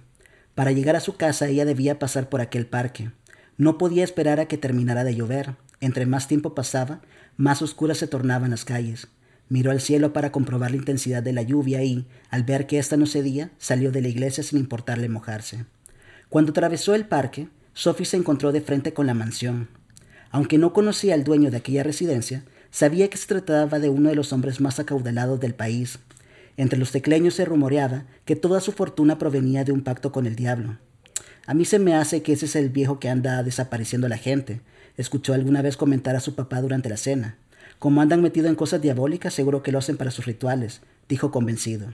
Para 0.55 0.73
llegar 0.73 0.97
a 0.97 1.01
su 1.01 1.19
casa 1.19 1.49
ella 1.49 1.67
debía 1.67 1.99
pasar 1.99 2.31
por 2.31 2.41
aquel 2.41 2.65
parque. 2.65 3.11
No 3.59 3.77
podía 3.77 4.05
esperar 4.05 4.41
a 4.41 4.49
que 4.49 4.57
terminara 4.57 5.05
de 5.05 5.15
llover. 5.15 5.57
Entre 5.83 6.07
más 6.07 6.27
tiempo 6.27 6.55
pasaba, 6.55 7.03
más 7.37 7.61
oscuras 7.61 7.99
se 7.99 8.07
tornaban 8.07 8.53
las 8.53 8.65
calles. 8.65 9.09
Miró 9.51 9.71
al 9.71 9.83
cielo 9.83 10.15
para 10.15 10.33
comprobar 10.33 10.71
la 10.71 10.79
intensidad 10.79 11.23
de 11.23 11.35
la 11.35 11.43
lluvia 11.43 11.83
y, 11.85 12.07
al 12.31 12.43
ver 12.43 12.67
que 12.67 12.79
ésta 12.79 12.97
no 12.97 13.05
cedía, 13.05 13.51
salió 13.59 13.93
de 13.93 14.01
la 14.01 14.09
iglesia 14.09 14.43
sin 14.43 14.61
importarle 14.61 15.11
mojarse. 15.11 15.67
Cuando 16.31 16.53
atravesó 16.53 16.95
el 16.95 17.05
parque, 17.05 17.49
Sophie 17.75 18.07
se 18.07 18.17
encontró 18.17 18.51
de 18.51 18.63
frente 18.63 18.95
con 18.95 19.07
la 19.07 19.13
mansión. 19.13 19.69
Aunque 20.31 20.57
no 20.57 20.73
conocía 20.73 21.13
al 21.13 21.25
dueño 21.25 21.51
de 21.51 21.59
aquella 21.59 21.83
residencia, 21.83 22.45
sabía 22.71 23.11
que 23.11 23.19
se 23.19 23.27
trataba 23.27 23.79
de 23.79 23.91
uno 23.91 24.09
de 24.09 24.15
los 24.15 24.33
hombres 24.33 24.63
más 24.63 24.81
acaudalados 24.81 25.39
del 25.39 25.55
país, 25.55 25.99
entre 26.57 26.79
los 26.79 26.93
tecleños 26.93 27.35
se 27.35 27.45
rumoreaba 27.45 28.05
que 28.25 28.37
toda 28.37 28.61
su 28.61 28.73
fortuna 28.73 29.19
provenía 29.19 29.65
de 29.65 29.73
un 29.73 29.83
pacto 29.83 30.13
con 30.13 30.27
el 30.27 30.37
diablo. 30.37 30.79
A 31.47 31.55
mí 31.55 31.65
se 31.65 31.79
me 31.79 31.95
hace 31.95 32.23
que 32.23 32.33
ese 32.33 32.47
es 32.47 32.57
el 32.57 32.71
viejo 32.71 32.99
que 32.99 33.09
anda 33.09 33.43
desapareciendo 33.43 34.09
la 34.09 34.19
gente, 34.19 34.63
escuchó 34.97 35.35
alguna 35.35 35.63
vez 35.63 35.77
comentar 35.77 36.17
a 36.17 36.21
su 36.21 36.35
papá 36.35 36.61
durante 36.61 36.89
la 36.89 36.97
cena. 36.97 37.37
Como 37.79 38.01
andan 38.01 38.23
metido 38.23 38.49
en 38.49 38.55
cosas 38.55 38.81
diabólicas, 38.81 39.35
seguro 39.35 39.63
que 39.63 39.71
lo 39.71 39.79
hacen 39.79 39.97
para 39.97 40.11
sus 40.11 40.25
rituales, 40.25 40.81
dijo 41.09 41.31
convencido. 41.31 41.93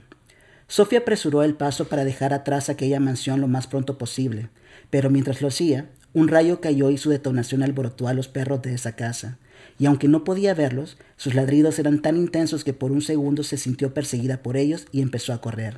Sofía 0.67 0.99
apresuró 0.99 1.43
el 1.43 1.55
paso 1.55 1.87
para 1.87 2.05
dejar 2.05 2.33
atrás 2.33 2.69
aquella 2.69 2.99
mansión 2.99 3.41
lo 3.41 3.47
más 3.47 3.67
pronto 3.67 3.97
posible, 3.97 4.49
pero 4.89 5.09
mientras 5.09 5.41
lo 5.41 5.49
hacía, 5.49 5.89
un 6.13 6.29
rayo 6.29 6.61
cayó 6.61 6.89
y 6.89 6.97
su 6.97 7.09
detonación 7.09 7.63
alborotó 7.63 8.07
a 8.07 8.13
los 8.13 8.27
perros 8.27 8.61
de 8.61 8.73
esa 8.73 8.95
casa 8.95 9.37
y 9.79 9.85
aunque 9.85 10.07
no 10.07 10.23
podía 10.23 10.53
verlos, 10.53 10.97
sus 11.17 11.35
ladridos 11.35 11.79
eran 11.79 12.01
tan 12.01 12.17
intensos 12.17 12.63
que 12.63 12.73
por 12.73 12.91
un 12.91 13.01
segundo 13.01 13.43
se 13.43 13.57
sintió 13.57 13.93
perseguida 13.93 14.43
por 14.43 14.57
ellos 14.57 14.85
y 14.91 15.01
empezó 15.01 15.33
a 15.33 15.41
correr. 15.41 15.75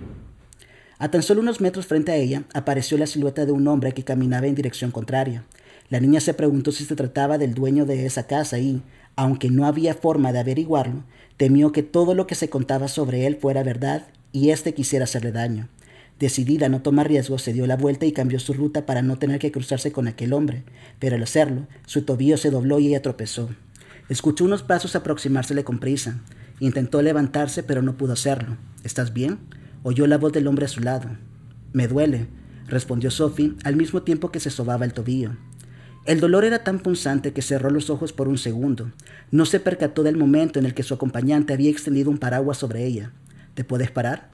A 0.97 1.11
tan 1.11 1.23
solo 1.23 1.41
unos 1.41 1.59
metros 1.59 1.87
frente 1.87 2.11
a 2.11 2.15
ella 2.15 2.43
apareció 2.53 2.97
la 2.97 3.07
silueta 3.07 3.45
de 3.45 3.51
un 3.51 3.67
hombre 3.67 3.93
que 3.93 4.03
caminaba 4.03 4.47
en 4.47 4.55
dirección 4.55 4.91
contraria. 4.91 5.43
La 5.89 5.99
niña 5.99 6.19
se 6.19 6.33
preguntó 6.33 6.71
si 6.71 6.85
se 6.85 6.95
trataba 6.95 7.37
del 7.37 7.53
dueño 7.53 7.85
de 7.85 8.05
esa 8.05 8.27
casa 8.27 8.59
y, 8.59 8.81
aunque 9.15 9.49
no 9.49 9.65
había 9.65 9.93
forma 9.93 10.31
de 10.31 10.39
averiguarlo, 10.39 11.03
temió 11.37 11.71
que 11.71 11.83
todo 11.83 12.15
lo 12.15 12.27
que 12.27 12.35
se 12.35 12.49
contaba 12.49 12.87
sobre 12.87 13.27
él 13.27 13.35
fuera 13.35 13.63
verdad 13.63 14.07
y 14.31 14.51
éste 14.51 14.73
quisiera 14.73 15.03
hacerle 15.03 15.31
daño. 15.31 15.67
Decidida 16.19 16.67
a 16.67 16.69
no 16.69 16.81
tomar 16.81 17.09
riesgos, 17.09 17.41
se 17.41 17.51
dio 17.51 17.67
la 17.67 17.75
vuelta 17.75 18.05
y 18.05 18.13
cambió 18.13 18.39
su 18.39 18.53
ruta 18.53 18.85
para 18.85 19.01
no 19.01 19.17
tener 19.17 19.39
que 19.39 19.51
cruzarse 19.51 19.91
con 19.91 20.07
aquel 20.07 20.31
hombre, 20.31 20.63
pero 20.97 21.17
al 21.17 21.23
hacerlo, 21.23 21.67
su 21.85 22.03
tobillo 22.03 22.37
se 22.37 22.51
dobló 22.51 22.79
y 22.79 22.87
ella 22.87 23.01
tropezó. 23.01 23.49
Escuchó 24.07 24.45
unos 24.45 24.61
pasos 24.61 24.95
aproximársele 24.95 25.63
con 25.63 25.79
prisa. 25.79 26.19
Intentó 26.59 27.01
levantarse, 27.01 27.63
pero 27.63 27.81
no 27.81 27.97
pudo 27.97 28.13
hacerlo. 28.13 28.57
¿Estás 28.83 29.13
bien? 29.13 29.39
Oyó 29.83 30.05
la 30.05 30.17
voz 30.17 30.31
del 30.31 30.47
hombre 30.47 30.65
a 30.65 30.69
su 30.69 30.79
lado. 30.81 31.09
Me 31.73 31.87
duele, 31.87 32.27
respondió 32.67 33.09
Sophie 33.09 33.55
al 33.63 33.75
mismo 33.75 34.03
tiempo 34.03 34.31
que 34.31 34.39
se 34.39 34.51
sobaba 34.51 34.85
el 34.85 34.93
tobillo. 34.93 35.31
El 36.05 36.19
dolor 36.19 36.45
era 36.45 36.63
tan 36.63 36.79
punzante 36.79 37.33
que 37.33 37.41
cerró 37.41 37.71
los 37.71 37.89
ojos 37.89 38.13
por 38.13 38.27
un 38.27 38.37
segundo. 38.37 38.91
No 39.31 39.45
se 39.45 39.59
percató 39.59 40.03
del 40.03 40.17
momento 40.17 40.59
en 40.59 40.67
el 40.67 40.75
que 40.75 40.83
su 40.83 40.93
acompañante 40.93 41.53
había 41.53 41.71
extendido 41.71 42.11
un 42.11 42.19
paraguas 42.19 42.57
sobre 42.57 42.85
ella. 42.85 43.11
¿Te 43.55 43.63
puedes 43.63 43.89
parar? 43.89 44.29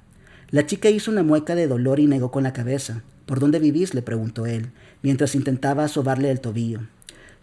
La 0.50 0.66
chica 0.66 0.90
hizo 0.90 1.12
una 1.12 1.24
mueca 1.24 1.56
de 1.56 1.68
dolor 1.68 2.02
y 2.02 2.08
negó 2.08 2.30
con 2.30 2.44
la 2.44 2.52
cabeza. 2.52 3.04
¿Por 3.26 3.40
dónde 3.40 3.60
vivís? 3.60 3.94
le 3.94 4.02
preguntó 4.02 4.46
él, 4.46 4.72
mientras 5.02 5.34
intentaba 5.34 5.88
sobarle 5.88 6.30
el 6.30 6.42
tobillo. 6.42 6.82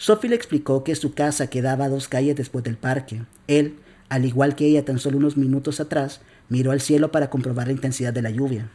Sophie 0.01 0.30
le 0.30 0.36
explicó 0.36 0.84
que 0.84 0.94
su 0.94 1.12
casa 1.12 1.49
quedaba 1.49 1.88
dos 1.88 2.07
calles 2.07 2.36
después 2.36 2.62
del 2.62 2.76
parque. 2.76 3.22
Él, 3.49 3.78
al 4.09 4.24
igual 4.24 4.55
que 4.55 4.64
ella 4.64 4.84
tan 4.84 5.01
solo 5.01 5.18
unos 5.18 5.36
minutos 5.36 5.80
atrás, 5.80 6.20
miró 6.49 6.70
al 6.70 6.80
cielo 6.80 7.11
para 7.11 7.30
comprobar 7.30 7.66
la 7.66 7.72
intensidad 7.72 8.12
de 8.12 8.22
la 8.22 8.30
lluvia. 8.30 8.70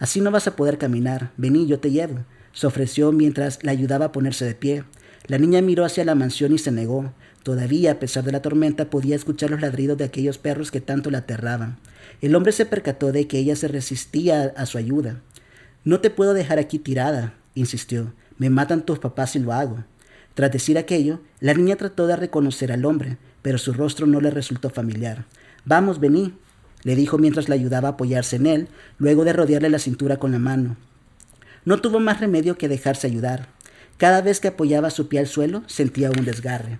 Así 0.00 0.20
no 0.20 0.32
vas 0.32 0.48
a 0.48 0.56
poder 0.56 0.76
caminar. 0.76 1.30
Vení, 1.36 1.68
yo 1.68 1.78
te 1.78 1.92
llevo, 1.92 2.24
se 2.52 2.66
ofreció 2.66 3.12
mientras 3.12 3.62
la 3.62 3.70
ayudaba 3.70 4.06
a 4.06 4.12
ponerse 4.12 4.44
de 4.44 4.56
pie. 4.56 4.82
La 5.28 5.38
niña 5.38 5.62
miró 5.62 5.84
hacia 5.84 6.04
la 6.04 6.16
mansión 6.16 6.52
y 6.52 6.58
se 6.58 6.72
negó. 6.72 7.12
Todavía, 7.44 7.92
a 7.92 7.98
pesar 8.00 8.24
de 8.24 8.32
la 8.32 8.42
tormenta, 8.42 8.90
podía 8.90 9.14
escuchar 9.14 9.50
los 9.50 9.60
ladridos 9.60 9.96
de 9.96 10.04
aquellos 10.04 10.38
perros 10.38 10.72
que 10.72 10.80
tanto 10.80 11.10
la 11.12 11.18
aterraban. 11.18 11.78
El 12.20 12.34
hombre 12.34 12.50
se 12.50 12.66
percató 12.66 13.12
de 13.12 13.28
que 13.28 13.38
ella 13.38 13.54
se 13.54 13.68
resistía 13.68 14.52
a 14.56 14.66
su 14.66 14.76
ayuda. 14.76 15.22
No 15.84 16.00
te 16.00 16.10
puedo 16.10 16.34
dejar 16.34 16.58
aquí 16.58 16.80
tirada, 16.80 17.34
insistió. 17.54 18.12
Me 18.38 18.50
matan 18.50 18.84
tus 18.84 18.98
papás 18.98 19.30
si 19.30 19.38
lo 19.38 19.52
hago. 19.52 19.84
Tras 20.38 20.52
decir 20.52 20.78
aquello, 20.78 21.18
la 21.40 21.52
niña 21.52 21.74
trató 21.74 22.06
de 22.06 22.14
reconocer 22.14 22.70
al 22.70 22.84
hombre, 22.84 23.18
pero 23.42 23.58
su 23.58 23.72
rostro 23.72 24.06
no 24.06 24.20
le 24.20 24.30
resultó 24.30 24.70
familiar. 24.70 25.24
Vamos, 25.64 25.98
vení, 25.98 26.32
le 26.84 26.94
dijo 26.94 27.18
mientras 27.18 27.48
la 27.48 27.56
ayudaba 27.56 27.88
a 27.88 27.92
apoyarse 27.94 28.36
en 28.36 28.46
él, 28.46 28.68
luego 28.98 29.24
de 29.24 29.32
rodearle 29.32 29.68
la 29.68 29.80
cintura 29.80 30.18
con 30.18 30.30
la 30.30 30.38
mano. 30.38 30.76
No 31.64 31.80
tuvo 31.80 31.98
más 31.98 32.20
remedio 32.20 32.56
que 32.56 32.68
dejarse 32.68 33.08
ayudar. 33.08 33.48
Cada 33.96 34.22
vez 34.22 34.38
que 34.38 34.46
apoyaba 34.46 34.90
su 34.90 35.08
pie 35.08 35.18
al 35.18 35.26
suelo, 35.26 35.64
sentía 35.66 36.08
un 36.08 36.24
desgarre. 36.24 36.78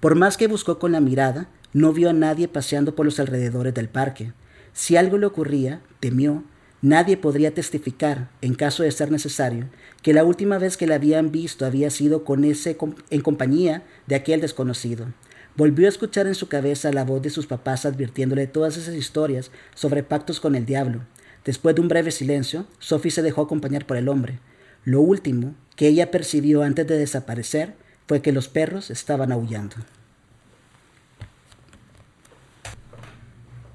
Por 0.00 0.14
más 0.14 0.38
que 0.38 0.48
buscó 0.48 0.78
con 0.78 0.92
la 0.92 1.00
mirada, 1.00 1.50
no 1.74 1.92
vio 1.92 2.08
a 2.08 2.14
nadie 2.14 2.48
paseando 2.48 2.94
por 2.94 3.04
los 3.04 3.20
alrededores 3.20 3.74
del 3.74 3.90
parque. 3.90 4.32
Si 4.72 4.96
algo 4.96 5.18
le 5.18 5.26
ocurría, 5.26 5.82
temió 6.00 6.44
Nadie 6.82 7.16
podría 7.16 7.52
testificar, 7.54 8.28
en 8.42 8.54
caso 8.54 8.82
de 8.82 8.92
ser 8.92 9.10
necesario, 9.10 9.68
que 10.06 10.12
la 10.12 10.22
última 10.22 10.58
vez 10.58 10.76
que 10.76 10.86
la 10.86 10.94
habían 10.94 11.32
visto 11.32 11.66
había 11.66 11.90
sido 11.90 12.22
con 12.22 12.44
ese, 12.44 12.78
en 13.10 13.20
compañía 13.22 13.82
de 14.06 14.14
aquel 14.14 14.40
desconocido. 14.40 15.08
Volvió 15.56 15.86
a 15.86 15.88
escuchar 15.88 16.28
en 16.28 16.36
su 16.36 16.46
cabeza 16.46 16.92
la 16.92 17.02
voz 17.04 17.22
de 17.22 17.30
sus 17.30 17.48
papás 17.48 17.84
advirtiéndole 17.84 18.46
todas 18.46 18.76
esas 18.76 18.94
historias 18.94 19.50
sobre 19.74 20.04
pactos 20.04 20.38
con 20.38 20.54
el 20.54 20.64
diablo. 20.64 21.00
Después 21.44 21.74
de 21.74 21.80
un 21.80 21.88
breve 21.88 22.12
silencio, 22.12 22.68
Sophie 22.78 23.10
se 23.10 23.20
dejó 23.20 23.42
acompañar 23.42 23.84
por 23.84 23.96
el 23.96 24.08
hombre. 24.08 24.38
Lo 24.84 25.00
último 25.00 25.56
que 25.74 25.88
ella 25.88 26.12
percibió 26.12 26.62
antes 26.62 26.86
de 26.86 26.98
desaparecer 26.98 27.74
fue 28.06 28.22
que 28.22 28.30
los 28.30 28.46
perros 28.46 28.92
estaban 28.92 29.32
aullando. 29.32 29.74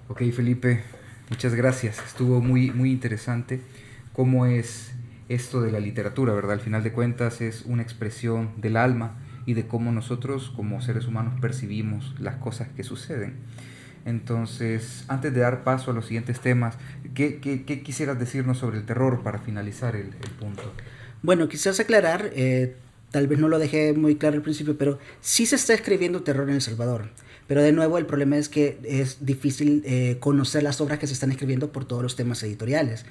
Ok, 0.08 0.22
Felipe, 0.32 0.82
Muchas 1.32 1.56
gracias, 1.56 1.98
estuvo 2.06 2.42
muy, 2.42 2.72
muy 2.72 2.92
interesante 2.92 3.62
cómo 4.12 4.46
es 4.46 4.92
esto 5.34 5.62
de 5.62 5.72
la 5.72 5.80
literatura, 5.80 6.34
¿verdad? 6.34 6.54
Al 6.54 6.60
final 6.60 6.84
de 6.84 6.92
cuentas 6.92 7.42
es 7.42 7.64
una 7.66 7.84
expresión 7.84 8.52
del 8.58 8.78
alma 8.78 9.18
y 9.46 9.54
de 9.54 9.68
cómo 9.68 9.92
nosotros 9.92 10.52
como 10.56 10.82
seres 10.82 11.08
humanos 11.08 11.34
percibimos 11.42 12.16
las 12.20 12.36
cosas 12.36 12.70
que 12.76 12.84
suceden. 12.84 13.36
Entonces, 14.06 15.06
antes 15.08 15.34
de 15.34 15.42
dar 15.42 15.64
paso 15.64 15.92
a 15.92 15.94
los 15.94 16.06
siguientes 16.06 16.40
temas, 16.40 16.76
¿qué, 17.14 17.40
quisieras 17.84 18.20
decirnos 18.20 18.58
sobre 18.58 18.78
el 18.78 18.86
terror 18.86 19.22
para 19.24 19.40
finalizar 19.40 19.96
el, 19.96 20.10
punto? 20.40 20.64
Bueno, 21.22 21.48
quizás 21.48 21.80
aclarar, 21.80 22.32
eh, 22.34 22.76
tal 23.12 23.28
vez 23.28 23.40
no 23.40 23.48
lo 23.48 23.60
dejé 23.60 23.94
muy 23.94 24.16
claro 24.16 24.38
al 24.38 24.42
principio, 24.42 24.78
pero 24.78 24.98
sí 25.22 25.46
se 25.46 25.56
está 25.56 25.74
escribiendo 25.74 26.24
terror 26.24 26.50
en 26.50 26.56
El 26.56 26.62
Salvador. 26.62 27.10
Pero 27.48 27.62
de 27.62 27.74
nuevo 27.74 27.98
el 27.98 28.06
problema 28.06 28.38
es 28.38 28.48
que 28.48 28.80
es 28.86 29.26
difícil 29.26 29.84
eh, 29.86 30.18
conocer 30.20 30.64
las 30.64 30.80
obras 30.80 31.00
que 31.00 31.08
se 31.08 31.14
están 31.14 31.32
escribiendo 31.32 31.72
por 31.72 31.86
todos 31.86 32.02
los 32.02 32.16
temas 32.16 32.42
editoriales. 32.44 33.06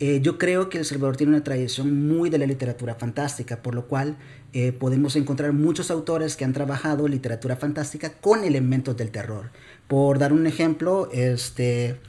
Eh, 0.00 0.20
yo 0.20 0.38
creo 0.38 0.68
que 0.68 0.78
El 0.78 0.84
Salvador 0.84 1.16
tiene 1.16 1.34
una 1.34 1.44
tradición 1.44 2.08
muy 2.08 2.28
de 2.28 2.38
la 2.38 2.46
literatura 2.46 2.96
fantástica, 2.96 3.62
por 3.62 3.74
lo 3.74 3.86
cual 3.86 4.16
eh, 4.52 4.72
podemos 4.72 5.14
encontrar 5.14 5.52
muchos 5.52 5.90
autores 5.90 6.36
que 6.36 6.44
han 6.44 6.52
trabajado 6.52 7.06
literatura 7.06 7.56
fantástica 7.56 8.12
con 8.12 8.42
elementos 8.42 8.96
del 8.96 9.10
terror. 9.10 9.50
Por 9.86 10.18
dar 10.18 10.32
un 10.32 10.48
ejemplo, 10.48 11.08
este, 11.12 12.00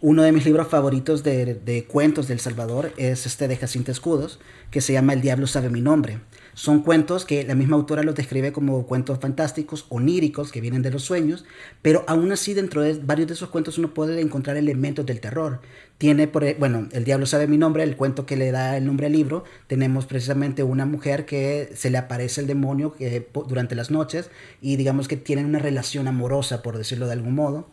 uno 0.00 0.22
de 0.22 0.32
mis 0.32 0.46
libros 0.46 0.68
favoritos 0.68 1.22
de, 1.22 1.54
de 1.54 1.84
cuentos 1.84 2.28
del 2.28 2.40
Salvador 2.40 2.92
es 2.96 3.26
este 3.26 3.46
de 3.46 3.56
Jacinta 3.56 3.92
Escudos, 3.92 4.40
que 4.70 4.80
se 4.80 4.94
llama 4.94 5.12
El 5.12 5.20
Diablo 5.20 5.46
sabe 5.46 5.68
mi 5.68 5.82
nombre. 5.82 6.20
Son 6.58 6.82
cuentos 6.82 7.24
que 7.24 7.44
la 7.44 7.54
misma 7.54 7.76
autora 7.76 8.02
los 8.02 8.16
describe 8.16 8.50
como 8.50 8.84
cuentos 8.84 9.20
fantásticos, 9.20 9.86
oníricos, 9.90 10.50
que 10.50 10.60
vienen 10.60 10.82
de 10.82 10.90
los 10.90 11.04
sueños, 11.04 11.44
pero 11.82 12.02
aún 12.08 12.32
así 12.32 12.52
dentro 12.52 12.82
de 12.82 12.94
varios 12.94 13.28
de 13.28 13.34
esos 13.34 13.50
cuentos 13.50 13.78
uno 13.78 13.94
puede 13.94 14.20
encontrar 14.20 14.56
elementos 14.56 15.06
del 15.06 15.20
terror. 15.20 15.60
Tiene, 15.98 16.26
por, 16.26 16.42
e, 16.42 16.56
bueno, 16.58 16.88
El 16.90 17.04
Diablo 17.04 17.26
sabe 17.26 17.46
mi 17.46 17.58
nombre, 17.58 17.84
el 17.84 17.96
cuento 17.96 18.26
que 18.26 18.36
le 18.36 18.50
da 18.50 18.76
el 18.76 18.84
nombre 18.84 19.06
al 19.06 19.12
libro, 19.12 19.44
tenemos 19.68 20.06
precisamente 20.06 20.64
una 20.64 20.84
mujer 20.84 21.26
que 21.26 21.70
se 21.76 21.90
le 21.90 21.98
aparece 21.98 22.40
el 22.40 22.48
demonio 22.48 22.92
que, 22.92 23.28
durante 23.46 23.76
las 23.76 23.92
noches 23.92 24.28
y 24.60 24.74
digamos 24.74 25.06
que 25.06 25.16
tienen 25.16 25.46
una 25.46 25.60
relación 25.60 26.08
amorosa, 26.08 26.64
por 26.64 26.76
decirlo 26.76 27.06
de 27.06 27.12
algún 27.12 27.36
modo. 27.36 27.68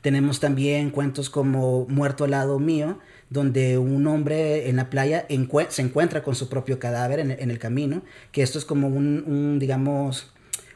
Tenemos 0.00 0.40
también 0.40 0.90
cuentos 0.90 1.30
como 1.30 1.86
Muerto 1.88 2.24
al 2.24 2.32
lado 2.32 2.58
mío, 2.58 2.98
donde 3.32 3.78
un 3.78 4.06
hombre 4.06 4.68
en 4.68 4.76
la 4.76 4.90
playa 4.90 5.26
se 5.68 5.82
encuentra 5.82 6.22
con 6.22 6.34
su 6.34 6.48
propio 6.48 6.78
cadáver 6.78 7.20
en, 7.20 7.30
en, 7.30 7.50
el 7.50 7.58
camino, 7.58 8.02
que 8.30 8.42
esto 8.42 8.58
es 8.58 8.64
como 8.64 8.88
un, 8.88 9.24
un 9.26 9.58
digamos, 9.58 10.32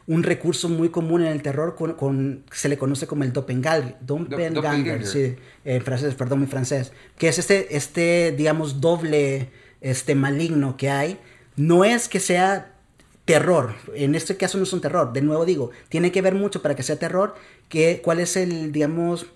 un 0.07 0.23
recurso 0.23 0.69
muy 0.69 0.91
común 0.91 1.23
en 1.23 1.29
el 1.29 1.43
terror 1.43 1.75
con, 1.75 1.95
con 1.95 2.45
se 2.53 2.69
le 2.69 2.79
conoce 2.79 3.07
como 3.07 3.25
el 3.25 3.33
doppelganger, 3.33 3.97
doppelganger, 4.01 5.07
sí, 5.07 5.37
en 5.65 5.83
francés, 5.83 6.15
perdón, 6.15 6.41
mi 6.41 6.47
francés, 6.47 6.93
que 7.19 7.29
es 7.29 7.39
este, 7.39 7.77
este, 7.77 8.33
digamos, 8.37 8.81
doble, 8.81 9.51
este, 9.81 10.15
maligno 10.15 10.77
que 10.77 10.91
hay. 10.91 11.19
No 11.57 11.85
es 11.85 12.09
que 12.09 12.21
sea 12.21 12.73
terror, 13.25 13.75
en 13.95 14.15
este 14.15 14.37
caso 14.37 14.57
no 14.59 14.65
es 14.65 14.73
un 14.73 14.81
terror, 14.81 15.13
de 15.13 15.23
nuevo 15.23 15.45
digo, 15.45 15.71
tiene 15.89 16.13
que 16.13 16.23
ver 16.23 16.35
mucho 16.35 16.63
para 16.63 16.77
que 16.77 16.85
sea 16.85 16.97
terror, 16.97 17.35
que, 17.69 18.01
cuál 18.05 18.21
es 18.21 18.37
el, 18.37 18.71
digamos, 18.71 19.27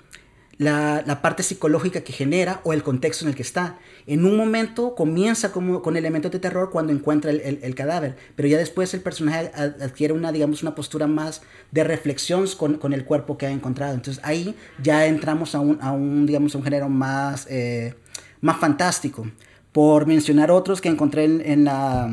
la, 0.61 1.02
la, 1.06 1.22
parte 1.22 1.42
psicológica 1.42 2.02
que 2.02 2.12
genera 2.12 2.61
o 2.64 2.74
el 2.74 2.82
contexto 2.82 3.24
en 3.24 3.30
el 3.30 3.34
que 3.34 3.40
está. 3.40 3.78
En 4.06 4.26
un 4.26 4.36
momento 4.36 4.94
comienza 4.94 5.52
como, 5.52 5.80
con 5.80 5.96
elementos 5.96 6.30
de 6.30 6.38
terror 6.38 6.68
cuando 6.70 6.92
encuentra 6.92 7.30
el, 7.30 7.61
el, 7.62 7.74
cadáver, 7.74 8.18
pero 8.36 8.46
ya 8.46 8.58
después 8.58 8.92
el 8.92 9.00
personaje 9.00 9.50
adquiere 9.54 10.12
una, 10.12 10.32
digamos, 10.32 10.61
una 10.61 10.74
postura 10.74 11.06
más 11.06 11.40
de 11.70 11.82
reflexión 11.82 12.46
con, 12.58 12.74
con, 12.74 12.92
el 12.92 13.06
cuerpo 13.06 13.38
que 13.38 13.46
ha 13.46 13.50
encontrado. 13.50 13.94
Entonces 13.94 14.22
ahí 14.22 14.54
ya 14.82 15.06
entramos 15.06 15.54
a 15.54 15.61
un, 15.61 15.78
a 15.80 15.92
un 15.92 16.26
digamos, 16.26 16.54
un 16.54 16.62
género 16.62 16.90
más, 16.90 17.46
eh, 17.48 17.94
más 18.42 18.58
fantástico. 18.58 19.26
Por 19.72 20.04
mencionar 20.04 20.50
otros 20.50 20.82
que 20.82 20.90
encontré 20.90 21.24
en, 21.24 21.40
en, 21.40 21.64
la, 21.64 22.04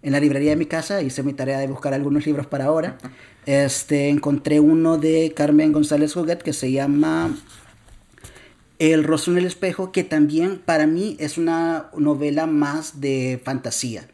en 0.00 0.12
la 0.12 0.20
librería 0.20 0.50
de 0.50 0.56
mi 0.56 0.66
casa, 0.66 1.02
hice 1.02 1.24
mi 1.24 1.32
tarea 1.32 1.58
de 1.58 1.66
buscar 1.66 1.92
algunos 1.92 2.24
libros 2.24 2.46
para 2.46 2.66
ahora. 2.66 2.98
Este, 3.46 4.08
encontré 4.08 4.58
uno 4.58 4.96
de 4.96 5.34
Carmen 5.36 5.70
González 5.70 6.16
Huguet 6.16 6.40
que 6.40 6.54
se 6.54 6.72
llama 6.72 7.36
el 8.78 9.04
rostro 9.04 9.32
en 9.32 9.38
el 9.38 9.46
espejo, 9.46 9.92
que 9.92 10.04
también 10.04 10.58
para 10.58 10.86
mí 10.86 11.16
es 11.20 11.38
una 11.38 11.90
novela 11.96 12.46
más 12.46 13.00
de 13.00 13.40
fantasía. 13.44 14.08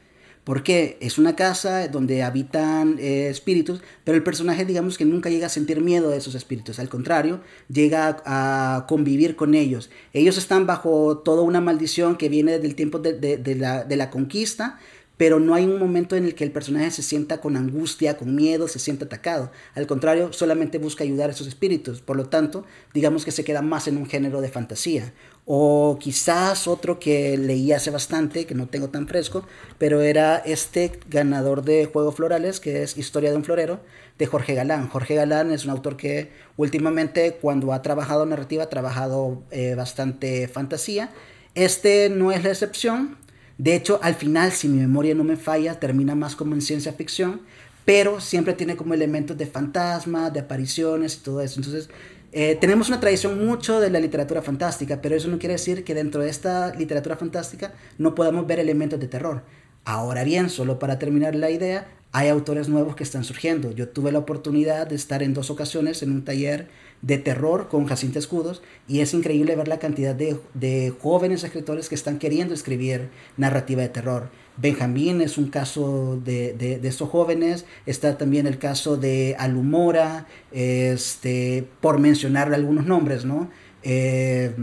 Porque 0.45 0.97
es 1.01 1.19
una 1.19 1.37
casa 1.37 1.87
donde 1.89 2.23
habitan 2.23 2.99
eh, 2.99 3.29
espíritus, 3.29 3.83
pero 4.05 4.17
el 4.17 4.25
personaje 4.25 4.65
digamos 4.65 4.97
que 4.97 5.05
nunca 5.05 5.29
llega 5.29 5.47
a 5.47 5.51
sentir 5.51 5.81
miedo 5.81 6.11
de 6.11 6.17
esos 6.17 6.35
espíritus, 6.35 6.79
al 6.79 6.89
contrario, 6.89 7.41
llega 7.69 8.23
a, 8.25 8.87
convivir 8.89 9.37
con 9.37 9.55
ellos. 9.55 9.91
Ellos 10.13 10.39
están 10.39 10.67
bajo 10.67 11.19
toda 11.19 11.43
una 11.43 11.61
maldición 11.61 12.17
que 12.17 12.29
viene 12.29 12.59
del 12.59 12.75
tiempo 12.75 12.99
de, 12.99 13.57
la, 13.57 13.85
de 13.85 13.97
la 13.97 14.11
conquista, 14.11 14.79
pero 15.21 15.39
no 15.39 15.53
hay 15.53 15.67
un 15.67 15.79
momento 15.79 16.17
en 16.17 16.25
el 16.25 16.35
que 16.35 16.45
el 16.45 16.51
personaje 16.51 16.91
se 16.91 17.03
sienta 17.03 17.43
con 17.43 17.59
angustia, 17.59 18.17
con 18.17 18.35
miedo, 18.35 18.69
se 18.69 18.79
sienta 18.79 19.05
atacado. 19.05 19.53
Al 19.75 19.87
contrario, 19.87 20.33
solamente 20.33 20.79
busca 20.79 21.05
ayudar 21.05 21.29
a 21.29 21.35
esos 21.35 21.47
espíritus. 21.47 22.01
Por 22.01 22.17
lo 22.17 22.31
tanto, 22.31 22.65
digamos 22.95 23.27
que 23.27 23.31
se 23.31 23.45
queda 23.45 23.61
más 23.61 23.87
en 23.87 23.99
un 23.99 24.07
género 24.07 24.41
de 24.41 24.49
fantasía. 24.49 25.13
O 25.45 25.99
quizás 26.01 26.67
otro 26.67 26.99
que 26.99 27.37
leí 27.37 27.71
hace 27.71 27.91
bastante, 27.91 28.47
que 28.47 28.55
no 28.55 28.69
tengo 28.69 28.89
tan 28.89 29.07
fresco, 29.07 29.45
pero 29.77 30.01
era 30.01 30.39
este 30.39 30.91
ganador 31.11 31.65
de 31.65 31.85
Juegos 31.85 32.15
Florales, 32.15 32.59
que 32.59 32.83
es 32.83 32.97
Historia 32.97 33.29
de 33.31 33.37
un 33.37 33.45
Florero, 33.45 33.81
de 34.17 34.25
Jorge 34.25 34.55
Galán. 34.55 34.89
Jorge 34.89 35.17
Galán 35.17 35.51
es 35.51 35.67
un 35.67 35.71
autor 35.73 35.99
que 35.99 36.31
últimamente 36.57 37.37
cuando 37.43 37.75
ha 37.75 37.83
trabajado 37.83 38.25
narrativa 38.25 38.63
ha 38.63 38.71
trabajado 38.71 39.43
eh, 39.51 39.75
bastante 39.75 40.49
fantasía. 40.49 41.11
Este 41.55 42.09
no 42.09 42.33
es 42.33 42.43
la 42.43 42.49
excepción, 42.49 43.19
de 43.61 43.75
hecho, 43.75 44.01
al 44.03 44.15
final, 44.15 44.53
si 44.53 44.69
mi 44.69 44.81
memoria 44.81 45.15
no 45.15 45.23
me 45.23 45.37
falla, 45.37 45.79
termina 45.79 46.15
más 46.15 46.35
como 46.35 46.55
en 46.55 46.63
ciencia 46.63 46.95
ficción, 46.95 47.43
pero 47.85 48.19
siempre 48.19 48.55
tiene 48.55 48.75
como 48.75 48.95
elementos 48.95 49.37
de 49.37 49.45
fantasma, 49.45 50.31
de 50.31 50.41
apariciones 50.41 51.17
y 51.17 51.19
todo 51.19 51.43
eso. 51.43 51.61
Entonces, 51.61 51.91
eh, 52.33 52.57
tenemos 52.59 52.89
una 52.89 53.01
tradición 53.01 53.45
mucho 53.45 53.79
de 53.79 53.91
la 53.91 54.01
literatura 54.01 54.41
fantástica, 54.41 55.03
pero 55.03 55.15
eso 55.15 55.29
no 55.29 55.39
quiere 55.39 55.57
decir 55.57 55.85
que 55.85 55.95
dentro 55.95 56.23
de 56.23 56.31
esta 56.31 56.75
literatura 56.75 57.17
fantástica 57.17 57.75
no 57.99 58.15
podamos 58.15 58.47
ver 58.47 58.61
elementos 58.61 58.99
de 58.99 59.09
terror. 59.09 59.43
Ahora 59.85 60.25
bien, 60.25 60.49
solo 60.49 60.79
para 60.79 60.99
terminar 60.99 61.35
la 61.35 61.51
idea, 61.51 61.87
hay 62.13 62.29
autores 62.29 62.71
nuevos 62.71 62.97
que 62.97 63.05
están 63.05 63.25
surgiendo. 63.25 63.73
Yo 63.73 63.91
tuve 63.91 64.11
la 64.11 64.21
oportunidad 64.21 64.87
de 64.87 64.97
estar 64.97 65.23
en 65.23 65.35
dos 65.35 65.51
ocasiones 65.51 66.03
en 66.03 66.13
un 66.13 66.25
taller 66.25 66.69
de 67.03 67.19
terror 67.19 67.69
con 67.69 67.87
Jacinta 67.87 68.19
Escudos 68.19 68.63
y 68.87 69.01
es 69.01 69.15
increíble 69.15 69.57
ver 69.57 69.69
la 69.69 69.79
cantidad 69.79 70.15
de, 70.15 70.93
jóvenes 71.01 71.45
escritores 71.45 71.89
que 71.89 71.95
están 71.95 72.19
queriendo 72.19 72.55
escribir 72.55 73.09
narrativa 73.37 73.83
de 73.83 73.89
terror. 73.89 74.29
Benjamín 74.57 75.23
es 75.23 75.39
un 75.39 75.49
caso 75.49 76.21
de, 76.23 76.53
de, 76.53 76.87
estos 76.87 77.09
jóvenes, 77.09 77.65
está 77.87 78.19
también 78.19 78.47
el 78.47 78.59
caso 78.59 78.97
de 78.97 79.35
Alumora, 79.39 80.27
este, 80.53 81.67
por 81.81 81.99
mencionar 81.99 82.53
algunos 82.53 82.85
nombres, 82.85 83.25
¿no? 83.25 83.49
Eh, 83.83 84.55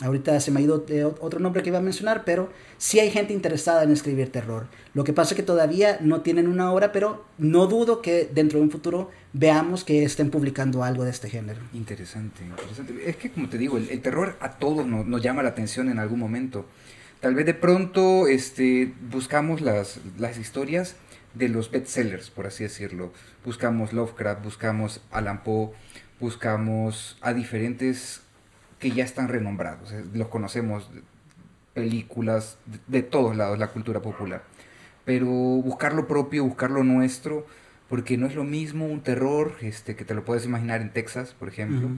ahorita 0.00 0.40
se 0.40 0.50
me 0.50 0.60
ha 0.60 0.62
ido 0.62 0.86
otro 1.20 1.40
nombre 1.40 1.62
que 1.62 1.68
iba 1.68 1.78
a 1.78 1.82
mencionar, 1.82 2.22
pero 2.24 2.48
sí 2.78 3.00
hay 3.00 3.10
gente 3.10 3.32
interesada 3.32 3.82
en 3.82 3.90
escribir 3.90 4.30
terror. 4.30 4.66
Lo 4.94 5.04
que 5.04 5.12
pasa 5.12 5.34
es 5.34 5.36
que 5.36 5.42
todavía 5.42 5.98
no 6.00 6.20
tienen 6.20 6.48
una 6.48 6.72
obra, 6.72 6.92
pero 6.92 7.24
no 7.38 7.66
dudo 7.66 8.02
que 8.02 8.28
dentro 8.32 8.58
de 8.58 8.64
un 8.64 8.70
futuro 8.70 9.10
veamos 9.32 9.84
que 9.84 10.04
estén 10.04 10.30
publicando 10.30 10.84
algo 10.84 11.04
de 11.04 11.10
este 11.10 11.28
género. 11.28 11.60
Interesante, 11.72 12.44
interesante. 12.44 13.08
Es 13.08 13.16
que 13.16 13.30
como 13.30 13.48
te 13.48 13.58
digo, 13.58 13.76
el, 13.76 14.00
terror 14.00 14.36
a 14.40 14.52
todos 14.52 14.86
nos, 14.86 15.22
llama 15.22 15.42
la 15.42 15.50
atención 15.50 15.88
en 15.88 15.98
algún 15.98 16.18
momento. 16.18 16.66
Tal 17.20 17.34
vez 17.34 17.46
de 17.46 17.54
pronto 17.54 18.28
este, 18.28 18.92
buscamos 19.10 19.60
las, 19.60 20.00
las 20.18 20.38
historias 20.38 20.96
de 21.34 21.48
los 21.48 21.70
bestsellers, 21.70 22.30
por 22.30 22.46
así 22.46 22.64
decirlo. 22.64 23.12
Buscamos 23.44 23.92
Lovecraft, 23.92 24.44
buscamos 24.44 25.00
Alan 25.10 25.42
Poe, 25.42 25.70
buscamos 26.20 27.18
a 27.20 27.32
diferentes 27.32 28.22
que 28.78 28.90
ya 28.90 29.04
están 29.04 29.28
renombrados. 29.28 29.92
Los 30.12 30.28
conocemos, 30.28 30.88
películas, 31.74 32.58
de, 32.66 32.78
de 32.86 33.02
todos 33.02 33.36
lados, 33.36 33.58
la 33.58 33.68
cultura 33.68 34.00
popular. 34.00 34.42
Pero 35.04 35.26
buscar 35.26 35.92
lo 35.92 36.08
propio, 36.08 36.44
buscar 36.44 36.70
lo 36.70 36.82
nuestro, 36.84 37.46
porque 37.88 38.16
no 38.16 38.26
es 38.26 38.34
lo 38.34 38.44
mismo 38.44 38.86
un 38.86 39.02
terror 39.02 39.56
este, 39.60 39.96
que 39.96 40.04
te 40.04 40.14
lo 40.14 40.24
puedes 40.24 40.46
imaginar 40.46 40.80
en 40.80 40.92
Texas, 40.92 41.34
por 41.38 41.48
ejemplo, 41.48 41.90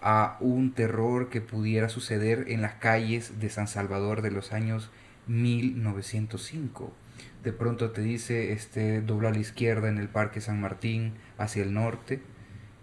a 0.00 0.36
un 0.40 0.72
terror 0.72 1.28
que 1.28 1.40
pudiera 1.40 1.88
suceder 1.88 2.46
en 2.48 2.62
las 2.62 2.74
calles 2.74 3.38
de 3.38 3.50
San 3.50 3.68
Salvador 3.68 4.22
de 4.22 4.30
los 4.30 4.52
años 4.52 4.90
1905. 5.28 6.92
De 7.44 7.52
pronto 7.52 7.90
te 7.90 8.02
dice, 8.02 8.52
este, 8.52 9.00
dobla 9.00 9.28
a 9.28 9.32
la 9.32 9.38
izquierda 9.38 9.88
en 9.88 9.98
el 9.98 10.08
Parque 10.08 10.40
San 10.40 10.60
Martín 10.60 11.14
hacia 11.38 11.62
el 11.62 11.72
norte. 11.72 12.20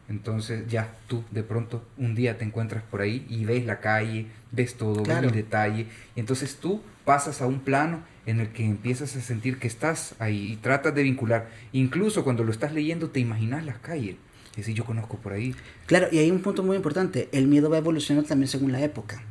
Entonces 0.10 0.68
ya 0.70 0.96
tú 1.08 1.24
de 1.32 1.44
pronto 1.44 1.84
un 1.98 2.16
día 2.16 2.38
te 2.38 2.46
encuentras 2.46 2.84
por 2.84 3.02
ahí 3.02 3.26
y 3.30 3.46
ves 3.46 3.66
la 3.66 3.80
calle, 3.80 4.28
ves 4.52 4.76
todo, 4.76 5.04
ves 5.04 5.18
el 5.18 5.32
detalle. 5.32 5.88
Y 6.16 6.20
entonces 6.20 6.56
tú 6.56 6.82
pasas 7.04 7.42
a 7.42 7.48
un 7.48 7.60
plano 7.60 8.04
en 8.26 8.40
el 8.40 8.50
que 8.50 8.64
empiezas 8.64 9.16
a 9.16 9.22
sentir 9.22 9.60
que 9.60 9.68
estás 9.68 10.16
ahí 10.20 10.52
y 10.54 10.56
tratas 10.58 10.96
de 10.96 11.04
vincular. 11.04 11.50
Incluso 11.74 12.24
cuando 12.24 12.44
lo 12.44 12.52
estás 12.52 12.74
leyendo 12.74 13.10
te 13.10 13.20
imaginas 13.20 13.66
las 13.66 13.80
calles. 13.80 14.16
Es 14.52 14.58
decir, 14.58 14.76
yo 14.76 14.86
conozco 14.86 15.18
por 15.18 15.34
ahí. 15.34 15.54
Claro, 15.86 16.08
y 16.12 16.18
hay 16.18 16.32
un 16.32 16.42
punto 16.42 16.64
muy 16.64 16.76
importante. 16.76 17.30
El 17.32 17.48
miedo 17.48 17.70
va 17.70 17.78
evolucionando 17.78 18.28
también 18.28 18.48
según 18.48 18.72
la 18.72 18.82
época. 18.82 19.24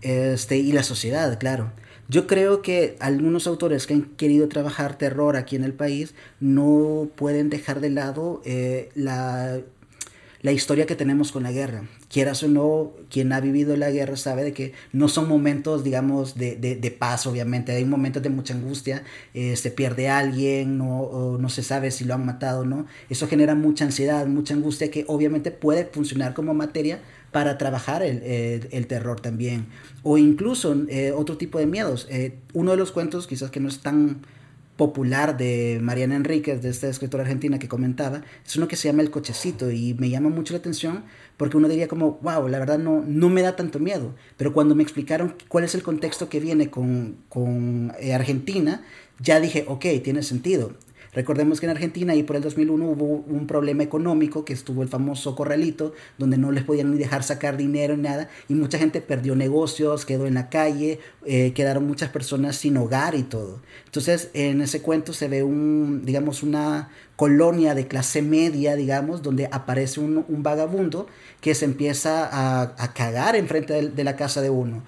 Este, 0.00 0.56
y 0.56 0.72
la 0.72 0.82
sociedad, 0.82 1.38
claro. 1.38 1.72
Yo 2.08 2.26
creo 2.26 2.62
que 2.62 2.96
algunos 2.98 3.46
autores 3.46 3.86
que 3.86 3.94
han 3.94 4.02
querido 4.02 4.48
trabajar 4.48 4.98
terror 4.98 5.36
aquí 5.36 5.56
en 5.56 5.64
el 5.64 5.72
país 5.72 6.14
no 6.40 7.08
pueden 7.16 7.48
dejar 7.48 7.80
de 7.80 7.90
lado 7.90 8.42
eh, 8.44 8.90
la 8.94 9.60
la 10.42 10.52
historia 10.52 10.86
que 10.86 10.96
tenemos 10.96 11.30
con 11.30 11.44
la 11.44 11.52
guerra. 11.52 11.88
Quieras 12.08 12.42
o 12.42 12.48
no, 12.48 12.92
quien 13.10 13.32
ha 13.32 13.40
vivido 13.40 13.76
la 13.76 13.90
guerra 13.90 14.16
sabe 14.16 14.42
de 14.42 14.52
que 14.52 14.72
no 14.92 15.08
son 15.08 15.28
momentos, 15.28 15.84
digamos, 15.84 16.34
de, 16.36 16.56
de, 16.56 16.90
paz, 16.90 17.26
obviamente. 17.26 17.72
Hay 17.72 17.84
momentos 17.84 18.22
de 18.22 18.30
mucha 18.30 18.54
angustia, 18.54 19.04
eh, 19.34 19.56
se 19.56 19.70
pierde 19.70 20.08
alguien, 20.08 20.78
no, 20.78 21.38
no 21.38 21.48
se 21.48 21.62
sabe 21.62 21.90
si 21.90 22.04
lo 22.04 22.14
han 22.14 22.26
matado 22.26 22.62
o 22.62 22.64
no. 22.64 22.86
Eso 23.08 23.28
genera 23.28 23.54
mucha 23.54 23.84
ansiedad, 23.84 24.26
mucha 24.26 24.54
angustia 24.54 24.90
que 24.90 25.04
obviamente 25.06 25.52
puede 25.52 25.84
funcionar 25.84 26.34
como 26.34 26.54
materia 26.54 27.00
para 27.32 27.56
trabajar 27.56 28.02
el, 28.02 28.22
el, 28.70 28.86
terror 28.86 29.20
también. 29.20 29.66
O 30.02 30.18
incluso 30.18 30.76
eh, 30.88 31.12
otro 31.12 31.38
tipo 31.38 31.58
de 31.58 31.66
miedos. 31.66 32.06
Eh, 32.10 32.38
uno 32.52 32.72
de 32.72 32.76
los 32.76 32.92
cuentos, 32.92 33.26
quizás 33.26 33.50
que 33.50 33.58
no 33.58 33.68
es 33.68 33.80
tan 33.80 34.20
popular 34.76 35.36
de 35.36 35.78
Mariana 35.82 36.16
Enríquez, 36.16 36.62
de 36.62 36.70
esta 36.70 36.88
escritora 36.88 37.22
argentina 37.22 37.58
que 37.58 37.68
comentaba, 37.68 38.22
es 38.44 38.56
uno 38.56 38.68
que 38.68 38.76
se 38.76 38.88
llama 38.88 39.02
El 39.02 39.10
Cochecito 39.10 39.70
y 39.70 39.94
me 39.94 40.08
llama 40.08 40.28
mucho 40.28 40.54
la 40.54 40.58
atención 40.58 41.04
porque 41.36 41.56
uno 41.56 41.68
diría 41.68 41.88
como, 41.88 42.18
wow, 42.22 42.48
la 42.48 42.58
verdad 42.58 42.78
no, 42.78 43.02
no 43.06 43.28
me 43.28 43.42
da 43.42 43.56
tanto 43.56 43.78
miedo, 43.78 44.14
pero 44.36 44.52
cuando 44.52 44.74
me 44.74 44.82
explicaron 44.82 45.34
cuál 45.48 45.64
es 45.64 45.74
el 45.74 45.82
contexto 45.82 46.28
que 46.28 46.40
viene 46.40 46.70
con, 46.70 47.16
con 47.28 47.92
eh, 48.00 48.14
Argentina, 48.14 48.82
ya 49.18 49.40
dije, 49.40 49.64
ok, 49.68 49.84
tiene 50.02 50.22
sentido. 50.22 50.72
Recordemos 51.14 51.60
que 51.60 51.66
en 51.66 51.70
Argentina 51.70 52.14
y 52.14 52.22
por 52.22 52.36
el 52.36 52.42
2001 52.42 52.84
hubo 52.86 53.04
un 53.04 53.46
problema 53.46 53.82
económico 53.82 54.46
que 54.46 54.54
estuvo 54.54 54.82
el 54.82 54.88
famoso 54.88 55.36
corralito, 55.36 55.92
donde 56.16 56.38
no 56.38 56.52
les 56.52 56.64
podían 56.64 56.90
ni 56.90 56.96
dejar 56.96 57.22
sacar 57.22 57.58
dinero 57.58 57.94
ni 57.96 58.04
nada, 58.04 58.30
y 58.48 58.54
mucha 58.54 58.78
gente 58.78 59.02
perdió 59.02 59.36
negocios, 59.36 60.06
quedó 60.06 60.26
en 60.26 60.34
la 60.34 60.48
calle, 60.48 61.00
eh, 61.26 61.52
quedaron 61.52 61.86
muchas 61.86 62.08
personas 62.08 62.56
sin 62.56 62.78
hogar 62.78 63.14
y 63.14 63.24
todo. 63.24 63.60
Entonces, 63.84 64.30
en 64.32 64.62
ese 64.62 64.80
cuento 64.80 65.12
se 65.12 65.28
ve 65.28 65.42
un, 65.42 66.02
digamos, 66.06 66.42
una 66.42 66.88
colonia 67.16 67.74
de 67.74 67.86
clase 67.86 68.22
media, 68.22 68.74
digamos, 68.74 69.22
donde 69.22 69.50
aparece 69.52 70.00
un, 70.00 70.24
un 70.26 70.42
vagabundo 70.42 71.08
que 71.42 71.56
se 71.56 71.64
empieza 71.64 72.24
a, 72.24 72.62
a 72.78 72.94
cagar 72.94 73.34
enfrente 73.34 73.90
de, 73.90 74.04
la 74.04 74.14
casa 74.14 74.40
de 74.40 74.48
uno, 74.48 74.84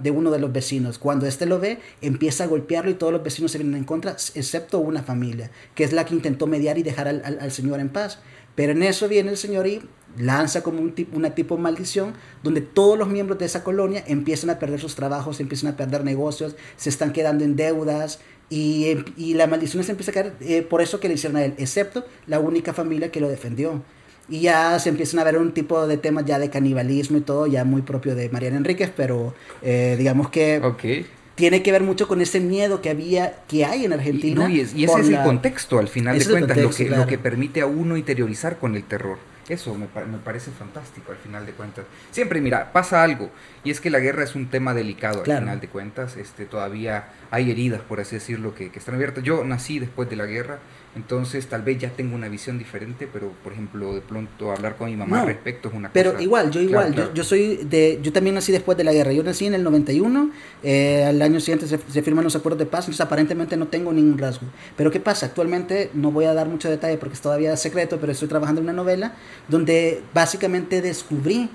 de 0.00 0.10
uno 0.10 0.30
de 0.30 0.38
los 0.38 0.50
vecinos. 0.50 0.98
Cuando 0.98 1.26
éste 1.26 1.44
lo 1.44 1.60
ve, 1.60 1.80
empieza 2.00 2.44
a 2.44 2.46
golpearlo 2.46 2.90
y 2.90 2.94
todos 2.94 3.12
los 3.12 3.22
vecinos 3.22 3.52
se 3.52 3.58
vienen 3.58 3.76
en 3.76 3.84
contra, 3.84 4.12
excepto 4.12 4.78
una 4.78 5.02
familia, 5.02 5.50
que 5.74 5.84
es 5.84 5.92
la 5.92 6.06
que 6.06 6.14
intentó 6.14 6.46
mediar 6.46 6.78
y 6.78 6.82
dejar 6.82 7.08
al, 7.08 7.38
al, 7.38 7.52
señor 7.52 7.78
en 7.78 7.90
paz. 7.90 8.20
Pero 8.54 8.72
en 8.72 8.82
eso 8.82 9.06
viene 9.06 9.30
el 9.30 9.36
señor 9.36 9.66
y 9.66 9.82
lanza 10.16 10.62
como 10.62 10.80
un 10.80 10.94
tipo, 10.94 11.14
una 11.14 11.34
tipo 11.34 11.56
de 11.56 11.62
maldición 11.62 12.14
donde 12.42 12.62
todos 12.62 12.98
los 12.98 13.08
miembros 13.08 13.38
de 13.38 13.44
esa 13.44 13.62
colonia 13.62 14.02
empiezan 14.06 14.48
a 14.48 14.58
perder 14.58 14.80
sus 14.80 14.94
trabajos, 14.94 15.40
empiezan 15.40 15.74
a 15.74 15.76
perder 15.76 16.04
negocios, 16.04 16.56
se 16.78 16.88
están 16.88 17.12
quedando 17.12 17.44
en 17.44 17.54
deudas, 17.54 18.18
y, 18.50 19.04
y, 19.18 19.34
la 19.34 19.46
maldición 19.46 19.84
se 19.84 19.90
empieza 19.90 20.10
a 20.10 20.14
caer 20.14 20.32
eh, 20.40 20.62
por 20.62 20.80
eso 20.80 21.00
que 21.00 21.08
le 21.08 21.14
hicieron 21.14 21.36
a 21.36 21.44
él, 21.44 21.54
excepto 21.58 22.06
la 22.26 22.40
única 22.40 22.72
familia 22.72 23.12
que 23.12 23.20
lo 23.20 23.28
defendió. 23.28 23.82
Y 24.28 24.40
ya 24.40 24.78
se 24.78 24.90
empiezan 24.90 25.20
a 25.20 25.24
ver 25.24 25.38
un 25.38 25.52
tipo 25.52 25.86
de 25.86 25.96
temas 25.96 26.24
ya 26.26 26.38
de 26.38 26.50
canibalismo 26.50 27.16
y 27.18 27.22
todo, 27.22 27.46
ya 27.46 27.64
muy 27.64 27.82
propio 27.82 28.14
de 28.14 28.28
Mariana 28.28 28.58
Enríquez, 28.58 28.92
pero 28.94 29.34
eh, 29.62 29.94
digamos 29.98 30.28
que 30.28 30.60
okay. 30.62 31.06
tiene 31.34 31.62
que 31.62 31.72
ver 31.72 31.82
mucho 31.82 32.06
con 32.06 32.20
ese 32.20 32.38
miedo 32.38 32.82
que 32.82 32.90
había, 32.90 33.36
que 33.48 33.64
hay 33.64 33.86
en 33.86 33.94
Argentina. 33.94 34.42
Y, 34.42 34.48
no, 34.48 34.48
y, 34.48 34.60
es, 34.60 34.74
y 34.74 34.84
ese 34.84 35.00
es 35.00 35.08
la... 35.08 35.20
el 35.20 35.24
contexto, 35.24 35.78
al 35.78 35.88
final 35.88 36.18
de 36.18 36.24
cuentas, 36.26 36.56
contexto, 36.56 36.68
lo, 36.68 36.76
que, 36.76 36.86
claro. 36.88 37.02
lo 37.02 37.08
que 37.08 37.18
permite 37.18 37.60
a 37.62 37.66
uno 37.66 37.96
interiorizar 37.96 38.58
con 38.58 38.76
el 38.76 38.84
terror. 38.84 39.18
Eso 39.48 39.74
me, 39.74 39.86
me, 39.86 40.18
parece 40.18 40.50
fantástico 40.50 41.10
al 41.10 41.16
final 41.16 41.46
de 41.46 41.52
cuentas. 41.52 41.86
Siempre, 42.10 42.42
mira, 42.42 42.70
pasa 42.70 43.02
algo, 43.02 43.30
y 43.64 43.70
es 43.70 43.80
que 43.80 43.88
la 43.88 43.98
guerra 43.98 44.22
es 44.24 44.34
un 44.34 44.50
tema 44.50 44.74
delicado 44.74 45.22
claro. 45.22 45.38
al 45.38 45.44
final 45.44 45.60
de 45.60 45.68
cuentas. 45.68 46.18
Este, 46.18 46.44
todavía 46.44 47.08
hay 47.30 47.50
heridas, 47.50 47.80
por 47.80 47.98
así 47.98 48.16
decirlo, 48.16 48.54
que, 48.54 48.70
que 48.70 48.78
están 48.78 48.96
abiertas. 48.96 49.24
Yo 49.24 49.44
nací 49.44 49.78
después 49.78 50.10
de 50.10 50.16
la 50.16 50.26
guerra, 50.26 50.58
entonces 50.96 51.46
tal 51.46 51.62
vez 51.62 51.78
ya 51.78 51.90
tengo 51.90 52.14
una 52.14 52.28
visión 52.28 52.58
diferente, 52.58 53.08
pero 53.12 53.32
por 53.44 53.52
ejemplo, 53.52 53.94
de 53.94 54.00
pronto 54.00 54.50
hablar 54.50 54.76
con 54.76 54.90
mi 54.90 54.96
mamá 54.96 55.20
no, 55.20 55.26
respecto 55.26 55.68
es 55.68 55.74
una 55.74 55.92
pero 55.92 56.10
cosa. 56.10 56.18
Pero 56.18 56.24
igual, 56.24 56.50
yo 56.50 56.60
igual, 56.60 56.86
claro, 56.86 56.94
claro. 56.94 57.10
Yo, 57.10 57.14
yo, 57.14 57.24
soy 57.24 57.56
de, 57.56 58.00
yo 58.02 58.12
también 58.12 58.34
nací 58.34 58.52
después 58.52 58.76
de 58.76 58.84
la 58.84 58.92
guerra. 58.92 59.12
Yo 59.12 59.22
nací 59.22 59.46
en 59.46 59.54
el 59.54 59.62
91, 59.62 60.30
eh, 60.62 61.04
al 61.04 61.20
año 61.22 61.40
siguiente 61.40 61.66
se, 61.66 61.78
se, 61.78 62.02
firman 62.02 62.24
los 62.24 62.34
acuerdos 62.36 62.58
de 62.58 62.66
paz, 62.66 62.86
entonces 62.86 63.00
aparentemente 63.00 63.56
no 63.56 63.68
tengo 63.68 63.92
ningún 63.92 64.18
rasgo. 64.18 64.46
Pero 64.76 64.90
¿qué 64.90 65.00
pasa? 65.00 65.26
Actualmente 65.26 65.90
no 65.94 66.10
voy 66.10 66.24
a 66.24 66.34
dar 66.34 66.48
mucho 66.48 66.68
detalle 66.68 66.96
porque 66.98 67.14
es 67.14 67.20
todavía 67.20 67.56
secreto, 67.56 67.98
pero 68.00 68.12
estoy 68.12 68.28
trabajando 68.28 68.60
en 68.60 68.66
una 68.66 68.72
novela 68.72 69.14
donde 69.48 70.02
básicamente 70.14 70.82
descubrí 70.82 71.50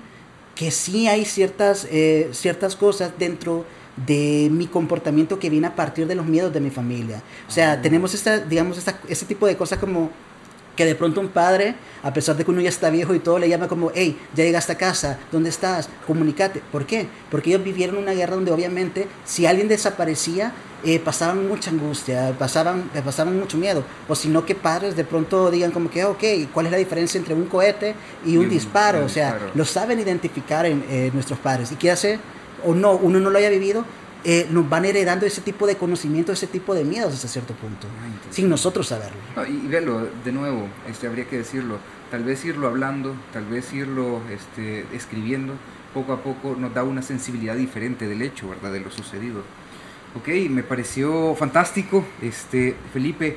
que 0.54 0.70
sí 0.70 1.08
hay 1.08 1.24
ciertas, 1.24 1.86
eh, 1.90 2.28
ciertas 2.32 2.76
cosas 2.76 3.12
dentro 3.18 3.58
de 3.58 3.83
mi 3.96 4.66
comportamiento 4.66 5.38
que 5.38 5.50
viene 5.50 5.68
a 5.68 5.76
partir 5.76 6.06
de 6.06 6.14
los 6.14 6.26
miedos 6.26 6.52
de 6.52 6.60
mi 6.60 6.70
familia. 6.70 7.22
O 7.48 7.50
sea, 7.50 7.72
ah. 7.72 7.82
tenemos 7.82 8.14
esta, 8.14 8.38
digamos, 8.38 8.78
esta, 8.78 8.98
este 9.08 9.26
tipo 9.26 9.46
de 9.46 9.56
cosas 9.56 9.78
como 9.78 10.10
que 10.76 10.84
de 10.84 10.94
pronto 10.94 11.20
un 11.20 11.28
padre, 11.28 11.74
a 12.02 12.12
pesar 12.12 12.36
de 12.36 12.44
que 12.44 12.50
uno 12.50 12.60
ya 12.60 12.68
está 12.68 12.90
viejo 12.90 13.14
y 13.14 13.20
todo, 13.20 13.38
le 13.38 13.48
llama 13.48 13.68
como, 13.68 13.90
hey, 13.94 14.18
ya 14.34 14.44
llegaste 14.44 14.72
a 14.72 14.76
casa, 14.76 15.18
¿dónde 15.30 15.50
estás? 15.50 15.88
Comunicate. 16.06 16.62
¿Por 16.72 16.86
qué? 16.86 17.06
Porque 17.30 17.50
ellos 17.50 17.64
vivieron 17.64 17.96
una 17.96 18.12
guerra 18.12 18.34
donde 18.34 18.50
obviamente 18.50 19.06
si 19.24 19.46
alguien 19.46 19.68
desaparecía, 19.68 20.52
eh, 20.86 20.98
pasaban 20.98 21.48
mucha 21.48 21.70
angustia, 21.70 22.34
pasaban, 22.38 22.90
eh, 22.94 23.00
pasaban 23.02 23.38
mucho 23.38 23.56
miedo. 23.56 23.84
O 24.08 24.14
si 24.14 24.28
no, 24.28 24.44
que 24.44 24.54
padres 24.54 24.96
de 24.96 25.04
pronto 25.04 25.50
digan 25.50 25.70
como 25.70 25.90
que, 25.90 26.04
ok, 26.04 26.22
¿cuál 26.52 26.66
es 26.66 26.72
la 26.72 26.78
diferencia 26.78 27.18
entre 27.18 27.34
un 27.34 27.46
cohete 27.46 27.94
y 28.24 28.36
un, 28.36 28.42
y 28.42 28.46
un 28.46 28.50
disparo? 28.50 28.98
Un 28.98 29.04
o 29.04 29.08
sea, 29.08 29.32
disparo. 29.32 29.52
lo 29.54 29.64
saben 29.64 30.00
identificar 30.00 30.66
en, 30.66 30.84
eh, 30.90 31.10
nuestros 31.14 31.38
padres. 31.38 31.72
Y 31.72 31.76
qué 31.76 31.90
hace, 31.90 32.18
o 32.64 32.74
no, 32.74 32.92
uno 32.92 33.20
no 33.20 33.30
lo 33.30 33.38
haya 33.38 33.50
vivido, 33.50 33.84
eh, 34.24 34.46
nos 34.50 34.68
van 34.68 34.84
heredando 34.86 35.26
ese 35.26 35.42
tipo 35.42 35.66
de 35.66 35.76
conocimiento, 35.76 36.32
ese 36.32 36.46
tipo 36.46 36.74
de 36.74 36.84
miedos 36.84 37.12
hasta 37.12 37.28
cierto 37.28 37.54
punto, 37.54 37.86
ah, 38.00 38.30
sin 38.30 38.48
nosotros 38.48 38.88
saberlo. 38.88 39.18
No, 39.36 39.44
y, 39.44 39.50
y 39.64 39.68
velo, 39.68 40.08
de 40.24 40.32
nuevo, 40.32 40.66
este, 40.88 41.06
habría 41.06 41.26
que 41.26 41.36
decirlo, 41.36 41.78
tal 42.10 42.24
vez 42.24 42.44
irlo 42.44 42.68
hablando, 42.68 43.14
tal 43.32 43.44
vez 43.44 43.72
irlo 43.72 44.20
este, 44.30 44.86
escribiendo, 44.94 45.54
poco 45.92 46.12
a 46.12 46.22
poco 46.22 46.56
nos 46.58 46.74
da 46.74 46.82
una 46.82 47.02
sensibilidad 47.02 47.54
diferente 47.54 48.08
del 48.08 48.22
hecho, 48.22 48.48
¿verdad? 48.48 48.72
De 48.72 48.80
lo 48.80 48.90
sucedido. 48.90 49.42
Ok, 50.16 50.28
me 50.50 50.62
pareció 50.62 51.34
fantástico, 51.34 52.04
este, 52.22 52.76
Felipe. 52.92 53.36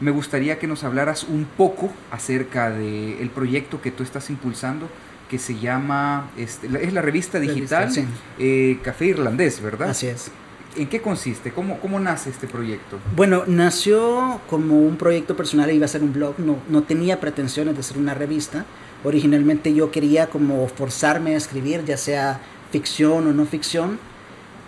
Me 0.00 0.10
gustaría 0.10 0.58
que 0.58 0.66
nos 0.66 0.84
hablaras 0.84 1.24
un 1.24 1.44
poco 1.44 1.92
acerca 2.10 2.70
del 2.70 3.18
el 3.20 3.30
proyecto 3.30 3.80
que 3.80 3.90
tú 3.90 4.02
estás 4.02 4.30
impulsando, 4.30 4.88
que 5.32 5.38
se 5.38 5.58
llama, 5.58 6.30
este, 6.36 6.66
es 6.66 6.92
la 6.92 7.00
revista 7.00 7.40
digital 7.40 7.84
revista, 7.84 8.02
sí. 8.02 8.06
eh, 8.38 8.78
Café 8.82 9.06
Irlandés, 9.06 9.62
¿verdad? 9.62 9.88
Así 9.88 10.06
es. 10.06 10.30
¿En 10.76 10.88
qué 10.88 11.00
consiste? 11.00 11.52
¿Cómo, 11.52 11.80
¿Cómo 11.80 11.98
nace 11.98 12.28
este 12.28 12.46
proyecto? 12.46 12.98
Bueno, 13.16 13.44
nació 13.46 14.42
como 14.50 14.78
un 14.78 14.98
proyecto 14.98 15.34
personal, 15.34 15.70
iba 15.70 15.86
a 15.86 15.88
ser 15.88 16.02
un 16.02 16.12
blog, 16.12 16.38
no, 16.38 16.56
no 16.68 16.82
tenía 16.82 17.18
pretensiones 17.18 17.78
de 17.78 17.82
ser 17.82 17.96
una 17.96 18.12
revista. 18.12 18.66
Originalmente 19.04 19.72
yo 19.72 19.90
quería 19.90 20.26
como 20.26 20.68
forzarme 20.68 21.32
a 21.32 21.38
escribir, 21.38 21.82
ya 21.86 21.96
sea 21.96 22.38
ficción 22.70 23.26
o 23.26 23.32
no 23.32 23.46
ficción, 23.46 23.98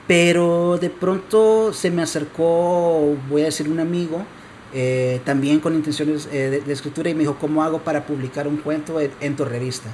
pero 0.06 0.78
de 0.78 0.88
pronto 0.88 1.74
se 1.74 1.90
me 1.90 2.00
acercó, 2.00 3.18
voy 3.28 3.42
a 3.42 3.46
decir, 3.46 3.68
un 3.68 3.80
amigo, 3.80 4.24
eh, 4.72 5.20
también 5.26 5.60
con 5.60 5.74
intenciones 5.74 6.26
eh, 6.32 6.48
de, 6.48 6.60
de, 6.62 6.72
escritura, 6.72 7.10
y 7.10 7.14
me 7.14 7.20
dijo, 7.20 7.36
¿cómo 7.38 7.62
hago 7.62 7.80
para 7.80 8.06
publicar 8.06 8.48
un 8.48 8.56
cuento 8.56 8.98
en, 8.98 9.10
en 9.20 9.36
tu 9.36 9.44
revista? 9.44 9.90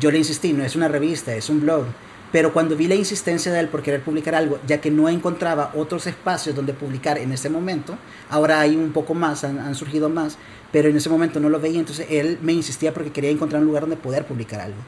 Yo 0.00 0.10
le 0.10 0.18
insistí, 0.18 0.52
no 0.52 0.64
es 0.64 0.76
una 0.76 0.88
revista, 0.88 1.34
es 1.34 1.48
un 1.48 1.60
blog. 1.60 1.86
Pero 2.32 2.52
cuando 2.52 2.76
vi 2.76 2.86
la 2.86 2.94
insistencia 2.94 3.52
de 3.52 3.60
él 3.60 3.68
por 3.68 3.82
querer 3.82 4.02
publicar 4.02 4.34
algo, 4.34 4.58
ya 4.66 4.80
que 4.80 4.90
no 4.90 5.08
encontraba 5.08 5.72
otros 5.74 6.06
espacios 6.06 6.54
donde 6.54 6.74
publicar 6.74 7.18
en 7.18 7.32
ese 7.32 7.48
momento, 7.48 7.96
ahora 8.28 8.60
hay 8.60 8.76
un 8.76 8.92
poco 8.92 9.14
más, 9.14 9.44
han, 9.44 9.58
han, 9.58 9.74
surgido 9.74 10.08
más, 10.08 10.36
pero 10.72 10.88
en 10.88 10.96
ese 10.96 11.08
momento 11.08 11.40
no 11.40 11.48
lo 11.48 11.60
veía, 11.60 11.78
entonces 11.78 12.06
él 12.10 12.38
me 12.42 12.52
insistía 12.52 12.92
porque 12.92 13.12
quería 13.12 13.30
encontrar 13.30 13.62
un 13.62 13.68
lugar 13.68 13.82
donde 13.84 13.96
poder 13.96 14.26
publicar 14.26 14.60
algo. 14.60 14.78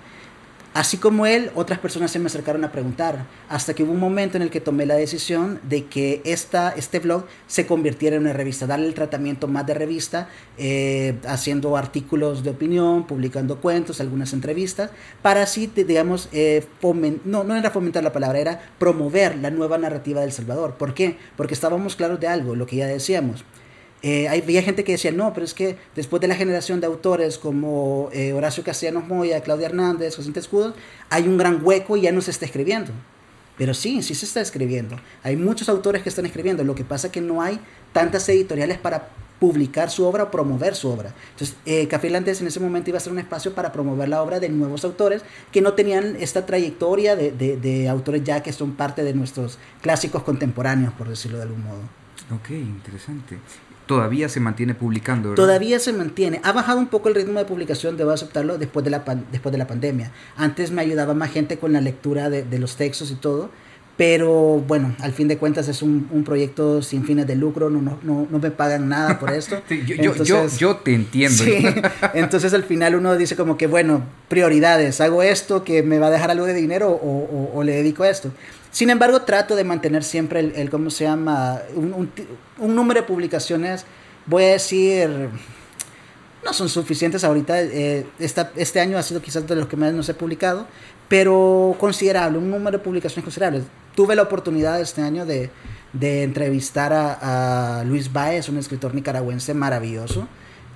Así 0.75 0.99
como 0.99 1.27
él, 1.27 1.51
otras 1.55 1.79
personas 1.79 2.11
se 2.11 2.19
me 2.19 2.27
acercaron 2.27 2.62
a 2.62 2.71
preguntar, 2.71 3.27
hasta 3.49 3.75
que 3.75 3.83
hubo 3.83 3.93
un 3.93 4.01
momento 4.01 4.37
en 4.37 4.43
el 4.43 4.51
que 4.51 4.61
tomé 4.61 4.87
la 4.87 4.95
decisión 4.95 5.61
de 5.62 5.87
que 5.87 6.21
esta, 6.25 6.71
este 6.71 6.99
blog 6.99 7.25
se 7.47 7.66
convirtiera 7.66 8.16
en 8.16 8.23
una 8.23 8.33
revista, 8.35 8.66
darle 8.66 8.87
el 8.87 8.95
tratamiento 8.95 9.49
más 9.49 9.66
de 9.66 9.75
revista, 9.75 10.29
eh, 10.59 11.16
haciendo 11.27 11.77
artículos 11.77 12.45
de 12.45 12.51
opinión, 12.51 13.07
publicando 13.07 13.61
cuentos, 13.61 14.01
algunas 14.01 14.33
entrevistas, 14.35 14.91
para 15.23 15.43
así, 15.43 15.66
digamos, 15.75 16.29
eh, 16.33 16.64
no, 17.25 17.45
no 17.45 17.57
era 17.57 17.71
fomentar 17.71 18.05
la 18.05 18.12
palabra, 18.12 18.39
era 18.39 18.61
promover 18.79 19.37
la 19.39 19.51
nueva 19.51 19.79
narrativa 19.79 20.21
del 20.21 20.33
Salvador. 20.33 20.75
¿Por 20.75 20.95
qué? 20.95 21.16
Porque 21.37 21.55
estábamos 21.55 21.97
claros 21.97 22.21
de 22.21 22.29
algo, 22.29 22.55
lo 22.55 22.66
que 22.66 22.77
ya 22.77 22.87
decíamos. 22.87 23.45
Eh, 24.03 24.29
había 24.29 24.63
gente 24.63 24.85
que 24.85 24.93
decía, 24.93 25.11
no, 25.11 25.33
pero 25.33 25.45
es 25.45 25.55
que 25.55 25.77
después 25.97 26.21
de 26.21 26.29
la 26.29 26.37
generación 26.37 26.81
de 26.81 26.87
autores 26.87 27.37
como 27.37 28.11
eh, 28.13 28.33
Horacio 28.33 28.63
Castellanos 28.63 29.09
Moya, 29.09 29.41
Claudia 29.41 29.67
Hernández, 29.67 30.17
José 30.17 30.31
Escudos, 30.37 30.75
hay 31.11 31.27
un 31.27 31.37
gran 31.37 31.65
hueco 31.65 31.97
y 31.97 32.03
ya 32.03 32.13
no 32.13 32.21
se 32.21 32.31
está 32.31 32.47
escribiendo. 32.47 32.93
Pero 33.57 33.75
sí, 33.75 34.03
sí 34.03 34.15
se 34.15 34.25
está 34.25 34.41
escribiendo. 34.41 34.97
Hay 35.25 35.35
muchos 35.35 35.69
autores 35.69 36.03
que 36.05 36.09
están 36.09 36.27
escribiendo. 36.27 36.63
Lo 36.63 36.77
que 36.77 36.85
pasa 36.85 37.09
es 37.09 37.13
que 37.13 37.21
no 37.21 37.43
hay 37.43 37.59
tantas 37.93 38.29
editoriales 38.29 38.79
para 38.79 39.09
publicar 39.41 39.91
su 39.91 40.05
obra 40.05 40.25
o 40.25 40.31
promover 40.31 40.77
su 40.77 40.89
obra. 40.89 41.13
Entonces, 41.33 41.57
eh, 41.67 41.89
Café 41.89 42.07
Irlandés 42.07 42.41
en 42.41 42.47
ese 42.47 42.61
momento 42.61 42.91
iba 42.91 42.99
a 42.99 43.01
ser 43.01 43.13
un 43.13 43.19
espacio 43.19 43.53
para 43.55 43.73
promover 43.73 44.09
la 44.09 44.23
obra 44.23 44.39
de 44.39 44.49
nuevos 44.49 44.85
autores 44.85 45.23
que 45.51 45.61
no 45.61 45.75
tenían 45.75 46.17
esta 46.21 46.47
trayectoria 46.47 47.17
de, 47.17 47.33
de, 47.33 47.57
de 47.57 47.89
autores 47.89 48.23
ya 48.23 48.43
que 48.45 48.53
son 48.53 48.75
parte 48.75 49.03
de 49.03 49.13
nuestros 49.13 49.59
clásicos 49.83 50.23
contemporáneos, 50.23 50.93
por 50.95 51.09
decirlo 51.09 51.39
de 51.39 51.45
algún 51.45 51.65
modo. 51.65 51.81
Ok, 52.31 52.51
interesante 52.51 53.39
todavía 53.89 54.28
se 54.28 54.39
mantiene 54.39 54.74
publicando. 54.76 55.30
¿verdad? 55.30 55.43
Todavía 55.43 55.80
se 55.80 55.93
mantiene. 55.93 56.41
Ha 56.45 56.53
bajado 56.53 56.78
un 56.78 56.86
poco 56.86 57.09
el 57.09 57.16
ritmo 57.16 57.41
de 57.41 57.45
publicación, 57.45 57.97
debo 57.97 58.12
aceptarlo, 58.12 58.57
después 58.57 58.84
de 58.84 58.91
la, 58.91 59.03
después 59.32 59.51
de 59.51 59.59
la 59.59 59.66
pandemia. 59.66 60.12
Antes 60.36 60.70
me 60.70 60.82
ayudaba 60.82 61.14
más 61.14 61.32
gente 61.32 61.59
con 61.59 61.72
la 61.72 61.80
lectura 61.80 62.30
de, 62.30 62.45
de 62.45 62.59
los 62.61 62.76
textos 62.76 63.11
y 63.11 63.16
todo. 63.16 63.51
Pero 63.99 64.62
bueno, 64.64 64.95
al 65.01 65.12
fin 65.12 65.26
de 65.26 65.39
cuentas 65.39 65.66
es 65.66 65.82
un, 65.82 66.09
un 66.12 66.22
proyecto 66.22 66.82
sin 66.82 67.05
fines 67.05 67.26
de 67.26 67.34
lucro, 67.34 67.68
no, 67.68 67.82
no, 67.82 67.99
no, 68.05 68.28
no 68.30 68.39
me 68.39 68.53
pagan 68.53 68.89
nada 68.89 69.18
por 69.18 69.32
esto. 69.32 69.61
sí, 69.68 69.82
yo, 69.84 69.97
entonces, 69.97 70.28
yo, 70.28 70.47
yo, 70.57 70.76
te 70.76 70.95
entiendo. 70.95 71.43
Sí, 71.43 71.66
entonces 72.14 72.55
al 72.55 72.62
final 72.62 72.95
uno 72.95 73.16
dice 73.16 73.34
como 73.34 73.57
que, 73.57 73.66
bueno, 73.66 74.05
prioridades, 74.28 75.01
hago 75.01 75.24
esto 75.24 75.64
que 75.64 75.82
me 75.82 75.99
va 75.99 76.07
a 76.07 76.11
dejar 76.11 76.30
algo 76.30 76.47
de 76.47 76.55
dinero 76.55 76.91
o, 76.91 76.95
o, 76.95 77.51
o 77.53 77.64
le 77.64 77.72
dedico 77.72 78.05
a 78.05 78.11
esto. 78.11 78.30
Sin 78.79 78.91
embargo, 78.91 79.22
trato 79.22 79.57
de 79.57 79.64
mantener 79.64 80.05
siempre 80.05 80.39
el, 80.39 80.70
¿cómo 80.70 80.89
se 80.91 81.03
llama? 81.03 81.62
Un, 81.74 82.12
número 82.76 83.01
de 83.01 83.07
publicaciones, 83.09 83.85
voy 84.24 84.45
a 84.45 84.53
decir, 84.53 85.31
no 86.45 86.53
son 86.53 86.68
suficientes 86.68 87.24
ahorita. 87.24 87.61
Eh, 87.61 88.07
esta, 88.20 88.53
este 88.55 88.79
año 88.79 88.97
ha 88.97 89.03
sido 89.03 89.20
quizás 89.20 89.45
de 89.49 89.57
los 89.57 89.66
que 89.66 89.76
más 89.76 89.93
nos 89.93 90.09
he 90.09 90.14
publicado, 90.14 90.68
pero 91.09 91.74
considerable, 91.81 92.39
un 92.39 92.53
número 92.53 92.79
de 92.79 92.85
publicaciones 92.85 93.24
considerable. 93.24 93.64
Tuve 93.97 94.14
la 94.14 94.22
oportunidad 94.22 94.81
este 94.81 95.03
año 95.03 95.26
de, 95.26 95.51
de 95.93 96.22
entrevistar 96.22 96.93
a, 96.93 97.81
a 97.81 97.83
Luis 97.83 98.12
Baez, 98.12 98.49
un 98.49 98.59
escritor 98.59 98.95
nicaragüense 98.95 99.55
maravilloso 99.55 100.29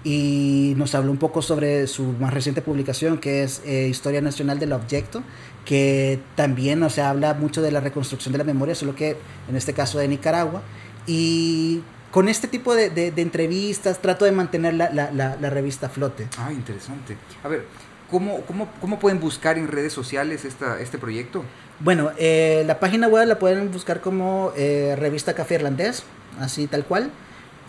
y 0.04 0.74
nos 0.76 0.94
habló 0.94 1.10
un 1.12 1.18
poco 1.18 1.42
sobre 1.42 1.86
su 1.86 2.04
más 2.04 2.34
reciente 2.34 2.62
publicación 2.62 3.18
que 3.18 3.44
es 3.44 3.62
eh, 3.64 3.86
Historia 3.88 4.20
Nacional 4.20 4.58
del 4.58 4.72
Objeto, 4.72 5.22
que 5.64 6.20
también 6.34 6.82
o 6.82 6.90
sea, 6.90 7.10
habla 7.10 7.34
mucho 7.34 7.62
de 7.62 7.70
la 7.70 7.80
reconstrucción 7.80 8.32
de 8.32 8.38
la 8.38 8.44
memoria, 8.44 8.74
solo 8.74 8.94
que 8.94 9.16
en 9.48 9.56
este 9.56 9.72
caso 9.72 9.98
de 9.98 10.08
Nicaragua. 10.08 10.62
Y 11.06 11.82
con 12.10 12.28
este 12.28 12.46
tipo 12.46 12.74
de, 12.74 12.90
de, 12.90 13.12
entrevistas 13.22 14.00
trato 14.00 14.24
de 14.24 14.32
mantener 14.32 14.74
la, 14.74 14.90
la, 14.90 15.10
la, 15.12 15.50
revista 15.50 15.86
a 15.86 15.90
flote. 15.90 16.28
Ah, 16.38 16.52
interesante. 16.52 17.16
A 17.42 17.48
ver, 17.48 17.64
¿cómo, 18.10 18.42
cómo, 18.42 18.68
cómo 18.80 18.98
pueden 18.98 19.18
buscar 19.18 19.56
en 19.56 19.66
redes 19.66 19.92
sociales 19.92 20.44
esta, 20.44 20.80
este 20.80 20.98
proyecto? 20.98 21.42
Bueno, 21.80 22.12
eh, 22.18 22.64
la 22.66 22.78
página 22.78 23.08
web 23.08 23.26
la 23.26 23.38
pueden 23.38 23.72
buscar 23.72 24.00
como 24.00 24.52
eh, 24.56 24.94
Revista 24.98 25.34
Café 25.34 25.54
Irlandés, 25.56 26.04
así 26.38 26.66
tal 26.66 26.84
cual. 26.84 27.10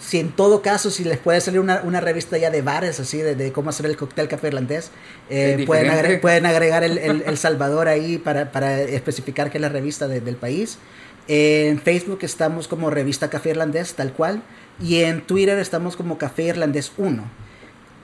Si 0.04 0.20
en 0.20 0.32
todo 0.32 0.62
caso, 0.62 0.92
si 0.92 1.06
les 1.06 1.18
puede 1.18 1.40
salir 1.40 1.62
una, 1.62 1.82
una 1.84 2.02
revista 2.02 2.38
ya 2.38 2.50
de 2.50 2.62
bares, 2.62 3.00
así, 3.00 3.20
de, 3.20 3.36
de, 3.36 3.54
cómo 3.54 3.70
hacer 3.70 3.86
el 3.86 3.96
cóctel 3.96 4.28
café 4.28 4.48
irlandés, 4.48 4.92
eh, 5.30 5.64
pueden, 5.66 5.90
agregar, 5.90 6.20
pueden 6.20 6.46
agregar 6.46 6.84
el, 6.84 6.98
el, 6.98 7.24
el, 7.26 7.38
Salvador 7.38 7.88
ahí 7.88 8.18
para, 8.18 8.52
para 8.52 8.82
especificar 8.82 9.50
que 9.50 9.60
es 9.60 9.62
la 9.62 9.70
revista 9.70 10.08
del 10.10 10.36
país. 10.36 10.78
En 11.28 11.80
Facebook 11.80 12.20
estamos 12.24 12.68
como 12.68 12.90
Revista 12.90 13.30
Café 13.30 13.52
Irlandés, 13.52 13.94
tal 13.94 14.12
cual. 14.12 14.44
Y 14.82 15.02
en 15.04 15.22
Twitter 15.22 15.58
estamos 15.60 15.96
como 15.96 16.18
Café 16.18 16.44
Irlandés 16.44 16.92
1. 16.98 17.24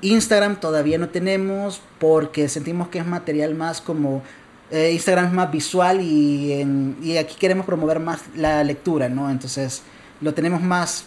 Instagram 0.01 0.59
todavía 0.61 0.97
no 0.97 1.09
tenemos 1.09 1.81
porque 1.99 2.47
sentimos 2.47 2.87
que 2.87 2.99
es 2.99 3.05
material 3.05 3.55
más 3.55 3.81
como... 3.81 4.23
Eh, 4.71 4.91
Instagram 4.93 5.25
es 5.25 5.33
más 5.33 5.51
visual 5.51 5.99
y, 5.99 6.53
en, 6.53 6.95
y 7.01 7.17
aquí 7.17 7.35
queremos 7.39 7.65
promover 7.65 7.99
más 7.99 8.21
la 8.35 8.63
lectura, 8.63 9.09
¿no? 9.09 9.29
Entonces 9.29 9.81
lo 10.21 10.33
tenemos 10.33 10.61
más... 10.61 11.05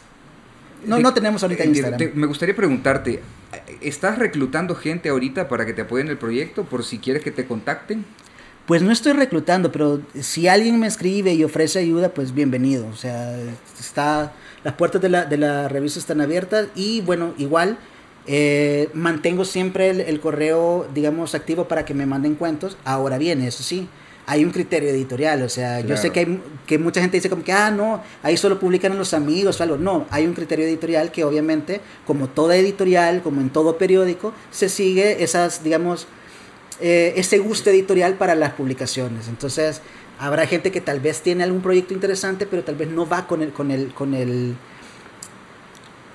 No, 0.87 0.99
no 0.99 1.15
tenemos 1.15 1.43
ahorita 1.43 1.65
Instagram. 1.65 2.11
me 2.15 2.27
gustaría 2.27 2.57
preguntarte, 2.57 3.21
¿estás 3.81 4.19
reclutando 4.19 4.75
gente 4.75 5.09
ahorita 5.09 5.49
para 5.49 5.67
que 5.67 5.73
te 5.73 5.83
apoyen 5.83 6.07
en 6.07 6.13
el 6.13 6.19
proyecto 6.19 6.65
por 6.65 6.85
si 6.85 6.99
quieres 6.99 7.23
que 7.23 7.31
te 7.31 7.47
contacten? 7.47 8.05
Pues 8.67 8.83
no 8.83 8.93
estoy 8.93 9.13
reclutando, 9.13 9.73
pero 9.73 10.01
si 10.21 10.47
alguien 10.47 10.79
me 10.79 10.87
escribe 10.87 11.35
y 11.35 11.43
ofrece 11.43 11.81
ayuda, 11.81 12.11
pues 12.15 12.33
bienvenido. 12.33 12.87
O 12.87 12.97
sea, 12.97 13.37
está, 13.79 14.33
las 14.63 14.75
puertas 14.75 15.03
de 15.03 15.09
la, 15.09 15.25
de 15.25 15.37
la 15.37 15.69
revista 15.69 15.99
están 15.99 16.21
abiertas 16.21 16.69
y 16.77 17.01
bueno, 17.01 17.35
igual 17.39 17.79
eh, 18.27 18.89
mantengo 18.95 19.45
siempre 19.45 19.91
el, 19.91 20.21
correo, 20.21 20.89
digamos, 20.95 21.35
activo 21.35 21.67
para 21.67 21.85
que 21.85 21.95
me 21.95 22.07
manden 22.07 22.37
cuentos. 22.37 22.77
Ahora 22.85 23.19
bien, 23.19 23.43
eso 23.43 23.63
sí, 23.63 23.89
hay 24.27 24.45
un 24.45 24.51
criterio 24.51 24.91
editorial. 24.91 25.43
O 25.43 25.49
sea, 25.49 25.81
yo 25.81 25.97
sé 25.97 26.11
que, 26.11 26.21
hay, 26.21 26.43
que 26.67 26.79
mucha 26.79 27.01
gente 27.01 27.17
dice 27.17 27.29
como 27.29 27.43
que, 27.43 27.53
ah, 27.53 27.71
no, 27.71 28.03
ahí 28.23 28.37
solo 28.37 28.59
publican 28.59 28.97
los 28.97 29.15
amigos 29.15 29.61
o 29.61 29.63
algo. 29.63 29.77
No, 29.77 30.07
hay 30.11 30.27
un 30.27 30.35
criterio 30.35 30.67
editorial 30.67 31.11
que 31.11 31.25
obviamente, 31.25 31.81
como 32.07 32.29
toda 32.29 32.57
editorial, 32.57 33.23
como 33.23 33.41
en 33.41 33.51
todo 33.51 33.79
periódico, 33.79 34.33
se 34.51 34.69
sigue 34.69 35.23
esas, 35.23 35.65
digamos, 35.65 36.07
eh, 36.81 37.15
ese 37.17 37.39
gusto 37.39 37.71
editorial 37.71 38.15
para 38.15 38.35
las 38.35 38.53
publicaciones. 38.53 39.29
Entonces, 39.29 39.81
habrá 40.19 40.47
gente 40.47 40.71
que 40.71 40.81
tal 40.81 41.01
vez 41.01 41.21
tiene 41.21 41.45
algún 41.45 41.63
proyecto 41.63 41.95
interesante, 41.95 42.47
pero 42.47 42.63
tal 42.63 42.77
vez 42.77 42.89
no 42.89 43.09
va 43.09 43.27
con 43.27 43.43
el, 43.43 43.53
con 43.53 43.71
el, 43.71 43.93
con 43.93 44.15
el, 44.15 44.55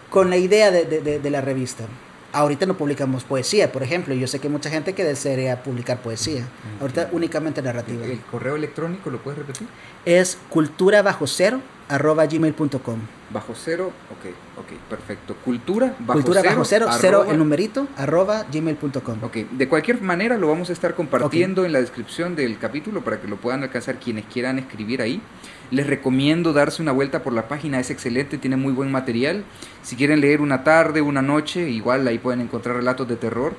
con 0.09 0.29
la 0.29 0.37
idea 0.37 0.71
de, 0.71 0.85
de, 0.85 1.19
de 1.19 1.29
la 1.29 1.41
revista. 1.41 1.85
Ahorita 2.37 2.67
no 2.67 2.77
publicamos 2.77 3.23
poesía, 3.23 3.71
por 3.71 3.81
ejemplo. 3.81 4.13
Yo 4.13 4.27
sé 4.27 4.37
que 4.37 4.47
mucha 4.47 4.69
gente 4.69 4.93
que 4.93 5.03
desearía 5.03 5.63
publicar 5.63 6.03
poesía. 6.03 6.47
Ahorita 6.79 7.09
únicamente 7.11 7.63
narrativa. 7.63 8.05
¿El 8.05 8.19
correo 8.21 8.55
electrónico 8.55 9.09
lo 9.09 9.17
puedes 9.17 9.39
repetir? 9.39 9.67
Es 10.05 10.37
cultura 10.49 11.01
bajo 11.01 11.25
cero 11.25 11.61
arroba 11.89 12.27
gmail.com. 12.27 12.99
Bajo 13.29 13.53
cero, 13.55 13.91
ok, 14.11 14.61
ok, 14.61 14.79
perfecto. 14.89 15.35
Cultura 15.43 15.95
bajo 15.99 16.19
Cultura 16.19 16.41
cero, 16.41 16.51
bajo 16.51 16.65
cero, 16.65 16.87
cero 16.99 17.25
el 17.29 17.37
numerito, 17.37 17.87
arroba 17.97 18.45
gmail.com. 18.51 19.23
Ok, 19.23 19.35
de 19.51 19.67
cualquier 19.67 20.01
manera 20.01 20.37
lo 20.37 20.47
vamos 20.47 20.69
a 20.69 20.73
estar 20.73 20.93
compartiendo 20.93 21.65
en 21.65 21.73
la 21.73 21.79
descripción 21.79 22.35
del 22.35 22.59
capítulo 22.59 23.03
para 23.03 23.19
que 23.19 23.27
lo 23.27 23.37
puedan 23.37 23.63
alcanzar 23.63 23.99
quienes 23.99 24.25
quieran 24.25 24.59
escribir 24.59 25.01
ahí. 25.01 25.21
Les 25.71 25.85
recomiendo 25.85 26.53
darse 26.53 26.81
una 26.81 26.91
vuelta 26.91 27.23
por 27.23 27.33
la 27.33 27.47
página, 27.47 27.79
es 27.79 27.89
excelente, 27.89 28.37
tiene 28.37 28.55
muy 28.55 28.73
buen 28.73 28.91
material. 28.91 29.43
Si 29.83 29.95
quieren 29.95 30.21
leer 30.21 30.41
una 30.41 30.63
tarde, 30.63 31.01
una 31.01 31.21
noche, 31.21 31.69
igual 31.69 32.07
ahí 32.07 32.19
pueden 32.19 32.41
encontrar 32.41 32.75
relatos 32.75 33.07
de 33.07 33.15
terror. 33.17 33.53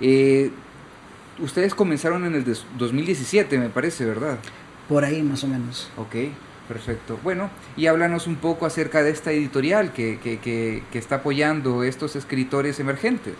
Eh, 0.00 0.50
ustedes 1.38 1.74
comenzaron 1.74 2.24
en 2.26 2.34
el 2.34 2.44
2017, 2.44 3.58
me 3.58 3.70
parece, 3.70 4.04
¿verdad? 4.04 4.38
Por 4.88 5.04
ahí 5.04 5.22
más 5.22 5.42
o 5.44 5.48
menos. 5.48 5.90
Ok. 5.96 6.16
Perfecto. 6.68 7.18
Bueno, 7.24 7.48
y 7.78 7.86
háblanos 7.86 8.26
un 8.26 8.36
poco 8.36 8.66
acerca 8.66 9.02
de 9.02 9.10
esta 9.10 9.32
editorial 9.32 9.94
que, 9.94 10.18
que, 10.22 10.38
que, 10.38 10.82
que, 10.92 10.98
está 10.98 11.16
apoyando 11.16 11.82
estos 11.82 12.14
escritores 12.14 12.78
emergentes. 12.78 13.32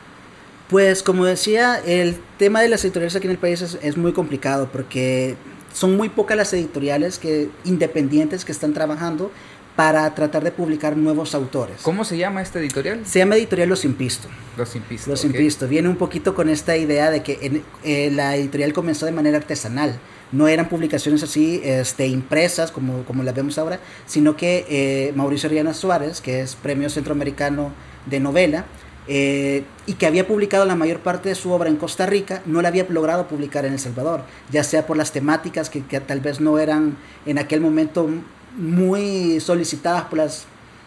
Pues 0.70 1.02
como 1.02 1.26
decía, 1.26 1.78
el 1.86 2.16
tema 2.38 2.62
de 2.62 2.70
las 2.70 2.82
editoriales 2.84 3.16
aquí 3.16 3.26
en 3.26 3.32
el 3.32 3.38
país 3.38 3.60
es, 3.60 3.78
es 3.82 3.98
muy 3.98 4.14
complicado 4.14 4.70
porque 4.72 5.36
son 5.78 5.96
muy 5.96 6.08
pocas 6.08 6.36
las 6.36 6.52
editoriales 6.52 7.18
que, 7.18 7.50
independientes 7.64 8.44
que 8.44 8.50
están 8.50 8.74
trabajando 8.74 9.30
para 9.76 10.12
tratar 10.12 10.42
de 10.42 10.50
publicar 10.50 10.96
nuevos 10.96 11.36
autores. 11.36 11.76
¿Cómo 11.82 12.04
se 12.04 12.18
llama 12.18 12.42
esta 12.42 12.58
editorial? 12.58 13.06
Se 13.06 13.20
llama 13.20 13.36
Editorial 13.36 13.68
Los 13.68 13.84
Impisto. 13.84 14.26
Los 14.56 14.74
Impisto. 14.74 15.08
Los 15.08 15.24
Impisto. 15.24 15.68
Viene 15.68 15.88
un 15.88 15.94
poquito 15.94 16.34
con 16.34 16.48
esta 16.48 16.76
idea 16.76 17.12
de 17.12 17.22
que 17.22 17.38
en, 17.42 17.62
eh, 17.84 18.10
la 18.12 18.34
editorial 18.34 18.72
comenzó 18.72 19.06
de 19.06 19.12
manera 19.12 19.36
artesanal 19.36 20.00
no 20.30 20.46
eran 20.46 20.68
publicaciones 20.68 21.22
así 21.22 21.62
este, 21.64 22.06
impresas 22.06 22.70
como, 22.70 23.04
como 23.04 23.22
las 23.22 23.34
vemos 23.34 23.56
ahora, 23.56 23.80
sino 24.04 24.36
que 24.36 24.66
eh, 24.68 25.12
Mauricio 25.14 25.48
Ariana 25.48 25.72
Suárez, 25.72 26.20
que 26.20 26.42
es 26.42 26.54
Premio 26.54 26.90
Centroamericano 26.90 27.72
de 28.04 28.20
Novela, 28.20 28.66
eh, 29.08 29.64
y 29.86 29.94
que 29.94 30.06
había 30.06 30.26
publicado 30.26 30.66
la 30.66 30.76
mayor 30.76 31.00
parte 31.00 31.30
de 31.30 31.34
su 31.34 31.50
obra 31.50 31.70
en 31.70 31.76
Costa 31.76 32.04
Rica, 32.04 32.42
no 32.44 32.60
la 32.60 32.68
había 32.68 32.86
logrado 32.88 33.26
publicar 33.26 33.64
en 33.64 33.72
El 33.72 33.78
Salvador, 33.78 34.22
ya 34.50 34.62
sea 34.62 34.86
por 34.86 34.96
las 34.96 35.12
temáticas 35.12 35.70
que, 35.70 35.84
que 35.84 35.98
tal 36.00 36.20
vez 36.20 36.40
no 36.40 36.58
eran 36.58 36.98
en 37.24 37.38
aquel 37.38 37.60
momento 37.60 38.08
muy 38.56 39.40
solicitadas 39.40 40.04
por, 40.04 40.18
las, 40.18 40.44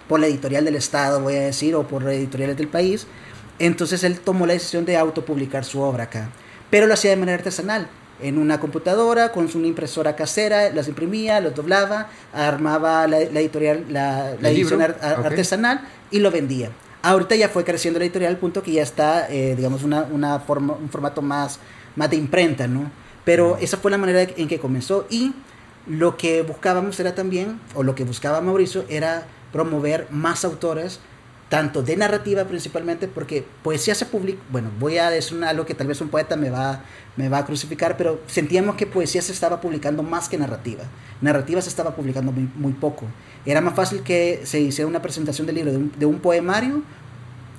por 0.08 0.20
la 0.20 0.28
editorial 0.28 0.66
del 0.66 0.76
Estado, 0.76 1.22
voy 1.22 1.36
a 1.36 1.42
decir, 1.42 1.74
o 1.76 1.88
por 1.88 2.08
editoriales 2.10 2.58
del 2.58 2.68
país. 2.68 3.08
Entonces 3.60 4.04
él 4.04 4.20
tomó 4.20 4.46
la 4.46 4.54
decisión 4.54 4.86
de 4.86 4.98
autopublicar 4.98 5.66
su 5.66 5.82
obra 5.82 6.04
acá, 6.04 6.30
pero 6.70 6.88
lo 6.88 6.94
hacía 6.94 7.12
de 7.12 7.18
manera 7.18 7.38
artesanal 7.38 7.88
en 8.22 8.38
una 8.38 8.60
computadora 8.60 9.32
con 9.32 9.50
su 9.50 9.64
impresora 9.66 10.16
casera, 10.16 10.70
las 10.70 10.88
imprimía, 10.88 11.40
los 11.42 11.56
doblaba, 11.56 12.10
armaba 12.34 13.08
la, 13.08 13.20
editorial, 13.20 13.86
la, 13.90 14.32
edición 14.44 14.82
artesanal 14.82 15.82
y 16.12 16.20
lo 16.20 16.32
vendía. 16.32 16.70
Ahorita 17.04 17.36
ya 17.36 17.50
fue 17.50 17.64
creciendo 17.64 18.00
la 18.00 18.06
editorial 18.06 18.34
al 18.34 18.40
punto 18.40 18.62
que 18.62 18.74
ya 18.74 18.84
está, 18.84 19.28
eh, 19.30 19.56
digamos, 19.56 19.84
una, 19.84 20.04
una 20.04 20.40
forma, 20.40 20.74
un 20.74 20.90
formato 20.90 21.22
más, 21.22 21.60
más 21.96 22.10
de 22.10 22.16
imprenta, 22.16 22.68
¿no? 22.68 22.92
Pero 23.26 23.58
esa 23.58 23.78
fue 23.78 23.92
la 23.92 23.98
manera 23.98 24.22
en 24.22 24.48
que 24.48 24.60
comenzó 24.60 25.08
y 25.10 25.34
lo 25.88 26.16
que 26.18 26.44
buscábamos 26.44 27.00
era 27.00 27.16
también, 27.16 27.60
o 27.74 27.84
lo 27.84 27.96
que 27.96 28.04
buscaba 28.04 28.42
Mauricio, 28.42 28.86
era 28.88 29.26
promover 29.52 30.08
más 30.12 30.46
autores 30.46 31.00
tanto 31.50 31.84
de 31.84 31.98
narrativa 31.98 32.46
principalmente, 32.46 33.10
porque 33.10 33.46
poesía 33.62 33.94
se 33.94 34.06
publica, 34.06 34.42
bueno, 34.52 34.70
voy 34.80 35.00
a 35.00 35.10
decir 35.10 35.44
algo 35.44 35.66
que 35.66 35.74
tal 35.74 35.88
vez 35.88 36.00
un 36.00 36.08
poeta 36.08 36.38
me 36.38 36.50
va, 36.50 36.82
me 37.18 37.28
va 37.28 37.40
a 37.40 37.46
crucificar, 37.46 37.98
pero 37.98 38.22
sentíamos 38.28 38.78
que 38.78 38.88
poesía 38.88 39.22
se 39.22 39.34
estaba 39.34 39.60
publicando 39.60 40.02
más 40.02 40.30
que 40.30 40.38
narrativa. 40.38 40.86
Narrativa 41.20 41.62
se 41.62 41.68
estaba 41.68 41.94
publicando 41.94 42.32
muy, 42.32 42.50
muy 42.56 42.72
poco. 42.72 43.06
Era 43.46 43.62
más 43.62 43.76
fácil 43.76 44.02
que 44.02 44.42
se 44.44 44.60
hiciera 44.60 44.88
una 44.88 45.02
presentación 45.02 45.48
del 45.48 45.56
libro 45.56 45.72
de 45.72 46.06
un, 46.06 46.20
poemario 46.20 46.84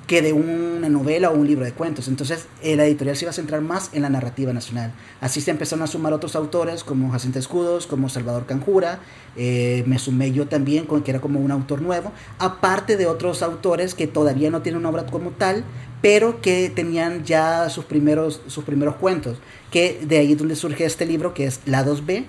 que 0.06 0.22
de 0.22 0.32
una 0.32 0.88
novela 0.88 1.30
o 1.30 1.34
un 1.34 1.46
libro 1.46 1.64
de 1.64 1.72
cuentos. 1.72 2.06
Entonces, 2.06 2.46
la 2.62 2.84
editorial 2.84 3.16
se 3.16 3.24
iba 3.24 3.30
a 3.30 3.34
centrar 3.34 3.60
más 3.62 3.90
en 3.92 4.02
la 4.02 4.10
narrativa 4.10 4.52
nacional. 4.52 4.92
Así 5.20 5.40
se 5.40 5.50
empezaron 5.50 5.82
a 5.82 5.86
sumar 5.86 6.12
otros 6.12 6.36
autores 6.36 6.84
como 6.84 7.10
Jacinto 7.10 7.38
Escudos, 7.38 7.86
como 7.86 8.08
Salvador 8.08 8.46
Canjura, 8.46 9.00
eh, 9.36 9.82
me 9.86 9.98
sumé 9.98 10.32
yo 10.32 10.46
también, 10.46 10.84
con, 10.84 11.02
que 11.02 11.10
era 11.10 11.20
como 11.20 11.40
un 11.40 11.50
autor 11.50 11.80
nuevo, 11.80 12.12
aparte 12.38 12.96
de 12.96 13.06
otros 13.06 13.42
autores 13.42 13.94
que 13.94 14.06
todavía 14.06 14.50
no 14.50 14.62
tienen 14.62 14.80
una 14.80 14.90
obra 14.90 15.06
como 15.06 15.30
tal, 15.30 15.64
pero 16.02 16.42
que 16.42 16.68
tenían 16.68 17.24
ya 17.24 17.70
sus 17.70 17.84
primeros, 17.84 18.42
sus 18.48 18.64
primeros 18.64 18.96
cuentos, 18.96 19.38
que 19.70 20.00
de 20.02 20.18
ahí 20.18 20.32
es 20.32 20.38
donde 20.38 20.56
surge 20.56 20.84
este 20.84 21.06
libro 21.06 21.32
que 21.32 21.46
es 21.46 21.60
La 21.64 21.86
2B, 21.86 22.26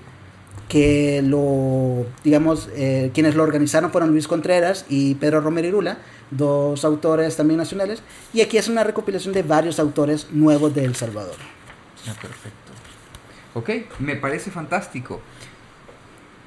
que 0.73 1.21
lo, 1.23 2.03
digamos, 2.23 2.67
eh, 2.73 3.11
quienes 3.13 3.35
lo 3.35 3.43
organizaron 3.43 3.91
fueron 3.91 4.09
Luis 4.09 4.27
Contreras 4.27 4.87
y 4.89 5.13
Pedro 5.13 5.39
Romero 5.39 5.67
Irula, 5.67 5.99
dos 6.31 6.83
autores 6.83 7.37
también 7.37 7.59
nacionales, 7.59 8.01
y 8.33 8.41
aquí 8.41 8.57
es 8.57 8.67
una 8.69 8.83
recopilación 8.83 9.35
de 9.35 9.43
varios 9.43 9.77
autores 9.77 10.29
nuevos 10.31 10.73
de 10.73 10.83
El 10.83 10.95
Salvador. 10.95 11.35
Ah, 12.07 12.15
perfecto. 12.19 12.71
Ok, 13.53 13.99
me 13.99 14.15
parece 14.15 14.49
fantástico. 14.49 15.21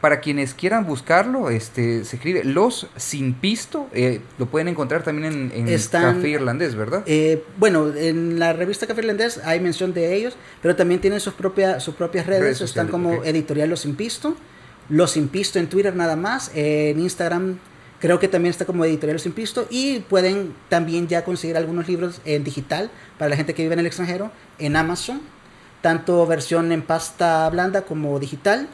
Para 0.06 0.20
quienes 0.20 0.54
quieran 0.54 0.86
buscarlo, 0.86 1.50
este, 1.50 2.04
se 2.04 2.14
escribe 2.14 2.44
Los 2.44 2.86
Sin 2.94 3.34
Pisto, 3.34 3.88
eh, 3.92 4.20
lo 4.38 4.46
pueden 4.46 4.68
encontrar 4.68 5.02
también 5.02 5.50
en, 5.52 5.68
en 5.68 5.78
Café 5.90 6.28
Irlandés, 6.28 6.76
¿verdad? 6.76 7.02
Eh, 7.06 7.42
bueno, 7.58 7.92
en 7.92 8.38
la 8.38 8.52
revista 8.52 8.86
Café 8.86 9.00
Irlandés 9.00 9.40
hay 9.44 9.58
mención 9.58 9.92
de 9.92 10.14
ellos, 10.14 10.36
pero 10.62 10.76
también 10.76 11.00
tienen 11.00 11.18
sus, 11.18 11.34
propias 11.34 11.82
sus 11.82 11.96
propias 11.96 12.26
redes, 12.26 12.60
están 12.60 12.86
como 12.86 13.24
editorial 13.24 13.68
Los 13.68 13.80
Sin 13.80 13.96
Pisto, 13.96 14.36
Los 14.88 15.10
Sin 15.10 15.26
Pisto 15.26 15.58
en 15.58 15.66
Twitter 15.66 15.96
nada 15.96 16.14
más, 16.14 16.52
en 16.54 17.00
Instagram 17.00 17.58
Creo 17.98 18.20
que 18.20 18.28
también 18.28 18.50
está 18.50 18.64
como 18.64 18.84
editorial 18.84 19.18
sin 19.18 19.32
pisto 19.32 19.66
y 19.70 19.98
pueden 20.00 20.54
también 20.68 21.08
ya 21.08 21.24
conseguir 21.24 21.56
algunos 21.56 21.88
libros 21.88 22.20
en 22.24 22.44
digital 22.44 22.92
para 23.18 23.30
la 23.30 23.36
gente 23.36 23.54
que 23.54 23.62
vive 23.62 23.74
en 23.74 23.80
el 23.80 23.86
extranjero 23.86 24.30
en 24.60 24.76
Amazon, 24.76 25.20
tanto 25.80 26.24
versión 26.26 26.70
en 26.70 26.82
pasta 26.82 27.50
blanda 27.50 27.82
como 27.82 28.20
digital. 28.20 28.68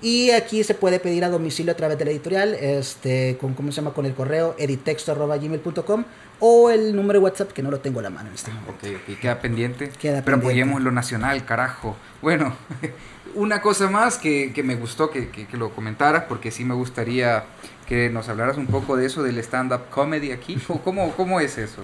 Y 0.00 0.30
aquí 0.30 0.62
se 0.62 0.74
puede 0.74 1.00
pedir 1.00 1.24
a 1.24 1.28
domicilio 1.28 1.72
a 1.72 1.76
través 1.76 1.98
de 1.98 2.04
la 2.04 2.12
editorial, 2.12 2.54
este, 2.54 3.36
con, 3.40 3.54
¿cómo 3.54 3.72
se 3.72 3.76
llama? 3.80 3.92
Con 3.94 4.06
el 4.06 4.14
correo 4.14 4.54
editexto.gmail.com 4.58 6.04
o 6.40 6.70
el 6.70 6.94
número 6.94 7.18
de 7.18 7.24
WhatsApp 7.24 7.50
que 7.52 7.62
no 7.62 7.70
lo 7.70 7.80
tengo 7.80 7.98
a 7.98 8.04
la 8.04 8.10
mano 8.10 8.28
en 8.28 8.34
este 8.36 8.52
momento. 8.52 8.72
Ok, 8.86 9.18
queda 9.20 9.40
pendiente. 9.40 9.88
Queda 9.90 10.22
Pero 10.22 10.36
pendiente. 10.38 10.46
apoyemos 10.62 10.82
lo 10.82 10.92
nacional, 10.92 11.44
carajo. 11.44 11.96
Bueno, 12.22 12.54
una 13.34 13.60
cosa 13.60 13.90
más 13.90 14.18
que, 14.18 14.52
que 14.52 14.62
me 14.62 14.76
gustó 14.76 15.10
que, 15.10 15.30
que, 15.30 15.46
que 15.48 15.56
lo 15.56 15.70
comentaras, 15.70 16.24
porque 16.28 16.52
sí 16.52 16.64
me 16.64 16.74
gustaría 16.74 17.44
que 17.88 18.08
nos 18.08 18.28
hablaras 18.28 18.56
un 18.56 18.66
poco 18.66 18.96
de 18.96 19.06
eso, 19.06 19.24
del 19.24 19.38
stand-up 19.38 19.88
comedy 19.90 20.30
aquí. 20.30 20.56
¿Cómo- 20.66 20.80
¿Cómo, 20.82 21.12
¿Cómo 21.16 21.40
es 21.40 21.58
eso? 21.58 21.82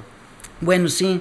Bueno, 0.60 0.88
sí. 0.88 1.20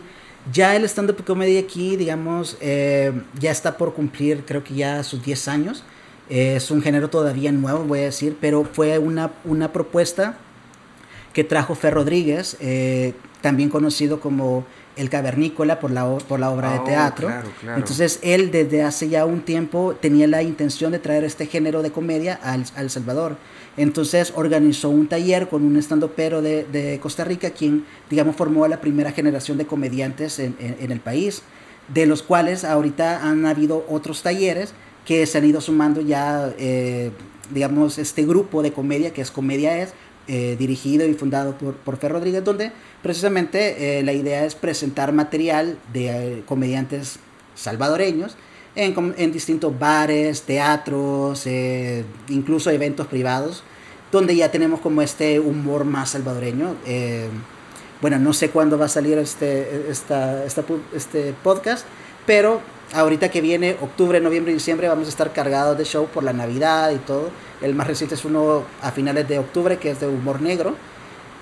Ya 0.52 0.76
el 0.76 0.84
stand-up 0.84 1.24
comedy 1.24 1.58
aquí, 1.58 1.96
digamos, 1.96 2.58
eh, 2.62 3.14
ya 3.40 3.50
está 3.50 3.78
por 3.78 3.94
cumplir, 3.96 4.44
creo 4.46 4.64
que 4.64 4.76
ya 4.76 5.02
sus 5.04 5.24
10 5.24 5.48
años. 5.48 5.84
Es 6.30 6.72
un 6.72 6.82
género 6.82 7.10
todavía 7.10 7.52
nuevo, 7.52 7.84
voy 7.84 8.00
a 8.00 8.04
decir, 8.04 8.38
pero 8.40 8.64
fue 8.64 8.98
una, 8.98 9.32
una 9.46 9.72
propuesta 9.74 10.38
que 11.34 11.44
trajo 11.44 11.76
Fer 11.76 11.94
Rodríguez, 11.96 12.58
eh, 12.60 13.14
también 13.42 13.70
conocido 13.70 14.20
como 14.20 14.66
El 14.96 15.10
Cavernícola 15.10 15.80
por 15.80 15.92
la, 15.92 16.08
por 16.20 16.40
la 16.40 16.50
obra 16.52 16.72
de 16.74 16.80
oh, 16.80 16.84
teatro. 16.84 17.28
claro, 17.28 17.50
claro. 17.60 17.78
Entonces 17.78 18.20
él 18.22 18.52
desde 18.52 18.84
hace 18.84 19.10
ya 19.10 19.26
un 19.26 19.42
tiempo 19.42 19.96
tenía 20.00 20.28
la 20.28 20.44
intención 20.44 20.92
de 20.92 21.00
traer 21.00 21.24
este 21.24 21.46
género 21.48 21.82
de 21.82 21.92
comedia 21.92 22.40
al, 22.42 22.64
al 22.76 22.90
Salvador. 22.90 23.36
Entonces 23.76 24.32
organizó 24.36 24.90
un 24.90 25.08
taller 25.08 25.50
con 25.50 25.64
un 25.64 25.76
estandopero 25.78 26.42
de, 26.44 26.64
de 26.72 27.00
Costa 27.02 27.24
Rica, 27.24 27.50
quien, 27.50 27.86
digamos, 28.10 28.36
formó 28.36 28.64
a 28.64 28.68
la 28.70 28.80
primera 28.80 29.12
generación 29.12 29.58
de 29.58 29.66
comediantes 29.66 30.38
en, 30.40 30.56
en- 30.60 30.78
en 30.80 30.92
el 30.92 31.00
país, 31.00 31.42
de 31.94 32.06
los 32.06 32.22
cuales 32.24 32.64
ahorita 32.64 33.28
han 33.28 33.46
habido 33.48 33.84
otros 33.90 34.22
talleres 34.22 34.74
que 35.06 35.26
se 35.26 35.38
han 35.38 35.46
ido 35.46 35.62
sumando 35.62 36.02
ya, 36.02 36.54
eh, 36.58 37.12
digamos, 37.52 37.98
este 37.98 38.26
grupo 38.26 38.62
de 38.62 38.72
comedia 38.72 39.12
que 39.12 39.22
es 39.22 39.32
Comedia 39.32 39.82
Es, 39.82 39.94
eh, 40.28 40.56
dirigido 40.58 41.06
y 41.06 41.14
fundado 41.14 41.58
por, 41.58 41.76
por 41.76 41.98
Fer 41.98 42.14
Rodríguez, 42.14 42.44
donde 42.44 42.72
precisamente 43.02 44.00
eh, 44.00 44.04
la 44.04 44.14
idea 44.14 44.46
es 44.46 44.56
presentar 44.56 45.12
material 45.12 45.78
de 45.92 46.44
comediantes 46.46 47.20
salvadoreños 47.56 48.38
en, 48.76 49.14
en 49.18 49.32
distintos 49.34 49.78
bares, 49.78 50.44
teatros, 50.44 51.46
incluso 52.30 52.70
eventos 52.72 53.08
privados, 53.08 53.64
donde 54.12 54.36
ya 54.36 54.50
tenemos 54.50 54.80
como 54.80 55.02
este 55.02 55.40
humor 55.40 55.84
más 55.84 56.12
salvadoreño. 56.12 56.76
Bueno, 58.02 58.20
no 58.20 58.34
sé 58.34 58.50
cuándo 58.50 58.78
va 58.78 58.86
a 58.86 58.90
salir 58.90 59.18
este, 59.18 59.90
esta, 59.90 60.44
esta 60.44 60.64
este 60.94 61.34
podcast, 61.44 61.86
pero 62.26 62.62
ahorita 62.94 63.30
que 63.30 63.42
viene 63.42 63.78
octubre, 63.82 64.20
noviembre 64.20 64.52
y 64.52 64.56
diciembre 64.56 64.88
vamos 64.88 65.08
a 65.08 65.10
estar 65.10 65.34
cargados 65.34 65.78
de 65.78 65.86
show 65.86 66.08
por 66.08 66.24
la 66.24 66.34
Navidad 66.34 66.92
y 66.92 66.98
todo. 66.98 67.30
El 67.62 67.76
más 67.76 67.88
reciente 67.88 68.16
es 68.16 68.26
uno 68.26 68.64
a 68.82 68.92
finales 68.92 69.28
de 69.28 69.40
octubre, 69.40 69.78
que 69.78 69.92
es 69.92 70.00
de 70.00 70.08
humor 70.08 70.42
negro, 70.42 70.76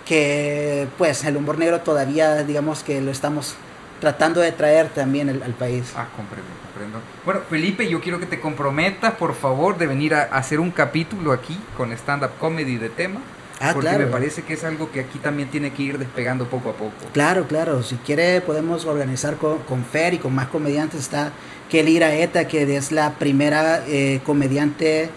que 0.06 0.88
pues 0.97 1.24
el 1.24 1.38
humor 1.38 1.58
negro 1.58 1.82
todavía 1.82 2.43
digamos 2.43 2.84
que 2.84 3.02
lo 3.02 3.12
estamos 3.12 3.56
tratando 3.99 4.41
de 4.41 4.52
traer 4.52 4.89
también 4.89 5.30
al, 5.30 5.54
país. 5.54 5.93
Ah, 5.95 6.08
comprendo, 6.16 6.49
comprendo. 6.66 6.99
Bueno, 7.24 7.41
Felipe, 7.49 7.88
yo 7.88 8.02
quiero 8.02 8.20
que 8.20 8.26
te 8.26 8.39
comprometas, 8.39 9.14
por 9.14 9.36
favor, 9.36 9.78
de 9.78 9.86
venir 9.88 10.16
a 10.16 10.24
hacer 10.24 10.60
un 10.60 10.72
capítulo 10.72 11.32
aquí 11.32 11.58
con 11.78 11.91
stand-up 11.93 12.32
comedy 12.39 12.78
de 12.78 12.89
tema. 12.89 13.22
Ah, 13.62 13.72
porque 13.74 13.89
claro. 13.89 14.05
me 14.05 14.12
parece 14.12 14.41
que 14.41 14.53
es 14.53 14.64
algo 14.64 14.91
que 14.91 15.01
aquí 15.01 15.20
también 15.20 15.49
tiene 15.49 15.72
que 15.72 15.84
ir 15.84 15.97
despegando 15.99 16.49
poco 16.49 16.72
a 16.72 16.74
poco. 16.74 16.93
Claro, 17.14 17.47
claro. 17.47 17.84
Si 17.84 17.95
quiere 17.97 18.41
podemos 18.41 18.86
organizar 18.86 19.38
con, 19.38 19.59
con 19.59 19.86
Fer 19.86 20.16
y 20.16 20.18
con 20.18 20.34
más 20.34 20.47
comediantes. 20.47 20.99
Está 20.99 21.32
Kelly 21.70 21.97
Iraeta, 21.97 22.47
que 22.47 22.76
es 22.76 22.91
la 22.91 23.14
primera 23.14 23.84
eh, 23.88 24.20
comediante, 24.26 25.09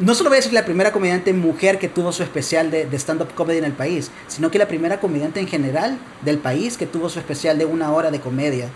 no 0.00 0.14
solo 0.14 0.30
voy 0.30 0.36
a 0.36 0.40
decir 0.40 0.52
la 0.52 0.64
primera 0.64 0.92
comediante 0.92 1.32
mujer 1.32 1.78
que 1.78 1.88
tuvo 1.88 2.12
su 2.12 2.22
especial 2.22 2.70
de, 2.70 2.86
de 2.86 2.96
stand-up 2.98 3.34
comedy 3.34 3.58
en 3.58 3.64
el 3.64 3.72
país, 3.72 4.10
sino 4.28 4.50
que 4.50 4.58
la 4.58 4.68
primera 4.68 5.00
comediante 5.00 5.40
en 5.40 5.48
general 5.48 5.98
del 6.22 6.38
país 6.38 6.76
que 6.76 6.86
tuvo 6.86 7.08
su 7.08 7.18
especial 7.18 7.58
de 7.58 7.64
una 7.64 7.92
hora 7.92 8.10
de 8.10 8.20
comedia. 8.20 8.68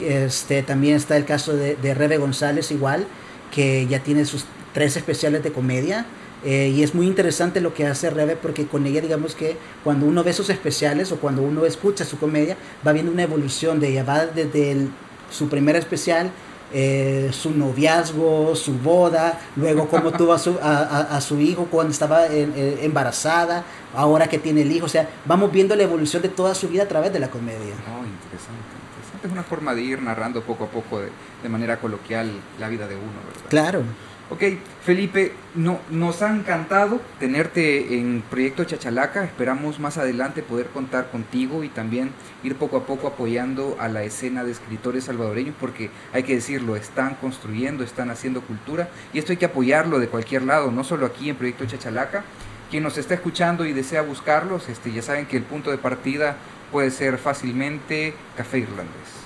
Este, 0.00 0.62
también 0.62 0.96
está 0.96 1.16
el 1.16 1.24
caso 1.26 1.54
de, 1.54 1.76
de 1.76 1.94
Rebe 1.94 2.16
González 2.16 2.70
igual, 2.70 3.06
que 3.50 3.86
ya 3.86 4.00
tiene 4.00 4.24
sus 4.24 4.44
tres 4.72 4.96
especiales 4.96 5.42
de 5.42 5.52
comedia. 5.52 6.06
Eh, 6.44 6.72
y 6.74 6.82
es 6.82 6.94
muy 6.94 7.06
interesante 7.06 7.60
lo 7.60 7.74
que 7.74 7.86
hace 7.86 8.08
Rebe 8.08 8.34
porque 8.34 8.66
con 8.66 8.86
ella 8.86 9.02
digamos 9.02 9.34
que 9.34 9.58
cuando 9.84 10.06
uno 10.06 10.24
ve 10.24 10.32
sus 10.32 10.48
especiales 10.48 11.12
o 11.12 11.16
cuando 11.16 11.42
uno 11.42 11.66
escucha 11.66 12.04
su 12.06 12.18
comedia 12.18 12.56
va 12.86 12.92
viendo 12.92 13.12
una 13.12 13.22
evolución 13.24 13.78
de 13.78 13.88
ella, 13.88 14.04
va 14.04 14.24
desde 14.24 14.72
el- 14.72 14.88
su 15.30 15.48
primer 15.50 15.76
especial, 15.76 16.30
eh, 16.72 17.28
su 17.32 17.50
noviazgo, 17.50 18.54
su 18.56 18.72
boda, 18.74 19.38
luego 19.56 19.86
cómo 19.88 20.12
tuvo 20.12 20.32
a 20.32 20.38
su, 20.38 20.56
a, 20.62 20.78
a- 20.78 21.16
a 21.16 21.20
su 21.20 21.38
hijo 21.40 21.66
cuando 21.70 21.92
estaba 21.92 22.26
en- 22.26 22.54
embarazada, 22.80 23.64
ahora 23.94 24.26
que 24.28 24.38
tiene 24.38 24.62
el 24.62 24.72
hijo, 24.72 24.86
o 24.86 24.88
sea, 24.88 25.08
vamos 25.26 25.52
viendo 25.52 25.76
la 25.76 25.82
evolución 25.82 26.22
de 26.22 26.28
toda 26.30 26.54
su 26.54 26.68
vida 26.68 26.84
a 26.84 26.88
través 26.88 27.12
de 27.12 27.18
la 27.18 27.28
comedia. 27.28 27.74
Oh, 27.86 28.04
interesante, 28.06 28.72
interesante. 28.88 29.26
Es 29.26 29.32
una 29.32 29.42
forma 29.42 29.74
de 29.74 29.82
ir 29.82 30.00
narrando 30.00 30.40
poco 30.42 30.64
a 30.64 30.68
poco, 30.68 31.00
de, 31.00 31.08
de 31.42 31.48
manera 31.50 31.78
coloquial, 31.80 32.30
la 32.58 32.68
vida 32.68 32.86
de 32.88 32.94
uno, 32.96 33.12
¿verdad? 33.26 33.48
Claro. 33.50 33.82
Ok, 34.32 34.44
Felipe, 34.84 35.32
no, 35.56 35.80
nos 35.90 36.22
ha 36.22 36.32
encantado 36.32 37.00
tenerte 37.18 37.98
en 37.98 38.22
Proyecto 38.30 38.62
Chachalaca. 38.62 39.24
Esperamos 39.24 39.80
más 39.80 39.98
adelante 39.98 40.44
poder 40.44 40.66
contar 40.66 41.10
contigo 41.10 41.64
y 41.64 41.68
también 41.68 42.12
ir 42.44 42.54
poco 42.54 42.76
a 42.76 42.86
poco 42.86 43.08
apoyando 43.08 43.76
a 43.80 43.88
la 43.88 44.04
escena 44.04 44.44
de 44.44 44.52
escritores 44.52 45.04
salvadoreños, 45.04 45.56
porque 45.58 45.90
hay 46.12 46.22
que 46.22 46.36
decirlo, 46.36 46.76
están 46.76 47.16
construyendo, 47.16 47.82
están 47.82 48.08
haciendo 48.08 48.40
cultura 48.42 48.88
y 49.12 49.18
esto 49.18 49.32
hay 49.32 49.36
que 49.36 49.46
apoyarlo 49.46 49.98
de 49.98 50.06
cualquier 50.06 50.44
lado, 50.44 50.70
no 50.70 50.84
solo 50.84 51.06
aquí 51.06 51.28
en 51.28 51.34
Proyecto 51.34 51.66
Chachalaca. 51.66 52.22
Quien 52.70 52.84
nos 52.84 52.98
está 52.98 53.14
escuchando 53.14 53.66
y 53.66 53.72
desea 53.72 54.02
buscarlos, 54.02 54.68
este, 54.68 54.92
ya 54.92 55.02
saben 55.02 55.26
que 55.26 55.38
el 55.38 55.42
punto 55.42 55.72
de 55.72 55.78
partida 55.78 56.36
puede 56.70 56.92
ser 56.92 57.18
fácilmente 57.18 58.14
Café 58.36 58.58
Irlandés. 58.58 59.19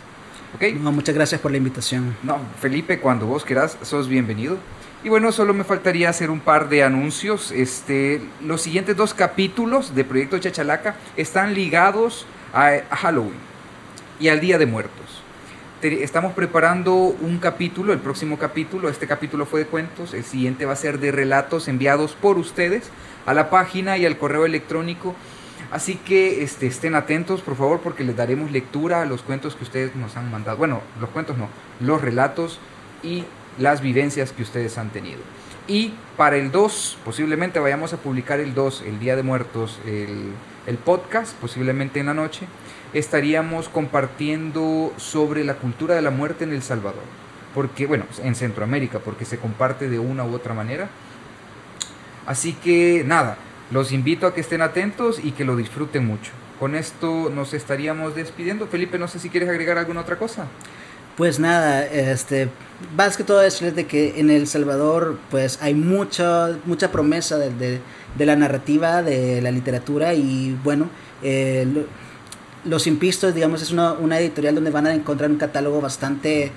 ¿Ok? 0.54 0.62
No, 0.80 0.92
muchas 0.92 1.14
gracias 1.14 1.40
por 1.40 1.50
la 1.50 1.56
invitación. 1.58 2.16
No, 2.22 2.38
Felipe, 2.60 3.00
cuando 3.00 3.26
vos 3.26 3.44
quieras, 3.44 3.76
sos 3.82 4.08
bienvenido. 4.08 4.58
Y 5.02 5.08
bueno, 5.08 5.32
solo 5.32 5.52
me 5.52 5.64
faltaría 5.64 6.08
hacer 6.08 6.30
un 6.30 6.40
par 6.40 6.68
de 6.68 6.82
anuncios. 6.84 7.50
Este, 7.50 8.22
los 8.42 8.62
siguientes 8.62 8.96
dos 8.96 9.12
capítulos 9.14 9.94
de 9.94 10.04
Proyecto 10.04 10.38
Chachalaca 10.38 10.94
están 11.16 11.54
ligados 11.54 12.26
a, 12.54 12.68
a 12.90 12.96
Halloween 12.96 13.34
y 14.20 14.28
al 14.28 14.40
Día 14.40 14.56
de 14.58 14.66
Muertos. 14.66 15.22
Te- 15.80 16.04
Estamos 16.04 16.32
preparando 16.32 16.94
un 16.94 17.38
capítulo, 17.38 17.92
el 17.92 17.98
próximo 17.98 18.38
capítulo, 18.38 18.88
este 18.88 19.06
capítulo 19.06 19.44
fue 19.44 19.60
de 19.60 19.66
cuentos, 19.66 20.14
el 20.14 20.24
siguiente 20.24 20.64
va 20.64 20.72
a 20.72 20.76
ser 20.76 20.98
de 21.00 21.10
relatos 21.12 21.68
enviados 21.68 22.12
por 22.12 22.38
ustedes 22.38 22.84
a 23.26 23.34
la 23.34 23.50
página 23.50 23.98
y 23.98 24.06
al 24.06 24.16
correo 24.16 24.46
electrónico. 24.46 25.14
Así 25.70 25.96
que 25.96 26.42
este, 26.42 26.66
estén 26.66 26.94
atentos, 26.94 27.40
por 27.40 27.56
favor, 27.56 27.80
porque 27.80 28.04
les 28.04 28.16
daremos 28.16 28.50
lectura 28.50 29.02
a 29.02 29.06
los 29.06 29.22
cuentos 29.22 29.56
que 29.56 29.64
ustedes 29.64 29.96
nos 29.96 30.16
han 30.16 30.30
mandado. 30.30 30.56
Bueno, 30.56 30.80
los 31.00 31.10
cuentos 31.10 31.36
no, 31.36 31.48
los 31.80 32.00
relatos 32.00 32.58
y 33.02 33.24
las 33.58 33.80
vivencias 33.80 34.32
que 34.32 34.42
ustedes 34.42 34.78
han 34.78 34.90
tenido. 34.90 35.20
Y 35.66 35.94
para 36.16 36.36
el 36.36 36.50
2, 36.50 36.98
posiblemente 37.04 37.58
vayamos 37.58 37.92
a 37.92 37.96
publicar 37.96 38.38
el 38.40 38.54
2, 38.54 38.84
el 38.86 38.98
Día 38.98 39.16
de 39.16 39.22
Muertos, 39.22 39.80
el, 39.86 40.32
el 40.66 40.76
podcast, 40.76 41.34
posiblemente 41.36 42.00
en 42.00 42.06
la 42.06 42.14
noche, 42.14 42.46
estaríamos 42.92 43.68
compartiendo 43.68 44.92
sobre 44.96 45.42
la 45.44 45.54
cultura 45.54 45.94
de 45.94 46.02
la 46.02 46.10
muerte 46.10 46.44
en 46.44 46.52
El 46.52 46.62
Salvador. 46.62 47.02
Porque, 47.54 47.86
bueno, 47.86 48.04
en 48.22 48.34
Centroamérica, 48.34 48.98
porque 48.98 49.24
se 49.24 49.38
comparte 49.38 49.88
de 49.88 49.98
una 49.98 50.24
u 50.24 50.34
otra 50.34 50.54
manera. 50.54 50.88
Así 52.26 52.52
que 52.54 53.02
nada, 53.06 53.38
los 53.70 53.92
invito 53.92 54.26
a 54.26 54.34
que 54.34 54.40
estén 54.40 54.62
atentos 54.62 55.20
y 55.22 55.32
que 55.32 55.44
lo 55.44 55.56
disfruten 55.56 56.06
mucho. 56.06 56.32
Con 56.60 56.74
esto 56.74 57.30
nos 57.34 57.52
estaríamos 57.54 58.14
despidiendo. 58.14 58.66
Felipe, 58.66 58.98
no 58.98 59.08
sé 59.08 59.18
si 59.18 59.28
quieres 59.30 59.48
agregar 59.48 59.78
alguna 59.78 60.00
otra 60.00 60.16
cosa. 60.16 60.46
Pues 61.16 61.38
nada, 61.38 61.84
este, 61.86 62.48
más 62.96 63.16
que 63.16 63.22
todo 63.24 63.38
decirles 63.38 63.76
de 63.76 63.86
que 63.86 64.18
en 64.18 64.30
El 64.30 64.46
Salvador 64.48 65.18
pues 65.30 65.58
hay 65.62 65.74
mucha, 65.74 66.56
mucha 66.64 66.90
promesa 66.90 67.38
de, 67.38 67.50
de- 67.50 67.80
de 68.16 68.26
la 68.26 68.36
narrativa, 68.36 69.02
de 69.02 69.40
la 69.42 69.50
literatura 69.50 70.14
y 70.14 70.56
bueno, 70.64 70.88
eh, 71.22 71.66
lo- 71.72 71.84
Los 72.70 72.86
Impistos, 72.86 73.34
digamos, 73.34 73.60
es 73.62 73.70
una, 73.72 73.92
una 73.92 74.18
editorial 74.18 74.54
donde 74.54 74.70
van 74.70 74.86
a 74.86 74.94
encontrar 74.94 75.30
un 75.30 75.36
catálogo 75.36 75.80
bastante, 75.80 76.50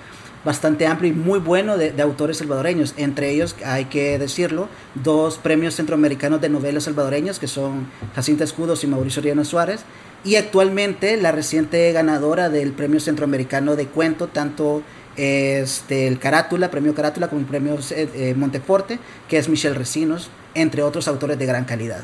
bastante 0.48 0.88
amplio 0.88 1.12
y 1.12 1.14
muy 1.14 1.39
bueno 1.39 1.78
de, 1.78 2.02
autores 2.02 2.38
salvadoreños. 2.38 2.93
Entre 2.95 3.30
ellos, 3.30 3.54
hay 3.66 3.86
que 3.86 4.18
decirlo, 4.18 4.70
dos 4.95 5.38
premios 5.38 5.76
centroamericanos 5.76 6.39
de 6.39 6.48
novelas 6.48 6.86
salvadoreños 6.86 7.38
que 7.38 7.48
son 7.48 7.88
Jacinta 8.16 8.45
Escudos 8.45 8.82
y 8.86 8.88
Mauricio 8.88 9.22
Riano 9.22 9.43
Suárez. 9.43 9.82
Y 10.24 10.38
actualmente 10.38 11.18
la 11.18 11.34
reciente 11.34 11.91
ganadora 11.91 12.50
del 12.50 12.72
premio 12.72 13.02
centroamericano 13.02 13.76
de 13.76 13.88
cuento, 13.88 14.30
tanto 14.30 14.84
este, 15.18 16.08
el 16.08 16.18
Carátula, 16.18 16.72
premio 16.72 16.95
Carátula, 16.95 17.28
como 17.28 17.41
el 17.41 17.48
premio 17.48 17.78
eh, 17.91 18.10
eh, 18.14 18.34
Monteforte, 18.34 19.00
que 19.28 19.38
es 19.38 19.50
Michelle 19.50 19.76
Recinos, 19.76 20.30
entre 20.54 20.82
otros 20.82 21.10
autores 21.10 21.38
de 21.38 21.45
gran 21.45 21.66
calidad. 21.66 22.04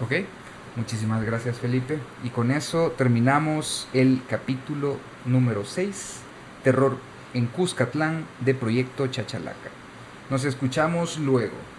Ok, 0.00 0.12
muchísimas 0.76 1.24
gracias 1.24 1.58
Felipe. 1.58 1.98
Y 2.22 2.28
con 2.28 2.52
eso 2.52 2.92
terminamos 2.96 3.88
el 3.92 4.22
capítulo 4.28 4.96
número 5.24 5.64
6, 5.64 6.20
Terror 6.62 7.13
en 7.34 7.46
Cuscatlán 7.46 8.24
de 8.40 8.54
Proyecto 8.54 9.06
Chachalaca. 9.08 9.70
Nos 10.30 10.44
escuchamos 10.44 11.18
luego. 11.18 11.73